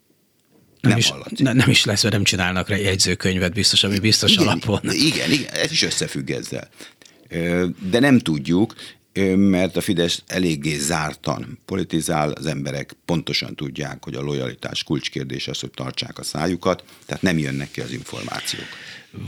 Nem, 0.81 0.91
nem, 0.91 0.99
is, 0.99 1.13
ne, 1.37 1.53
nem 1.53 1.71
is 1.71 1.85
lesz, 1.85 2.03
mert 2.03 2.15
nem 2.15 2.25
csinálnak 2.25 2.69
rá 2.69 2.77
jegyzőkönyvet, 2.77 3.53
biztos, 3.53 3.85
ami 3.85 3.99
biztos 3.99 4.33
igen, 4.33 4.47
alapon. 4.47 4.81
Igen, 4.83 5.31
igen, 5.31 5.55
ez 5.55 5.73
is 5.73 5.83
összefügg 5.83 6.31
ezzel. 6.31 6.69
De 7.91 7.99
nem 7.99 8.19
tudjuk, 8.19 8.75
mert 9.37 9.77
a 9.77 9.81
Fidesz 9.81 10.23
eléggé 10.27 10.77
zártan 10.77 11.59
politizál, 11.65 12.31
az 12.31 12.47
emberek 12.47 12.97
pontosan 13.05 13.55
tudják, 13.55 14.05
hogy 14.05 14.15
a 14.15 14.21
lojalitás 14.21 14.85
kulcskérdés 14.85 15.49
az, 15.49 15.61
hogy 15.61 15.71
tartsák 15.71 16.19
a 16.19 16.23
szájukat, 16.23 16.85
tehát 17.07 17.23
nem 17.23 17.39
jönnek 17.39 17.71
ki 17.71 17.81
az 17.81 17.93
információk. 17.93 18.67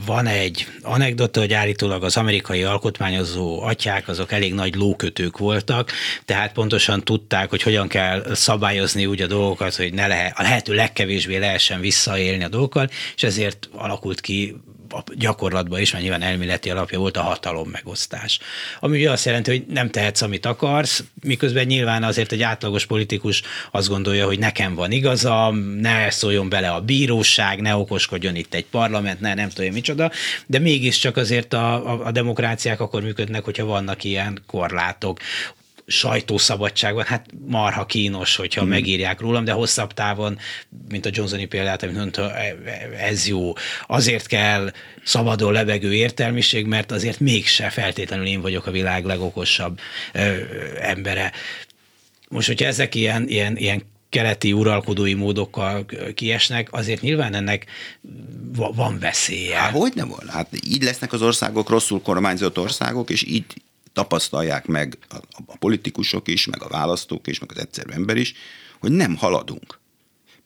Van 0.07 0.27
egy 0.27 0.67
anekdota, 0.83 1.41
hogy 1.41 1.53
állítólag 1.53 2.05
az 2.05 2.17
amerikai 2.17 2.63
alkotmányozó 2.63 3.63
atyák 3.63 4.09
azok 4.09 4.33
elég 4.33 4.55
nagy 4.55 4.75
lókötők 4.75 5.39
voltak, 5.39 5.93
tehát 6.25 6.53
pontosan 6.53 7.05
tudták, 7.05 7.51
hogy 7.51 7.63
hogyan 7.63 7.89
kell 7.89 8.35
szabályozni 8.35 9.07
úgy 9.07 9.23
a 9.23 9.27
dolgokat, 9.27 9.75
hogy 9.75 9.95
ne 9.95 10.07
lehet, 10.07 10.39
a 10.39 10.43
lehető 10.43 10.75
legkevésbé 10.75 11.37
lehessen 11.37 11.81
visszaélni 11.81 12.45
a 12.45 12.49
dolgokkal, 12.49 12.91
és 13.15 13.23
ezért 13.23 13.69
alakult 13.73 14.21
ki 14.21 14.57
a 14.93 15.05
gyakorlatban 15.15 15.81
is, 15.81 15.93
mert 15.93 16.05
nyilván 16.05 16.23
elméleti 16.23 16.71
alapja 16.71 16.99
volt 16.99 17.17
a 17.17 17.23
hatalom 17.23 17.69
megosztás. 17.69 18.39
Ami 18.81 18.99
ugye 18.99 19.11
azt 19.11 19.25
jelenti, 19.25 19.51
hogy 19.51 19.65
nem 19.69 19.91
tehetsz, 19.91 20.23
amit 20.23 20.47
akarsz, 20.47 21.05
miközben 21.23 21.67
nyilván 21.67 22.03
azért 22.03 22.33
egy 22.33 22.43
átlagos 22.43 22.87
politikus 22.87 23.43
azt 23.71 23.89
gondolja, 23.89 24.27
hogy 24.27 24.39
nekem 24.39 24.75
van 24.75 24.91
igazam, 24.91 25.57
ne 25.59 26.11
szóljon 26.11 26.49
bele 26.49 26.71
a 26.71 26.81
bíróság, 26.81 27.61
ne 27.61 27.77
okoskodjon 27.77 28.37
itt 28.37 28.55
egy 28.55 28.67
parlament, 28.67 29.21
ne 29.21 29.35
nem 29.35 29.49
tudja 29.49 29.73
micsoda, 29.73 30.11
de 30.47 30.59
mégiscsak 30.59 31.17
azért 31.17 31.53
a, 31.53 31.93
a, 31.93 32.07
a 32.07 32.11
demokráciák 32.11 32.81
akkor 32.81 33.03
működnek, 33.03 33.45
hogyha 33.45 33.65
vannak 33.65 34.05
ilyen 34.05 34.43
korlátok 34.47 35.19
sajtószabadság 35.93 36.95
van, 36.95 37.05
hát 37.05 37.27
marha 37.47 37.87
kínos, 37.87 38.37
hogyha 38.37 38.61
hmm. 38.61 38.71
megírják 38.71 39.21
rólam, 39.21 39.45
de 39.45 39.53
hosszabb 39.53 39.93
távon, 39.93 40.39
mint 40.89 41.07
a 41.07 41.11
Johnsoni 41.13 41.45
példát, 41.45 41.83
amit 41.83 41.97
mondta, 41.97 42.37
e, 42.37 42.57
e, 42.65 42.89
ez 42.99 43.27
jó. 43.27 43.53
Azért 43.87 44.27
kell 44.27 44.73
szabadon 45.05 45.53
levegő 45.53 45.95
értelmiség, 45.95 46.67
mert 46.67 46.93
azért 46.93 47.21
mégse 47.21 47.71
feltétlenül 47.71 48.27
én 48.27 48.41
vagyok 48.41 48.67
a 48.67 48.71
világ 48.71 49.05
legokosabb 49.05 49.79
ö, 50.13 50.35
embere. 50.81 51.33
Most, 52.29 52.47
hogyha 52.47 52.67
ezek 52.67 52.95
ilyen, 52.95 53.29
ilyen, 53.29 53.57
ilyen 53.57 53.83
keleti 54.09 54.53
uralkodói 54.53 55.15
módokkal 55.15 55.87
kiesnek, 56.15 56.69
azért 56.73 57.01
nyilván 57.01 57.35
ennek 57.35 57.67
van 58.53 58.99
veszélye. 58.99 59.57
Hát 59.57 59.73
hogy 59.73 59.93
nem 59.95 60.09
volna? 60.09 60.31
Hát 60.31 60.49
így 60.67 60.83
lesznek 60.83 61.13
az 61.13 61.23
országok 61.23 61.69
rosszul 61.69 62.03
kormányzott 62.03 62.59
országok, 62.59 63.11
és 63.11 63.23
így 63.27 63.45
tapasztalják 63.93 64.67
meg 64.67 64.99
a, 65.09 65.17
a 65.47 65.57
politikusok 65.57 66.29
is, 66.29 66.47
meg 66.47 66.63
a 66.63 66.69
választók 66.69 67.27
is, 67.27 67.39
meg 67.39 67.51
az 67.51 67.59
egyszerű 67.59 67.91
ember 67.91 68.17
is, 68.17 68.35
hogy 68.81 68.93
nem 68.93 69.17
haladunk. 69.17 69.81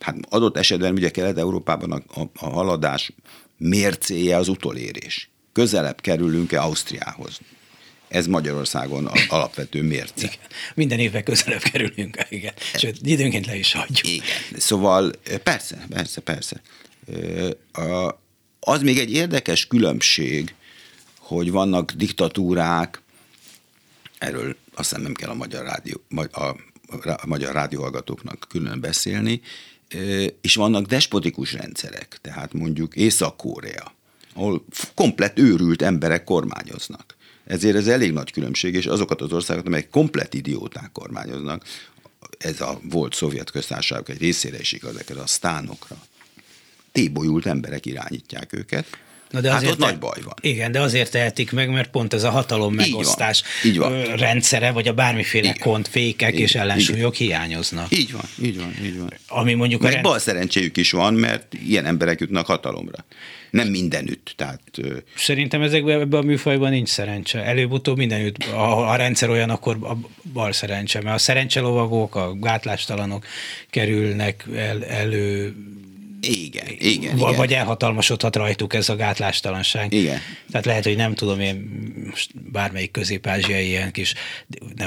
Hát 0.01 0.17
adott 0.29 0.57
esetben 0.57 0.93
ugye 0.93 1.11
Kelet-Európában 1.11 1.93
a, 1.93 2.21
a, 2.21 2.31
a 2.35 2.49
haladás 2.49 3.13
mércéje 3.57 4.37
az 4.37 4.49
utolérés. 4.49 5.31
Közelebb 5.53 6.01
kerülünk-e 6.01 6.63
Ausztriához? 6.63 7.41
Ez 8.09 8.27
Magyarországon 8.27 9.07
a 9.07 9.13
alapvető 9.29 9.83
mérce. 9.83 10.27
Igen. 10.27 10.47
Minden 10.75 10.99
évben 10.99 11.25
közelebb 11.25 11.63
kerülünk, 11.63 12.27
igen. 12.29 12.53
Sőt, 12.75 12.99
időnként 13.03 13.47
le 13.47 13.57
is 13.57 13.73
hagyjuk. 13.73 14.07
Igen. 14.07 14.27
Szóval 14.57 15.13
persze, 15.43 15.87
persze, 15.89 16.21
persze. 16.21 16.61
Az 18.61 18.83
még 18.83 18.99
egy 18.99 19.13
érdekes 19.13 19.67
különbség, 19.67 20.55
hogy 21.19 21.51
vannak 21.51 21.93
diktatúrák, 21.93 23.03
erről 24.19 24.57
azt 24.75 24.89
hiszem 24.89 25.03
nem 25.03 25.15
kell 25.15 25.31
a 25.31 25.35
magyar, 25.35 25.65
rádió, 25.65 26.01
a, 26.31 26.45
a 27.05 27.27
magyar 27.27 27.53
rádióhallgatóknak 27.53 28.47
külön 28.49 28.81
beszélni, 28.81 29.41
és 30.41 30.55
vannak 30.55 30.87
despotikus 30.87 31.53
rendszerek, 31.53 32.19
tehát 32.21 32.53
mondjuk 32.53 32.95
Észak-Korea, 32.95 33.95
ahol 34.35 34.65
komplett 34.95 35.39
őrült 35.39 35.83
emberek 35.83 36.25
kormányoznak. 36.25 37.17
Ezért 37.45 37.77
ez 37.77 37.87
elég 37.87 38.13
nagy 38.13 38.33
különbség, 38.33 38.75
és 38.75 38.87
azokat 38.87 39.21
az 39.21 39.33
országokat, 39.33 39.67
amelyek 39.67 39.91
komplett 39.91 40.35
idióták 40.35 40.93
kormányoznak, 40.93 41.65
ez 42.39 42.61
a 42.61 42.81
volt 42.83 43.15
szovjet 43.15 43.51
köztársaságok 43.51 44.09
egy 44.09 44.19
részére 44.19 44.59
is 44.59 44.73
igaz, 44.73 44.95
ezekre 44.95 45.21
a 45.21 45.27
sztánokra, 45.27 45.97
tébolyult 46.93 47.47
emberek 47.47 47.87
irányítják 47.87 48.53
őket, 48.53 48.87
Na 49.31 49.41
de 49.41 49.49
hát 49.49 49.57
azért 49.57 49.73
ott 49.73 49.79
te, 49.79 49.85
nagy 49.85 49.99
baj 49.99 50.19
van. 50.25 50.35
Igen, 50.41 50.73
de 50.73 50.81
azért 50.81 51.11
tehetik 51.11 51.53
meg, 51.53 51.71
mert 51.71 51.91
pont 51.91 52.15
ez 52.15 52.23
a 52.23 52.31
hatalom 52.31 52.75
megosztás 52.75 53.43
így 53.65 53.79
van, 53.79 53.99
így 53.99 54.07
van. 54.07 54.17
rendszere, 54.17 54.71
vagy 54.71 54.89
a 54.89 54.93
bármiféle 54.93 55.49
igen. 55.49 55.59
kont, 55.61 55.89
fékek 55.89 56.33
igen, 56.33 56.43
és 56.43 56.55
ellensúlyok 56.55 57.21
igen. 57.21 57.39
hiányoznak. 57.39 57.87
Így 57.99 58.13
van, 58.13 58.25
így 58.43 58.57
van, 58.57 58.75
így 58.85 58.99
van. 58.99 59.13
Ami 59.29 59.55
mondjuk 59.55 59.81
Meg 59.81 59.91
a 59.91 59.95
rend... 59.95 60.07
bal 60.07 60.19
szerencséjük 60.19 60.77
is 60.77 60.91
van, 60.91 61.15
mert 61.15 61.55
ilyen 61.67 61.85
emberek 61.85 62.21
jutnak 62.21 62.47
hatalomra. 62.47 63.05
Nem 63.51 63.69
mindenütt. 63.69 64.33
Tehát, 64.37 64.61
Szerintem 65.17 65.63
ezekben 65.63 66.01
ebben 66.01 66.21
a 66.21 66.25
műfajban 66.25 66.71
nincs 66.71 66.89
szerencse. 66.89 67.45
Előbb-utóbb 67.45 67.97
mindenütt, 67.97 68.45
a, 68.45 68.91
a 68.91 68.97
rendszer 68.97 69.31
olyan, 69.31 69.51
akkor 69.51 69.77
a 69.83 69.97
bal 70.33 70.53
szerencse, 70.53 71.03
mert 71.03 71.15
a 71.15 71.19
szerencselovagok, 71.19 72.15
a 72.15 72.35
gátlástalanok 72.35 73.25
kerülnek 73.71 74.45
el, 74.55 74.85
elő 74.85 75.55
igen, 76.21 76.67
igen, 76.79 77.17
vagy, 77.17 77.45
igen. 77.45 77.59
Elhatalmasodhat 77.59 78.37
rajtuk 78.37 78.75
ez 78.75 78.89
a 78.89 78.97
gátlástalanság. 78.97 79.93
Igen. 79.93 80.19
Tehát 80.51 80.67
lehet, 80.67 80.85
hogy 80.85 80.97
nem 80.97 81.15
tudom 81.15 81.41
én, 81.41 81.57
most 82.11 82.51
bármelyik 82.51 82.91
közép-ázsiai 82.91 83.67
ilyen 83.67 83.93
kis 83.93 84.15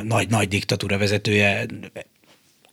nagy, 0.04 0.30
nagy 0.30 0.48
diktatúra 0.48 0.98
vezetője 0.98 1.66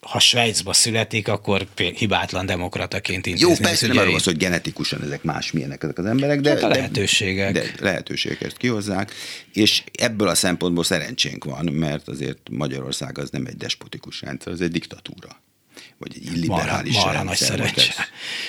ha 0.01 0.19
Svájcba 0.19 0.73
születik, 0.73 1.29
akkor 1.29 1.67
hibátlan 1.77 2.47
demokrataként 2.47 3.27
intézni. 3.27 3.49
Jó, 3.49 3.57
persze 3.57 3.87
nem 3.87 3.99
arról 3.99 4.15
az, 4.15 4.25
hogy 4.25 4.37
genetikusan 4.37 5.03
ezek 5.03 5.23
másmilyenek 5.23 5.83
ezek 5.83 5.99
az 5.99 6.05
emberek, 6.05 6.41
de, 6.41 6.51
hát 6.51 6.63
a 6.63 6.69
lehetőségek. 6.69 7.53
De, 7.53 7.61
de 7.61 7.73
lehetőségeket 7.81 8.57
kihozzák, 8.57 9.13
és 9.53 9.83
ebből 9.93 10.29
a 10.29 10.35
szempontból 10.35 10.85
szerencsénk 10.85 11.45
van, 11.45 11.65
mert 11.65 12.09
azért 12.09 12.39
Magyarország 12.51 13.19
az 13.19 13.31
nem 13.31 13.47
egy 13.47 13.57
despotikus 13.57 14.21
rendszer, 14.21 14.53
az 14.53 14.61
egy 14.61 14.71
diktatúra 14.71 15.45
vagy 15.99 16.13
egy 16.15 16.37
illiberális 16.37 16.95
marha, 16.95 17.09
marha 17.09 17.23
nagy 17.23 17.37
szerencse. 17.37 17.95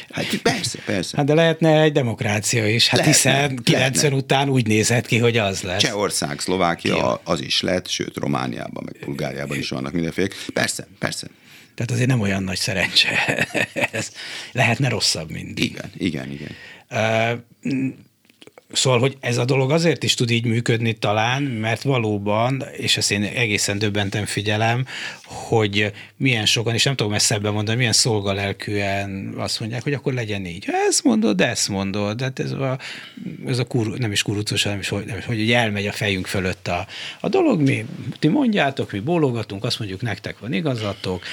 Hát 0.09 0.37
persze, 0.41 0.79
persze. 0.85 1.17
Hát 1.17 1.25
de 1.25 1.33
lehetne 1.33 1.81
egy 1.81 1.91
demokrácia 1.91 2.67
is, 2.67 2.87
hát 2.87 2.99
lehetne, 2.99 3.31
hiszen 3.31 3.55
90 3.63 3.91
lehetne. 3.91 4.17
után 4.17 4.49
úgy 4.49 4.67
nézett 4.67 5.05
ki, 5.05 5.17
hogy 5.17 5.37
az 5.37 5.61
lesz. 5.61 5.81
Csehország, 5.81 6.39
Szlovákia, 6.39 6.95
ja. 6.95 7.21
az 7.23 7.41
is 7.41 7.61
lett, 7.61 7.87
sőt 7.87 8.17
Romániában, 8.17 8.83
meg 8.85 9.05
Bulgáriában 9.05 9.57
is 9.57 9.69
vannak 9.69 9.93
mindenféle. 9.93 10.27
Persze, 10.53 10.87
persze. 10.99 11.27
Tehát 11.75 11.91
azért 11.91 12.09
nem 12.09 12.19
olyan 12.19 12.43
nagy 12.43 12.57
szerencse. 12.57 13.09
Ez 13.91 14.11
lehetne 14.51 14.89
rosszabb 14.89 15.31
mindig. 15.31 15.63
Igen, 15.63 15.91
igen, 15.97 16.31
igen. 16.31 16.55
Szóval, 18.71 18.99
hogy 18.99 19.17
ez 19.19 19.37
a 19.37 19.45
dolog 19.45 19.71
azért 19.71 20.03
is 20.03 20.13
tud 20.13 20.29
így 20.29 20.45
működni 20.45 20.93
talán, 20.93 21.43
mert 21.43 21.81
valóban, 21.81 22.63
és 22.77 22.97
ezt 22.97 23.11
én 23.11 23.23
egészen 23.23 23.77
döbbenten 23.77 24.25
figyelem, 24.25 24.85
hogy 25.23 25.91
milyen 26.17 26.45
sokan, 26.45 26.73
és 26.73 26.83
nem 26.83 26.95
tudom 26.95 27.11
messzebben 27.11 27.53
mondani, 27.53 27.77
milyen 27.77 27.93
szolgalelkűen 27.93 29.33
azt 29.37 29.59
mondják, 29.59 29.83
hogy 29.83 29.93
akkor 29.93 30.13
legyen 30.13 30.45
így. 30.45 30.65
Ezt 30.87 31.03
mondod, 31.03 31.41
ezt 31.41 31.69
mondod. 31.69 32.17
De 32.17 32.23
hát 32.23 32.39
ez 32.39 32.51
a, 32.51 32.79
ez 33.45 33.59
a 33.59 33.65
kur, 33.65 33.97
nem 33.97 34.11
is 34.11 34.21
kurucos, 34.21 34.63
nem 34.63 34.79
is, 34.79 34.89
hogy, 34.89 35.05
nem 35.05 35.17
is, 35.17 35.25
hogy 35.25 35.39
így 35.39 35.51
elmegy 35.51 35.87
a 35.87 35.91
fejünk 35.91 36.27
fölött 36.27 36.67
a, 36.67 36.87
a 37.19 37.29
dolog, 37.29 37.61
mi, 37.61 37.85
ti 38.19 38.27
mondjátok, 38.27 38.91
mi 38.91 38.99
bólogatunk, 38.99 39.63
azt 39.63 39.79
mondjuk, 39.79 40.01
nektek 40.01 40.39
van 40.39 40.53
igazatok, 40.53 41.23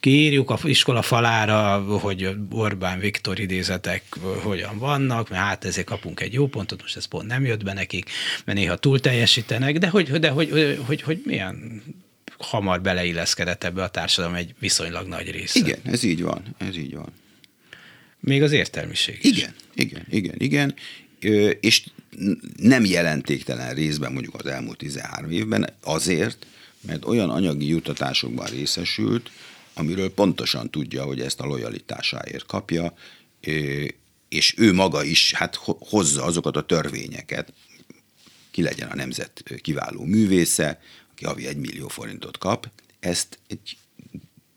kiírjuk 0.00 0.50
a 0.50 0.58
iskola 0.62 1.02
falára, 1.02 1.82
hogy 1.98 2.36
Orbán 2.50 2.98
Viktor 2.98 3.38
idézetek 3.40 4.02
hogyan 4.42 4.78
vannak, 4.78 5.28
mert 5.28 5.42
hát 5.42 5.64
ezért 5.64 5.86
kapunk 5.86 6.20
egy 6.20 6.32
jó 6.32 6.46
pontot, 6.46 6.80
most 6.80 6.96
ez 6.96 7.04
pont 7.04 7.26
nem 7.26 7.44
jött 7.44 7.64
be 7.64 7.72
nekik, 7.72 8.10
mert 8.44 8.58
néha 8.58 8.76
túl 8.76 9.00
teljesítenek, 9.00 9.78
de 9.78 9.88
hogy, 9.88 10.10
de 10.10 10.28
hogy, 10.28 10.50
hogy, 10.50 10.80
hogy, 10.86 11.02
hogy 11.02 11.20
milyen 11.24 11.82
hamar 12.38 12.80
beleilleszkedett 12.80 13.64
ebbe 13.64 13.82
a 13.82 13.88
társadalom 13.88 14.36
egy 14.36 14.54
viszonylag 14.58 15.06
nagy 15.06 15.30
része. 15.30 15.58
Igen, 15.58 15.80
ez 15.84 16.02
így 16.02 16.22
van, 16.22 16.42
ez 16.58 16.76
így 16.76 16.94
van. 16.94 17.12
Még 18.20 18.42
az 18.42 18.52
értelmiség 18.52 19.18
is. 19.22 19.36
Igen, 19.36 19.54
igen, 19.74 20.04
igen, 20.08 20.34
igen, 20.38 20.74
és 21.60 21.84
nem 22.56 22.84
jelentéktelen 22.84 23.74
részben 23.74 24.12
mondjuk 24.12 24.34
az 24.34 24.46
elmúlt 24.46 24.78
13 24.78 25.30
évben 25.30 25.70
azért, 25.82 26.46
mert 26.80 27.04
olyan 27.04 27.30
anyagi 27.30 27.68
jutatásokban 27.68 28.46
részesült, 28.46 29.30
amiről 29.78 30.14
pontosan 30.14 30.70
tudja, 30.70 31.04
hogy 31.04 31.20
ezt 31.20 31.40
a 31.40 31.46
lojalitásáért 31.46 32.46
kapja, 32.46 32.94
és 34.28 34.54
ő 34.56 34.72
maga 34.72 35.04
is 35.04 35.32
hát 35.32 35.54
hozza 35.78 36.24
azokat 36.24 36.56
a 36.56 36.66
törvényeket, 36.66 37.52
ki 38.50 38.62
legyen 38.62 38.88
a 38.88 38.94
nemzet 38.94 39.42
kiváló 39.60 40.04
művésze, 40.04 40.80
aki 41.10 41.24
havi 41.24 41.46
egy 41.46 41.56
millió 41.56 41.88
forintot 41.88 42.38
kap, 42.38 42.70
ezt 43.00 43.38
egy 43.48 43.76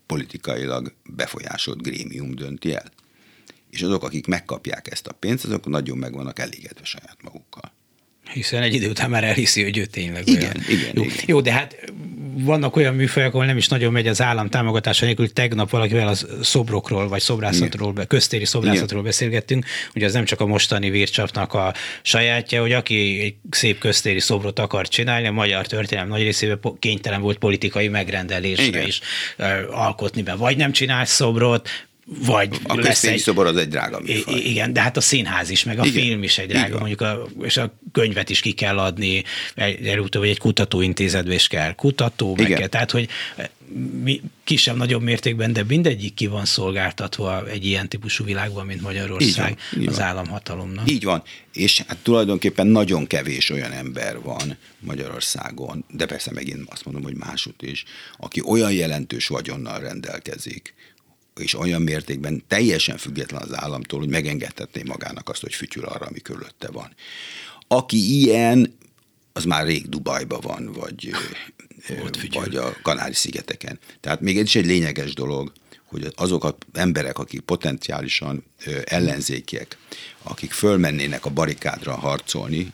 politikailag 0.06 0.94
befolyásolt 1.04 1.82
grémium 1.82 2.36
dönti 2.36 2.74
el. 2.74 2.92
És 3.70 3.82
azok, 3.82 4.04
akik 4.04 4.28
megkapják 4.28 4.92
ezt 4.92 5.08
a 5.08 5.14
pénzt, 5.14 5.46
azok 5.46 5.66
nagyon 5.68 5.98
meg 5.98 6.14
vannak 6.14 6.40
elégedve 6.40 6.84
saját 6.84 7.18
magukkal. 7.22 7.72
Hiszen 8.34 8.62
egy 8.62 8.74
idő 8.74 8.90
után 8.90 9.10
már 9.10 9.24
elhiszi, 9.24 9.64
hogy 9.64 9.78
ő 9.78 9.86
tényleg 9.86 10.28
igen, 10.28 10.42
olyan. 10.42 10.64
Igen, 10.68 10.92
jó. 10.96 11.04
igen. 11.04 11.16
jó, 11.26 11.42
de 11.42 11.52
hát 11.52 11.92
vannak 12.34 12.76
olyan 12.76 12.96
műfajok, 12.96 13.34
ahol 13.34 13.46
nem 13.46 13.58
is 13.58 13.68
nagyon 13.68 13.92
megy 13.92 14.08
az 14.08 14.22
állam 14.22 14.50
támogatása 14.50 15.06
nélkül. 15.06 15.34
Tegnap 15.34 15.70
valakivel 15.70 16.08
a 16.08 16.16
szobrokról, 16.42 17.08
vagy 17.08 17.22
szobrászatról, 17.22 17.92
Igen. 17.92 18.08
köztéri 18.08 18.46
szobrászatról 18.46 19.00
Igen. 19.00 19.04
beszélgettünk. 19.04 19.66
Ugye 19.96 20.06
az 20.06 20.14
nem 20.14 20.26
csak 20.26 20.40
a 20.40 20.46
mostani 20.46 20.90
vircsapnak 20.90 21.54
a 21.54 21.74
sajátja, 22.02 22.62
hogy 22.62 22.72
aki 22.72 23.20
egy 23.22 23.36
szép 23.50 23.80
köztéri 23.80 24.20
szobrot 24.20 24.60
akar 24.60 24.88
csinálni, 24.88 25.28
a 25.28 25.32
magyar 25.32 25.68
történelem 25.68 26.10
nagy 26.10 26.22
részében 26.22 26.60
kénytelen 26.80 27.22
volt 27.22 27.38
politikai 27.38 27.88
megrendelésre 27.88 28.66
Igen. 28.66 28.88
is 28.88 29.00
alkotni 29.72 30.22
be. 30.22 30.36
Vagy 30.36 30.58
nem 30.58 30.72
csinálsz 30.72 31.12
szobrot, 31.12 31.70
vagy 32.06 32.60
a 32.64 32.76
lesz 32.76 33.04
egy... 33.04 33.20
szobor 33.20 33.46
az 33.46 33.58
egy 33.58 33.68
drága 33.68 34.00
műfaj. 34.00 34.40
Igen, 34.40 34.74
de 34.74 34.82
hát 34.82 34.98
a 34.98 35.02
színház 35.02 35.50
is, 35.50 35.64
meg 35.64 35.80
a 35.80 35.86
igen, 35.86 36.04
film 36.04 36.24
is 36.24 36.38
egy 36.38 36.48
drága, 36.48 36.78
mondjuk 36.78 37.02
a, 37.02 37.28
és 37.42 37.58
a 37.58 37.78
könyvet 37.92 38.30
is 38.30 38.40
ki 38.40 38.52
kell 38.52 38.80
adni, 38.80 39.24
előbb, 39.56 40.16
vagy 40.18 40.30
egy 40.30 40.38
kutatóintézetbe 40.38 41.34
is 41.34 41.48
kell 41.48 41.74
kutató, 41.74 42.36
meg 42.36 42.48
kell, 42.48 42.68
tehát 42.68 42.92
hogy 42.92 43.10
mi 44.04 44.22
kisebb-nagyobb 44.44 45.02
mértékben, 45.02 45.54
de 45.54 45.64
mindegyik 45.68 46.14
ki 46.14 46.28
van 46.28 46.46
szolgáltatva 46.46 47.48
egy 47.48 47.66
ilyen 47.66 47.90
típusú 47.90 48.24
világban, 48.24 48.66
mint 48.66 48.82
Magyarország 48.82 49.50
így 49.50 49.58
van, 49.72 49.82
így 49.82 49.88
az 49.88 49.96
van. 49.96 50.06
államhatalomnak. 50.06 50.92
Így 50.92 51.04
van, 51.04 51.24
és 51.54 51.82
hát 51.88 51.98
tulajdonképpen 51.98 52.68
nagyon 52.68 53.08
kevés 53.08 53.50
olyan 53.50 53.72
ember 53.72 54.22
van 54.22 54.58
Magyarországon, 54.80 55.86
de 55.90 56.06
persze 56.06 56.32
megint 56.32 56.70
azt 56.70 56.86
mondom, 56.86 57.04
hogy 57.04 57.16
másút 57.16 57.62
is, 57.62 57.84
aki 58.18 58.42
olyan 58.46 58.72
jelentős 58.72 59.28
vagyonnal 59.28 59.80
rendelkezik, 59.80 60.74
és 61.42 61.54
olyan 61.54 61.82
mértékben 61.82 62.44
teljesen 62.48 62.98
független 62.98 63.42
az 63.42 63.56
államtól, 63.56 64.00
hogy 64.00 64.10
megengedhetné 64.10 64.82
magának 64.86 65.30
azt, 65.30 65.42
hogy 65.42 65.54
fütyül 65.54 65.86
arra, 65.86 66.06
ami 66.06 66.20
körülötte 66.20 66.72
van. 66.72 66.94
Aki 67.68 68.20
ilyen, 68.20 68.78
az 69.34 69.44
már 69.44 69.66
rég 69.66 69.90
Dubajba 69.90 70.40
van, 70.40 70.72
vagy, 70.74 71.12
vagy 72.32 72.56
a 72.56 72.76
Kanári-szigeteken. 72.82 73.80
Tehát 74.00 74.22
még 74.22 74.38
ez 74.38 74.44
is 74.44 74.56
egy 74.56 74.66
lényeges 74.66 75.14
dolog, 75.14 75.52
hogy 75.86 76.14
azok 76.16 76.44
az 76.44 76.54
emberek, 76.74 77.20
akik 77.20 77.42
potenciálisan 77.42 78.44
ellenzékiek, 78.84 79.78
akik 80.24 80.52
fölmennének 80.52 81.26
a 81.26 81.30
barikádra 81.30 81.96
harcolni, 81.96 82.74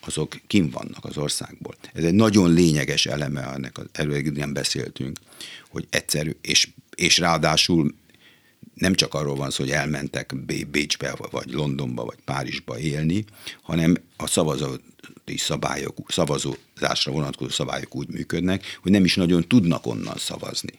azok 0.00 0.40
kim 0.46 0.70
vannak 0.70 1.04
az 1.04 1.16
országból. 1.16 1.74
Ez 1.92 2.04
egy 2.04 2.14
nagyon 2.14 2.52
lényeges 2.52 3.06
eleme, 3.06 3.42
ennek 3.42 3.78
az, 3.78 3.84
erről 3.92 4.20
nem 4.34 4.52
beszéltünk, 4.52 5.18
hogy 5.68 5.86
egyszerű, 5.90 6.36
és 6.40 6.68
és 6.94 7.18
ráadásul 7.18 7.94
nem 8.74 8.94
csak 8.94 9.14
arról 9.14 9.36
van 9.36 9.50
szó, 9.50 9.64
hogy 9.64 9.72
elmentek 9.72 10.34
Bécsbe, 10.70 11.16
vagy 11.30 11.50
Londonba, 11.50 12.04
vagy 12.04 12.18
Párizsba 12.24 12.78
élni, 12.78 13.24
hanem 13.62 13.96
a 14.16 14.26
szavazati 14.26 15.36
szabályok, 15.36 15.98
szavazózásra 16.08 17.12
vonatkozó 17.12 17.50
szabályok 17.50 17.94
úgy 17.94 18.08
működnek, 18.08 18.78
hogy 18.82 18.92
nem 18.92 19.04
is 19.04 19.14
nagyon 19.14 19.48
tudnak 19.48 19.86
onnan 19.86 20.16
szavazni. 20.16 20.72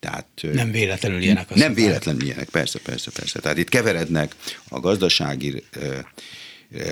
Tehát, 0.00 0.26
nem 0.52 0.70
véletlenül 0.70 1.20
ilyenek 1.22 1.50
a 1.50 1.54
Nem 1.54 1.58
szabályok. 1.58 1.76
véletlenül 1.76 2.22
ilyenek, 2.22 2.48
persze, 2.48 2.78
persze, 2.78 3.10
persze. 3.10 3.40
Tehát 3.40 3.58
itt 3.58 3.68
keverednek 3.68 4.36
a 4.68 4.80
gazdasági 4.80 5.62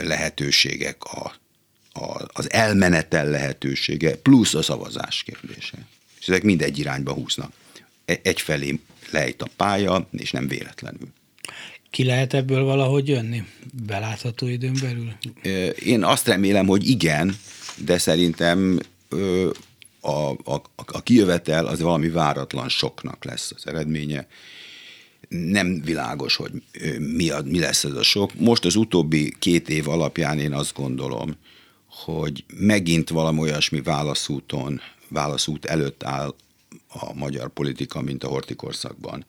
lehetőségek, 0.02 1.04
a, 1.04 1.34
a, 1.92 2.26
az 2.32 2.52
elmenetel 2.52 3.26
lehetősége, 3.26 4.16
plusz 4.16 4.54
a 4.54 4.62
szavazás 4.62 5.22
kérdése. 5.22 5.78
És 6.20 6.28
ezek 6.28 6.42
mindegy 6.42 6.78
irányba 6.78 7.12
húznak. 7.12 7.52
E-, 8.04 8.20
egyfelé 8.22 8.80
lejt 9.10 9.42
a 9.42 9.48
pálya, 9.56 10.08
és 10.12 10.30
nem 10.30 10.48
véletlenül. 10.48 11.08
Ki 11.90 12.04
lehet 12.04 12.34
ebből 12.34 12.64
valahogy 12.64 13.08
jönni? 13.08 13.42
Belátható 13.86 14.46
időn 14.46 14.76
belül? 14.80 15.12
Én 15.84 16.04
azt 16.04 16.26
remélem, 16.26 16.66
hogy 16.66 16.88
igen, 16.88 17.36
de 17.76 17.98
szerintem 17.98 18.80
a, 20.00 20.30
a, 20.30 20.62
a 20.74 21.02
kijövetel 21.02 21.66
az 21.66 21.80
valami 21.80 22.08
váratlan 22.08 22.68
soknak 22.68 23.24
lesz 23.24 23.52
az 23.56 23.66
eredménye. 23.66 24.26
Nem 25.30 25.80
világos, 25.82 26.36
hogy 26.36 26.50
mi, 26.98 27.30
a, 27.30 27.42
mi 27.44 27.58
lesz 27.58 27.84
ez 27.84 27.92
a 27.92 28.02
sok. 28.02 28.34
Most 28.34 28.64
az 28.64 28.76
utóbbi 28.76 29.34
két 29.38 29.68
év 29.68 29.88
alapján 29.88 30.38
én 30.38 30.52
azt 30.52 30.74
gondolom, 30.74 31.36
hogy 31.86 32.44
megint 32.56 33.08
valami 33.08 33.40
olyasmi 33.40 33.80
válaszúton, 33.80 34.80
válaszút 35.08 35.64
előtt 35.64 36.02
áll 36.02 36.34
a 36.88 37.14
magyar 37.14 37.48
politika, 37.48 38.00
mint 38.00 38.24
a 38.24 38.28
hortikorszakban, 38.28 39.24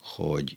hogy 0.00 0.56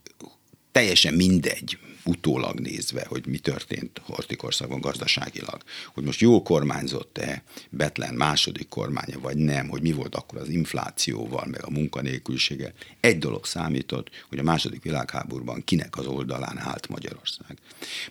teljesen 0.71 1.13
mindegy, 1.13 1.77
utólag 2.07 2.59
nézve, 2.59 3.05
hogy 3.07 3.27
mi 3.27 3.37
történt 3.37 4.01
Hortikorszakban 4.03 4.79
gazdaságilag. 4.79 5.61
Hogy 5.93 6.03
most 6.03 6.19
jól 6.19 6.43
kormányzott-e 6.43 7.43
Betlen 7.69 8.13
második 8.13 8.67
kormánya, 8.67 9.19
vagy 9.19 9.37
nem, 9.37 9.67
hogy 9.67 9.81
mi 9.81 9.91
volt 9.91 10.15
akkor 10.15 10.39
az 10.39 10.49
inflációval, 10.49 11.45
meg 11.45 11.65
a 11.65 11.69
munkanélkülisége. 11.69 12.73
Egy 12.99 13.17
dolog 13.17 13.45
számított, 13.45 14.09
hogy 14.29 14.39
a 14.39 14.43
második 14.43 14.83
világháborúban 14.83 15.63
kinek 15.63 15.97
az 15.97 16.05
oldalán 16.05 16.57
állt 16.57 16.87
Magyarország. 16.87 17.57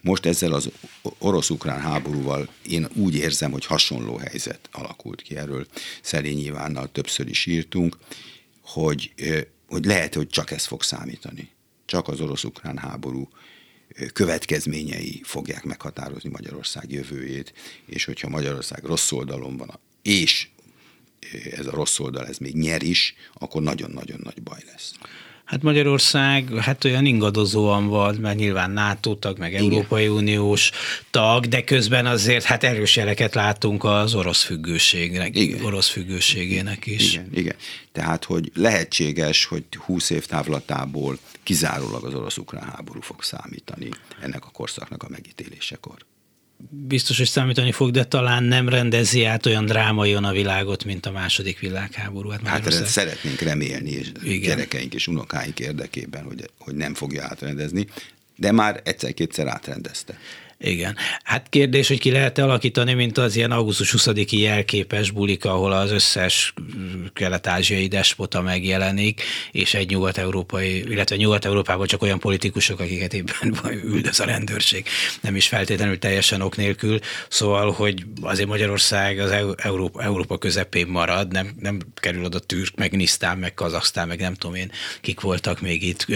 Most 0.00 0.26
ezzel 0.26 0.52
az 0.52 0.70
orosz-ukrán 1.18 1.80
háborúval 1.80 2.48
én 2.62 2.88
úgy 2.94 3.14
érzem, 3.14 3.50
hogy 3.50 3.66
hasonló 3.66 4.16
helyzet 4.16 4.68
alakult 4.72 5.22
ki 5.22 5.36
erről. 5.36 5.66
Szerény 6.02 6.44
Ivánnal 6.44 6.92
többször 6.92 7.28
is 7.28 7.46
írtunk, 7.46 7.96
hogy, 8.60 9.12
hogy 9.68 9.84
lehet, 9.84 10.14
hogy 10.14 10.28
csak 10.28 10.50
ez 10.50 10.66
fog 10.66 10.82
számítani. 10.82 11.50
Csak 11.84 12.08
az 12.08 12.20
orosz-ukrán 12.20 12.78
háború 12.78 13.28
következményei 14.12 15.20
fogják 15.24 15.64
meghatározni 15.64 16.30
Magyarország 16.30 16.92
jövőjét, 16.92 17.52
és 17.86 18.04
hogyha 18.04 18.28
Magyarország 18.28 18.84
rossz 18.84 19.12
oldalon 19.12 19.56
van, 19.56 19.78
és 20.02 20.48
ez 21.50 21.66
a 21.66 21.70
rossz 21.70 21.98
oldal, 21.98 22.26
ez 22.26 22.38
még 22.38 22.54
nyer 22.54 22.82
is, 22.82 23.14
akkor 23.34 23.62
nagyon-nagyon 23.62 24.20
nagy 24.22 24.42
baj 24.42 24.60
lesz. 24.66 24.92
Hát 25.46 25.62
Magyarország 25.62 26.48
hát 26.58 26.84
olyan 26.84 27.04
ingadozóan 27.04 27.88
van, 27.88 28.14
mert 28.14 28.36
nyilván 28.36 28.70
NATO 28.70 29.14
tag, 29.14 29.38
meg 29.38 29.52
Igen. 29.52 29.64
Európai 29.64 30.08
Uniós 30.08 30.70
tag, 31.10 31.46
de 31.46 31.64
közben 31.64 32.06
azért 32.06 32.44
hát 32.44 32.64
erős 32.64 32.96
jeleket 32.96 33.34
látunk 33.34 33.84
az 33.84 34.14
orosz 34.14 34.42
függőségnek, 34.42 35.36
igen. 35.36 35.64
orosz 35.64 35.88
függőségének 35.88 36.86
is. 36.86 37.12
Igen, 37.12 37.28
igen. 37.32 37.56
Tehát, 37.92 38.24
hogy 38.24 38.50
lehetséges, 38.54 39.44
hogy 39.44 39.64
20 39.84 40.10
év 40.10 40.26
távlatából 40.26 41.18
kizárólag 41.42 42.04
az 42.04 42.14
orosz-ukrán 42.14 42.64
háború 42.64 43.00
fog 43.00 43.22
számítani 43.22 43.88
ennek 44.20 44.44
a 44.44 44.50
korszaknak 44.50 45.02
a 45.02 45.08
megítélésekor 45.08 45.96
biztos, 46.70 47.18
hogy 47.18 47.26
számítani 47.26 47.72
fog, 47.72 47.90
de 47.90 48.04
talán 48.04 48.42
nem 48.42 48.68
rendezi 48.68 49.24
át 49.24 49.46
olyan 49.46 49.64
drámaian 49.64 50.24
a 50.24 50.32
világot, 50.32 50.84
mint 50.84 51.06
a 51.06 51.10
második 51.10 51.58
világháború. 51.58 52.28
Hát, 52.28 52.46
hát 52.46 52.66
ezt 52.66 52.86
szeretnénk 52.86 53.40
remélni, 53.40 53.90
és 53.90 54.12
Igen. 54.22 54.40
gyerekeink 54.40 54.94
és 54.94 55.06
unokáink 55.06 55.60
érdekében, 55.60 56.24
hogy, 56.24 56.50
hogy 56.58 56.74
nem 56.74 56.94
fogja 56.94 57.24
átrendezni, 57.24 57.86
de 58.36 58.52
már 58.52 58.80
egyszer-kétszer 58.84 59.46
átrendezte. 59.46 60.18
Igen. 60.58 60.96
Hát 61.22 61.48
kérdés, 61.48 61.88
hogy 61.88 61.98
ki 61.98 62.10
lehet 62.10 62.38
alakítani, 62.38 62.94
mint 62.94 63.18
az 63.18 63.36
ilyen 63.36 63.50
augusztus 63.50 63.94
20-i 63.96 64.38
jelképes 64.38 65.10
bulika, 65.10 65.50
ahol 65.50 65.72
az 65.72 65.90
összes 65.90 66.54
kelet-ázsiai 67.12 67.86
despota 67.86 68.40
megjelenik, 68.42 69.22
és 69.52 69.74
egy 69.74 69.90
nyugat-európai, 69.90 70.78
illetve 70.90 71.16
nyugat-európában 71.16 71.86
csak 71.86 72.02
olyan 72.02 72.18
politikusok, 72.18 72.80
akiket 72.80 73.14
éppen 73.14 73.54
üldöz 73.92 74.20
a 74.20 74.24
rendőrség, 74.24 74.86
nem 75.20 75.36
is 75.36 75.48
feltétlenül 75.48 75.98
teljesen 75.98 76.40
ok 76.40 76.56
nélkül. 76.56 76.98
Szóval, 77.28 77.72
hogy 77.72 78.04
azért 78.20 78.48
Magyarország 78.48 79.18
az 79.18 79.30
Európa, 79.56 80.02
Európa 80.02 80.38
közepén 80.38 80.86
marad, 80.86 81.32
nem, 81.32 81.56
nem 81.60 81.78
kerül 81.94 82.24
oda 82.24 82.38
Türk, 82.38 82.76
meg 82.76 82.92
Nisztán, 82.92 83.38
meg 83.38 83.54
Kazaksztán, 83.54 84.08
meg 84.08 84.20
nem 84.20 84.34
tudom 84.34 84.56
én, 84.56 84.70
kik 85.00 85.20
voltak 85.20 85.60
még 85.60 85.82
itt 85.82 86.06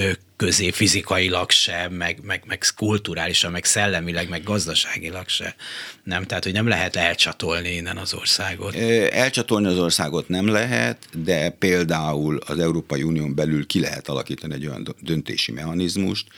közé 0.41 0.71
fizikailag 0.71 1.51
se, 1.51 1.89
meg, 1.89 2.19
meg, 2.23 2.43
meg 2.47 2.65
kulturálisan, 2.77 3.51
meg 3.51 3.65
szellemileg, 3.65 4.29
meg 4.29 4.43
gazdaságilag 4.43 5.29
se. 5.29 5.55
Nem, 6.05 6.25
tehát, 6.25 6.45
hogy 6.45 6.53
nem 6.53 6.67
lehet 6.67 6.97
elcsatolni 6.97 7.69
innen 7.69 7.97
az 7.97 8.15
országot. 8.15 8.75
Elcsatolni 9.11 9.67
az 9.67 9.79
országot 9.79 10.29
nem 10.29 10.47
lehet, 10.47 11.25
de 11.25 11.51
például 11.51 12.39
az 12.47 12.59
Európai 12.59 13.03
Unión 13.03 13.35
belül 13.35 13.67
ki 13.67 13.81
lehet 13.81 14.09
alakítani 14.09 14.55
egy 14.55 14.67
olyan 14.67 14.97
döntési 15.01 15.53
mechanizmust, 15.53 16.29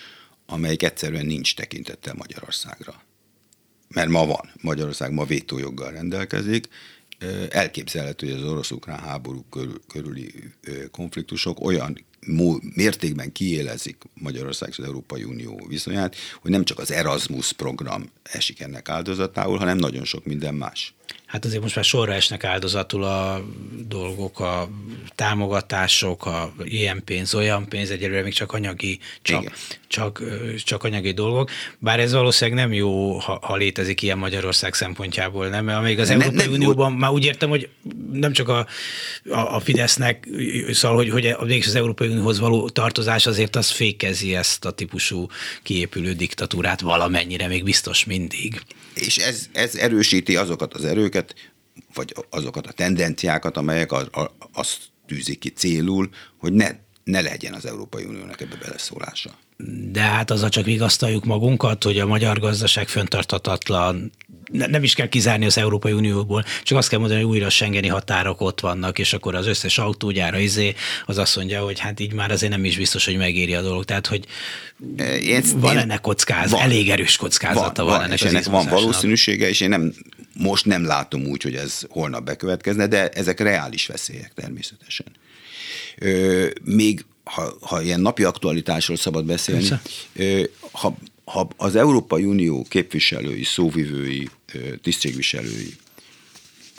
amelyik 0.46 0.82
egyszerűen 0.82 1.26
nincs 1.26 1.54
tekintettel 1.54 2.14
Magyarországra. 2.16 3.02
Mert 3.88 4.08
ma 4.08 4.26
van. 4.26 4.50
Magyarország 4.60 5.12
ma 5.12 5.24
vétójoggal 5.24 5.90
rendelkezik, 5.90 6.68
elképzelhető, 7.50 8.30
hogy 8.30 8.42
az 8.42 8.48
orosz-ukrán 8.48 8.98
háború 8.98 9.46
körüli 9.88 10.32
konfliktusok 10.90 11.60
olyan 11.60 12.10
mértékben 12.74 13.32
kiélezik 13.32 13.96
Magyarország 14.14 14.68
és 14.68 14.78
az 14.78 14.84
Európai 14.84 15.24
Unió 15.24 15.66
viszonyát, 15.68 16.16
hogy 16.40 16.50
nem 16.50 16.64
csak 16.64 16.78
az 16.78 16.92
Erasmus 16.92 17.52
program 17.52 18.10
esik 18.22 18.60
ennek 18.60 18.88
áldozatául, 18.88 19.58
hanem 19.58 19.76
nagyon 19.76 20.04
sok 20.04 20.24
minden 20.24 20.54
más 20.54 20.94
hát 21.32 21.44
azért 21.44 21.62
most 21.62 21.74
már 21.74 21.84
sorra 21.84 22.12
esnek 22.12 22.44
áldozatul 22.44 23.04
a 23.04 23.44
dolgok, 23.88 24.40
a 24.40 24.68
támogatások, 25.14 26.26
a 26.26 26.52
ilyen 26.64 27.02
pénz, 27.04 27.34
olyan 27.34 27.68
pénz, 27.68 27.90
egyelőre 27.90 28.22
még 28.22 28.32
csak 28.32 28.52
anyagi, 28.52 28.98
csak, 29.22 29.52
csak, 29.88 30.22
csak 30.64 30.84
anyagi 30.84 31.12
dolgok. 31.12 31.50
Bár 31.78 32.00
ez 32.00 32.12
valószínűleg 32.12 32.64
nem 32.64 32.72
jó, 32.72 33.18
ha, 33.18 33.38
ha 33.42 33.56
létezik 33.56 34.02
ilyen 34.02 34.18
Magyarország 34.18 34.74
szempontjából, 34.74 35.48
nem? 35.48 35.64
Mert 35.64 35.82
még 35.82 35.98
az 35.98 36.08
nem, 36.08 36.20
Európai 36.20 36.44
nem, 36.44 36.54
Unióban 36.54 36.92
már 36.92 37.10
úgy 37.10 37.24
értem, 37.24 37.48
hogy 37.48 37.68
nem 38.12 38.32
csak 38.32 38.48
a, 38.48 38.66
a, 39.30 39.54
a 39.54 39.60
Fidesznek, 39.60 40.28
szóval, 40.70 40.96
hogy, 40.96 41.10
hogy 41.10 41.36
mégis 41.46 41.66
az 41.66 41.74
Európai 41.74 42.08
Unióhoz 42.12 42.38
való 42.38 42.68
tartozás 42.68 43.26
azért 43.26 43.56
az 43.56 43.70
fékezi 43.70 44.34
ezt 44.34 44.64
a 44.64 44.70
típusú 44.70 45.26
kiépülő 45.62 46.12
diktatúrát 46.12 46.80
valamennyire, 46.80 47.46
még 47.46 47.64
biztos 47.64 48.04
mindig. 48.04 48.62
És 48.94 49.16
ez, 49.16 49.48
ez 49.52 49.74
erősíti 49.74 50.36
azokat 50.36 50.74
az 50.74 50.84
erőket, 50.84 51.34
vagy 51.94 52.14
azokat 52.30 52.66
a 52.66 52.72
tendenciákat, 52.72 53.56
amelyek 53.56 53.92
az, 53.92 54.06
azt 54.52 54.78
tűzik 55.06 55.38
ki 55.38 55.48
célul, 55.48 56.10
hogy 56.38 56.52
ne, 56.52 56.68
ne 57.04 57.20
legyen 57.20 57.54
az 57.54 57.66
Európai 57.66 58.04
Uniónak 58.04 58.40
ebbe 58.40 58.56
beleszólása. 58.60 59.30
De 59.90 60.00
hát 60.00 60.30
azzal 60.30 60.48
csak 60.48 60.64
vigasztaljuk 60.64 61.24
magunkat, 61.24 61.84
hogy 61.84 61.98
a 61.98 62.06
magyar 62.06 62.38
gazdaság 62.38 62.88
föntartatatlan, 62.88 64.12
ne, 64.52 64.66
nem 64.66 64.82
is 64.82 64.94
kell 64.94 65.08
kizárni 65.08 65.44
az 65.44 65.58
Európai 65.58 65.92
Unióból, 65.92 66.44
csak 66.62 66.78
azt 66.78 66.88
kell 66.88 66.98
mondani, 66.98 67.20
hogy 67.20 67.30
újra 67.30 67.46
a 67.46 67.50
Schengeni 67.50 67.88
határok 67.88 68.40
ott 68.40 68.60
vannak, 68.60 68.98
és 68.98 69.12
akkor 69.12 69.34
az 69.34 69.46
összes 69.46 69.78
autógyára 69.78 70.38
izé, 70.38 70.74
az 71.06 71.18
azt 71.18 71.36
mondja, 71.36 71.62
hogy 71.62 71.78
hát 71.78 72.00
így 72.00 72.12
már 72.12 72.30
azért 72.30 72.52
nem 72.52 72.64
is 72.64 72.76
biztos, 72.76 73.04
hogy 73.04 73.16
megéri 73.16 73.54
a 73.54 73.62
dolog. 73.62 73.84
Tehát, 73.84 74.06
hogy 74.06 74.24
én, 75.22 75.42
van 75.54 75.72
én, 75.72 75.78
ennek 75.78 76.00
kockázat, 76.00 76.50
van, 76.50 76.60
elég 76.60 76.90
erős 76.90 77.16
kockázata 77.16 77.62
van, 77.62 77.84
van, 77.84 77.94
van 77.94 78.02
ennek 78.02 78.20
és 78.20 78.26
ennek 78.26 78.44
van 78.44 78.66
valószínűsége, 78.66 79.48
és 79.48 79.60
én 79.60 79.68
nem, 79.68 79.94
most 80.34 80.64
nem 80.64 80.84
látom 80.84 81.24
úgy, 81.24 81.42
hogy 81.42 81.54
ez 81.54 81.80
holnap 81.88 82.24
bekövetkezne, 82.24 82.86
de 82.86 83.08
ezek 83.08 83.40
reális 83.40 83.86
veszélyek 83.86 84.32
természetesen. 84.34 85.06
Ö, 85.98 86.46
még 86.64 87.04
ha, 87.24 87.56
ha 87.60 87.82
ilyen 87.82 88.00
napi 88.00 88.24
aktualitásról 88.24 88.96
szabad 88.96 89.24
beszélni, 89.24 89.68
ö, 90.16 90.42
ha 90.72 90.96
ha 91.32 91.48
az 91.56 91.76
Európai 91.76 92.24
Unió 92.24 92.66
képviselői, 92.68 93.44
szóvivői, 93.44 94.30
tisztségviselői 94.82 95.76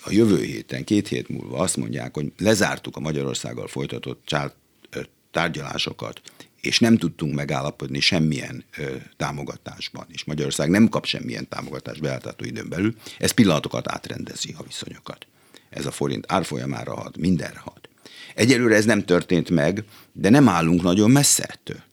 a 0.03 0.11
jövő 0.11 0.43
héten, 0.43 0.83
két 0.83 1.07
hét 1.07 1.29
múlva 1.29 1.57
azt 1.57 1.77
mondják, 1.77 2.13
hogy 2.13 2.31
lezártuk 2.37 2.95
a 2.95 2.99
Magyarországgal 2.99 3.67
folytatott 3.67 4.35
tárgyalásokat, 5.31 6.21
és 6.61 6.79
nem 6.79 6.97
tudtunk 6.97 7.35
megállapodni 7.35 7.99
semmilyen 7.99 8.63
ö, 8.77 8.95
támogatásban, 9.17 10.05
és 10.09 10.23
Magyarország 10.23 10.69
nem 10.69 10.89
kap 10.89 11.05
semmilyen 11.05 11.49
támogatást 11.49 12.01
beálltató 12.01 12.45
időn 12.45 12.69
belül, 12.69 12.95
ez 13.19 13.31
pillanatokat 13.31 13.91
átrendezi 13.91 14.55
a 14.57 14.63
viszonyokat. 14.63 15.27
Ez 15.69 15.85
a 15.85 15.91
forint 15.91 16.25
árfolyamára 16.27 16.95
hat, 16.95 17.17
mindenre 17.17 17.59
hat. 17.59 17.89
Egyelőre 18.35 18.75
ez 18.75 18.85
nem 18.85 19.05
történt 19.05 19.49
meg, 19.49 19.83
de 20.11 20.29
nem 20.29 20.49
állunk 20.49 20.81
nagyon 20.81 21.11
messze 21.11 21.43
ettől. 21.43 21.83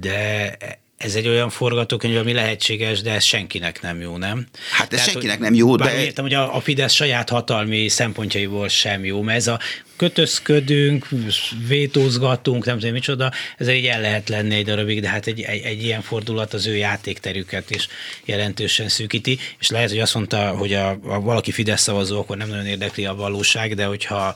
De 0.00 0.56
ez 0.96 1.14
egy 1.14 1.28
olyan 1.28 1.50
forgatókönyv, 1.50 2.16
ami 2.16 2.32
lehetséges, 2.32 3.00
de 3.00 3.12
ez 3.12 3.24
senkinek 3.24 3.82
nem 3.82 4.00
jó, 4.00 4.16
nem? 4.16 4.46
Hát 4.70 4.92
ez 4.92 4.98
Tehát, 4.98 5.10
senkinek 5.10 5.38
nem 5.38 5.54
jó, 5.54 5.76
de... 5.76 6.04
Értem, 6.04 6.24
hogy 6.24 6.34
a, 6.34 6.56
a 6.56 6.60
Fidesz 6.60 6.92
saját 6.92 7.28
hatalmi 7.28 7.88
szempontjaiból 7.88 8.68
sem 8.68 9.04
jó, 9.04 9.22
mert 9.22 9.38
ez 9.38 9.46
a 9.46 9.58
kötözködünk, 9.96 11.08
vétózgatunk, 11.66 12.64
nem 12.64 12.78
tudom 12.78 12.92
micsoda, 12.92 13.32
ez 13.56 13.68
így 13.68 13.86
el 13.86 14.00
lehet 14.00 14.28
lenni 14.28 14.54
egy 14.54 14.64
darabig, 14.64 15.00
de 15.00 15.08
hát 15.08 15.26
egy, 15.26 15.40
egy, 15.40 15.62
egy 15.62 15.82
ilyen 15.82 16.02
fordulat 16.02 16.54
az 16.54 16.66
ő 16.66 16.76
játékterüket 16.76 17.70
is 17.70 17.88
jelentősen 18.24 18.88
szűkíti, 18.88 19.38
és 19.60 19.68
lehet, 19.68 19.90
hogy 19.90 20.00
azt 20.00 20.14
mondta, 20.14 20.48
hogy 20.48 20.72
a, 20.72 20.88
a 20.90 21.20
valaki 21.20 21.50
Fidesz 21.50 21.82
szavazó, 21.82 22.18
akkor 22.18 22.36
nem 22.36 22.48
nagyon 22.48 22.66
érdekli 22.66 23.04
a 23.04 23.14
valóság, 23.14 23.74
de 23.74 23.84
hogyha 23.84 24.34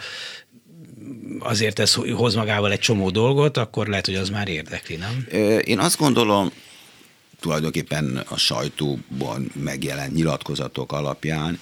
azért 1.38 1.78
ez 1.78 1.94
hoz 1.94 2.34
magával 2.34 2.72
egy 2.72 2.78
csomó 2.78 3.11
dolgot, 3.11 3.56
akkor 3.56 3.86
lehet, 3.86 4.06
hogy 4.06 4.14
az 4.14 4.28
már 4.28 4.48
érdekli, 4.48 4.96
nem? 4.96 5.26
Én 5.64 5.78
azt 5.78 5.98
gondolom, 5.98 6.52
tulajdonképpen 7.40 8.22
a 8.28 8.36
sajtóban 8.36 9.52
megjelent 9.54 10.14
nyilatkozatok 10.14 10.92
alapján, 10.92 11.61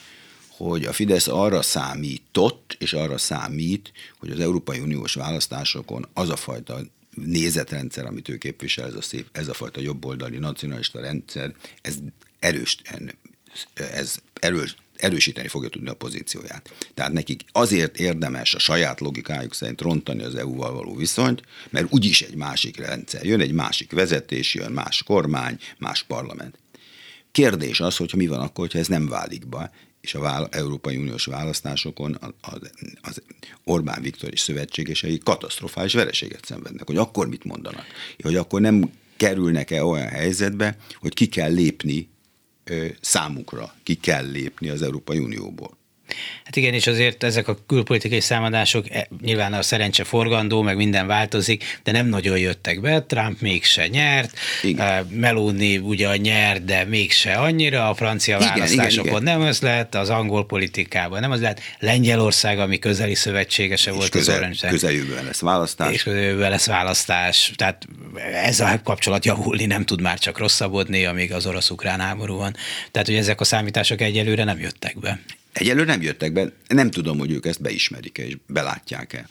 hogy 0.48 0.84
a 0.84 0.92
Fidesz 0.92 1.28
arra 1.28 1.62
számított, 1.62 2.76
és 2.78 2.92
arra 2.92 3.18
számít, 3.18 3.92
hogy 4.18 4.30
az 4.30 4.40
Európai 4.40 4.78
Uniós 4.78 5.14
választásokon 5.14 6.06
az 6.12 6.30
a 6.30 6.36
fajta 6.36 6.80
nézetrendszer, 7.14 8.06
amit 8.06 8.28
ő 8.28 8.36
képvisel, 8.36 8.86
ez 8.86 8.94
a, 8.94 9.02
szép, 9.02 9.26
ez 9.32 9.48
a 9.48 9.54
fajta 9.54 9.80
jobboldali 9.80 10.38
nacionalista 10.38 11.00
rendszer, 11.00 11.54
ez 11.82 11.94
erős, 12.38 12.76
ez 13.74 14.16
erős, 14.40 14.76
erősíteni 14.98 15.48
fogja 15.48 15.68
tudni 15.68 15.88
a 15.88 15.94
pozícióját. 15.94 16.72
Tehát 16.94 17.12
nekik 17.12 17.44
azért 17.52 17.98
érdemes 17.98 18.54
a 18.54 18.58
saját 18.58 19.00
logikájuk 19.00 19.54
szerint 19.54 19.80
rontani 19.80 20.22
az 20.22 20.34
EU-val 20.34 20.72
való 20.72 20.94
viszonyt, 20.94 21.42
mert 21.70 21.86
úgyis 21.90 22.22
egy 22.22 22.34
másik 22.34 22.76
rendszer. 22.76 23.24
Jön 23.24 23.40
egy 23.40 23.52
másik 23.52 23.92
vezetés, 23.92 24.54
jön 24.54 24.72
más 24.72 25.02
kormány, 25.02 25.58
más 25.78 26.02
parlament. 26.02 26.58
Kérdés 27.32 27.80
az, 27.80 27.96
hogyha 27.96 28.16
mi 28.16 28.26
van 28.26 28.40
akkor, 28.40 28.64
hogyha 28.64 28.78
ez 28.78 28.86
nem 28.86 29.08
válik 29.08 29.48
be, 29.48 29.72
és 30.00 30.14
a 30.14 30.20
vála- 30.20 30.54
Európai 30.54 30.96
Uniós 30.96 31.24
választásokon 31.24 32.18
az, 32.40 32.70
az 33.00 33.22
Orbán 33.64 34.02
Viktor 34.02 34.32
és 34.32 34.40
szövetségesei 34.40 35.18
katasztrofális 35.18 35.92
vereséget 35.92 36.44
szenvednek, 36.44 36.86
hogy 36.86 36.96
akkor 36.96 37.28
mit 37.28 37.44
mondanak, 37.44 37.84
hogy 38.22 38.36
akkor 38.36 38.60
nem 38.60 38.90
kerülnek-e 39.16 39.84
olyan 39.84 40.08
helyzetbe, 40.08 40.76
hogy 41.00 41.14
ki 41.14 41.26
kell 41.26 41.52
lépni 41.52 42.08
számukra 43.00 43.74
ki 43.82 43.94
kell 43.94 44.30
lépni 44.30 44.68
az 44.68 44.82
Európai 44.82 45.18
Unióból. 45.18 45.77
Hát 46.44 46.56
igen, 46.56 46.74
és 46.74 46.86
azért 46.86 47.22
ezek 47.22 47.48
a 47.48 47.58
külpolitikai 47.66 48.20
számadások 48.20 48.90
e, 48.90 49.08
nyilván 49.22 49.52
a 49.52 49.62
szerencse 49.62 50.04
forgandó, 50.04 50.62
meg 50.62 50.76
minden 50.76 51.06
változik, 51.06 51.80
de 51.84 51.92
nem 51.92 52.06
nagyon 52.06 52.38
jöttek 52.38 52.80
be. 52.80 53.02
Trump 53.02 53.40
mégse 53.40 53.86
nyert, 53.86 54.38
igen. 54.62 55.06
Meloni 55.06 55.78
ugye 55.78 56.16
nyer, 56.16 56.64
de 56.64 56.84
mégse 56.84 57.32
annyira, 57.32 57.88
a 57.88 57.94
francia 57.94 58.36
igen, 58.36 58.48
választásokon 58.48 59.10
igen, 59.10 59.22
igen. 59.22 59.38
nem 59.38 59.48
az 59.48 59.60
lett, 59.60 59.94
az 59.94 60.10
angol 60.10 60.46
politikában 60.46 61.20
nem 61.20 61.30
az 61.30 61.40
lett, 61.40 61.60
Lengyelország, 61.78 62.58
ami 62.58 62.78
közeli 62.78 63.14
szövetségese 63.14 63.90
és 63.90 63.96
volt 63.96 64.10
közel, 64.10 64.34
az 64.34 64.40
Orange. 64.40 64.68
Közeljövőben 64.68 65.24
lesz 65.24 65.40
választás. 65.40 65.92
És 65.92 66.02
közeljövőben 66.02 66.50
lesz 66.50 66.66
választás. 66.66 67.52
Tehát 67.56 67.86
ez 68.32 68.60
a 68.60 68.80
kapcsolat 68.84 69.24
javulni 69.24 69.66
nem 69.66 69.84
tud 69.84 70.00
már 70.00 70.18
csak 70.18 70.38
rosszabbodni, 70.38 71.04
amíg 71.04 71.32
az 71.32 71.46
orosz-ukrán 71.46 72.00
háború 72.00 72.36
van. 72.36 72.56
Tehát, 72.90 73.06
hogy 73.08 73.16
ezek 73.16 73.40
a 73.40 73.44
számítások 73.44 74.00
egyelőre 74.00 74.44
nem 74.44 74.58
jöttek 74.58 74.98
be. 74.98 75.20
Egyelőre 75.52 75.84
nem 75.84 76.02
jöttek 76.02 76.32
be, 76.32 76.52
nem 76.68 76.90
tudom, 76.90 77.18
hogy 77.18 77.30
ők 77.30 77.46
ezt 77.46 77.62
beismerik-e 77.62 78.26
és 78.26 78.36
belátják-e. 78.46 79.28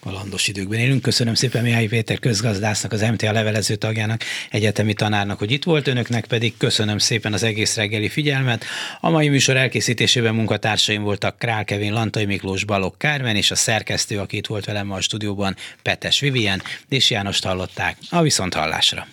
Kalandos 0.00 0.48
időkben 0.48 0.78
élünk. 0.78 1.02
Köszönöm 1.02 1.34
szépen 1.34 1.62
Mihály 1.62 1.86
Péter 1.86 2.18
közgazdásznak, 2.18 2.92
az 2.92 3.00
MTA 3.00 3.32
levelező 3.32 3.74
tagjának, 3.74 4.22
egyetemi 4.50 4.94
tanárnak, 4.94 5.38
hogy 5.38 5.50
itt 5.50 5.64
volt, 5.64 5.86
önöknek 5.86 6.26
pedig 6.26 6.56
köszönöm 6.56 6.98
szépen 6.98 7.32
az 7.32 7.42
egész 7.42 7.76
reggeli 7.76 8.08
figyelmet. 8.08 8.64
A 9.00 9.10
mai 9.10 9.28
műsor 9.28 9.56
elkészítésében 9.56 10.34
munkatársaim 10.34 11.02
voltak 11.02 11.38
Král 11.38 11.64
Kevin, 11.64 11.92
Lantai 11.92 12.24
Miklós, 12.24 12.64
Balog 12.64 12.96
Kármen 12.96 13.36
és 13.36 13.50
a 13.50 13.54
szerkesztő, 13.54 14.18
aki 14.18 14.36
itt 14.36 14.46
volt 14.46 14.64
velem 14.64 14.86
ma 14.86 14.94
a 14.94 15.00
stúdióban, 15.00 15.56
Petes 15.82 16.20
Vivien, 16.20 16.62
és 16.88 17.10
Jánost 17.10 17.44
hallották. 17.44 17.96
A 18.10 18.22
viszont 18.22 18.54
hallásra. 18.54 19.06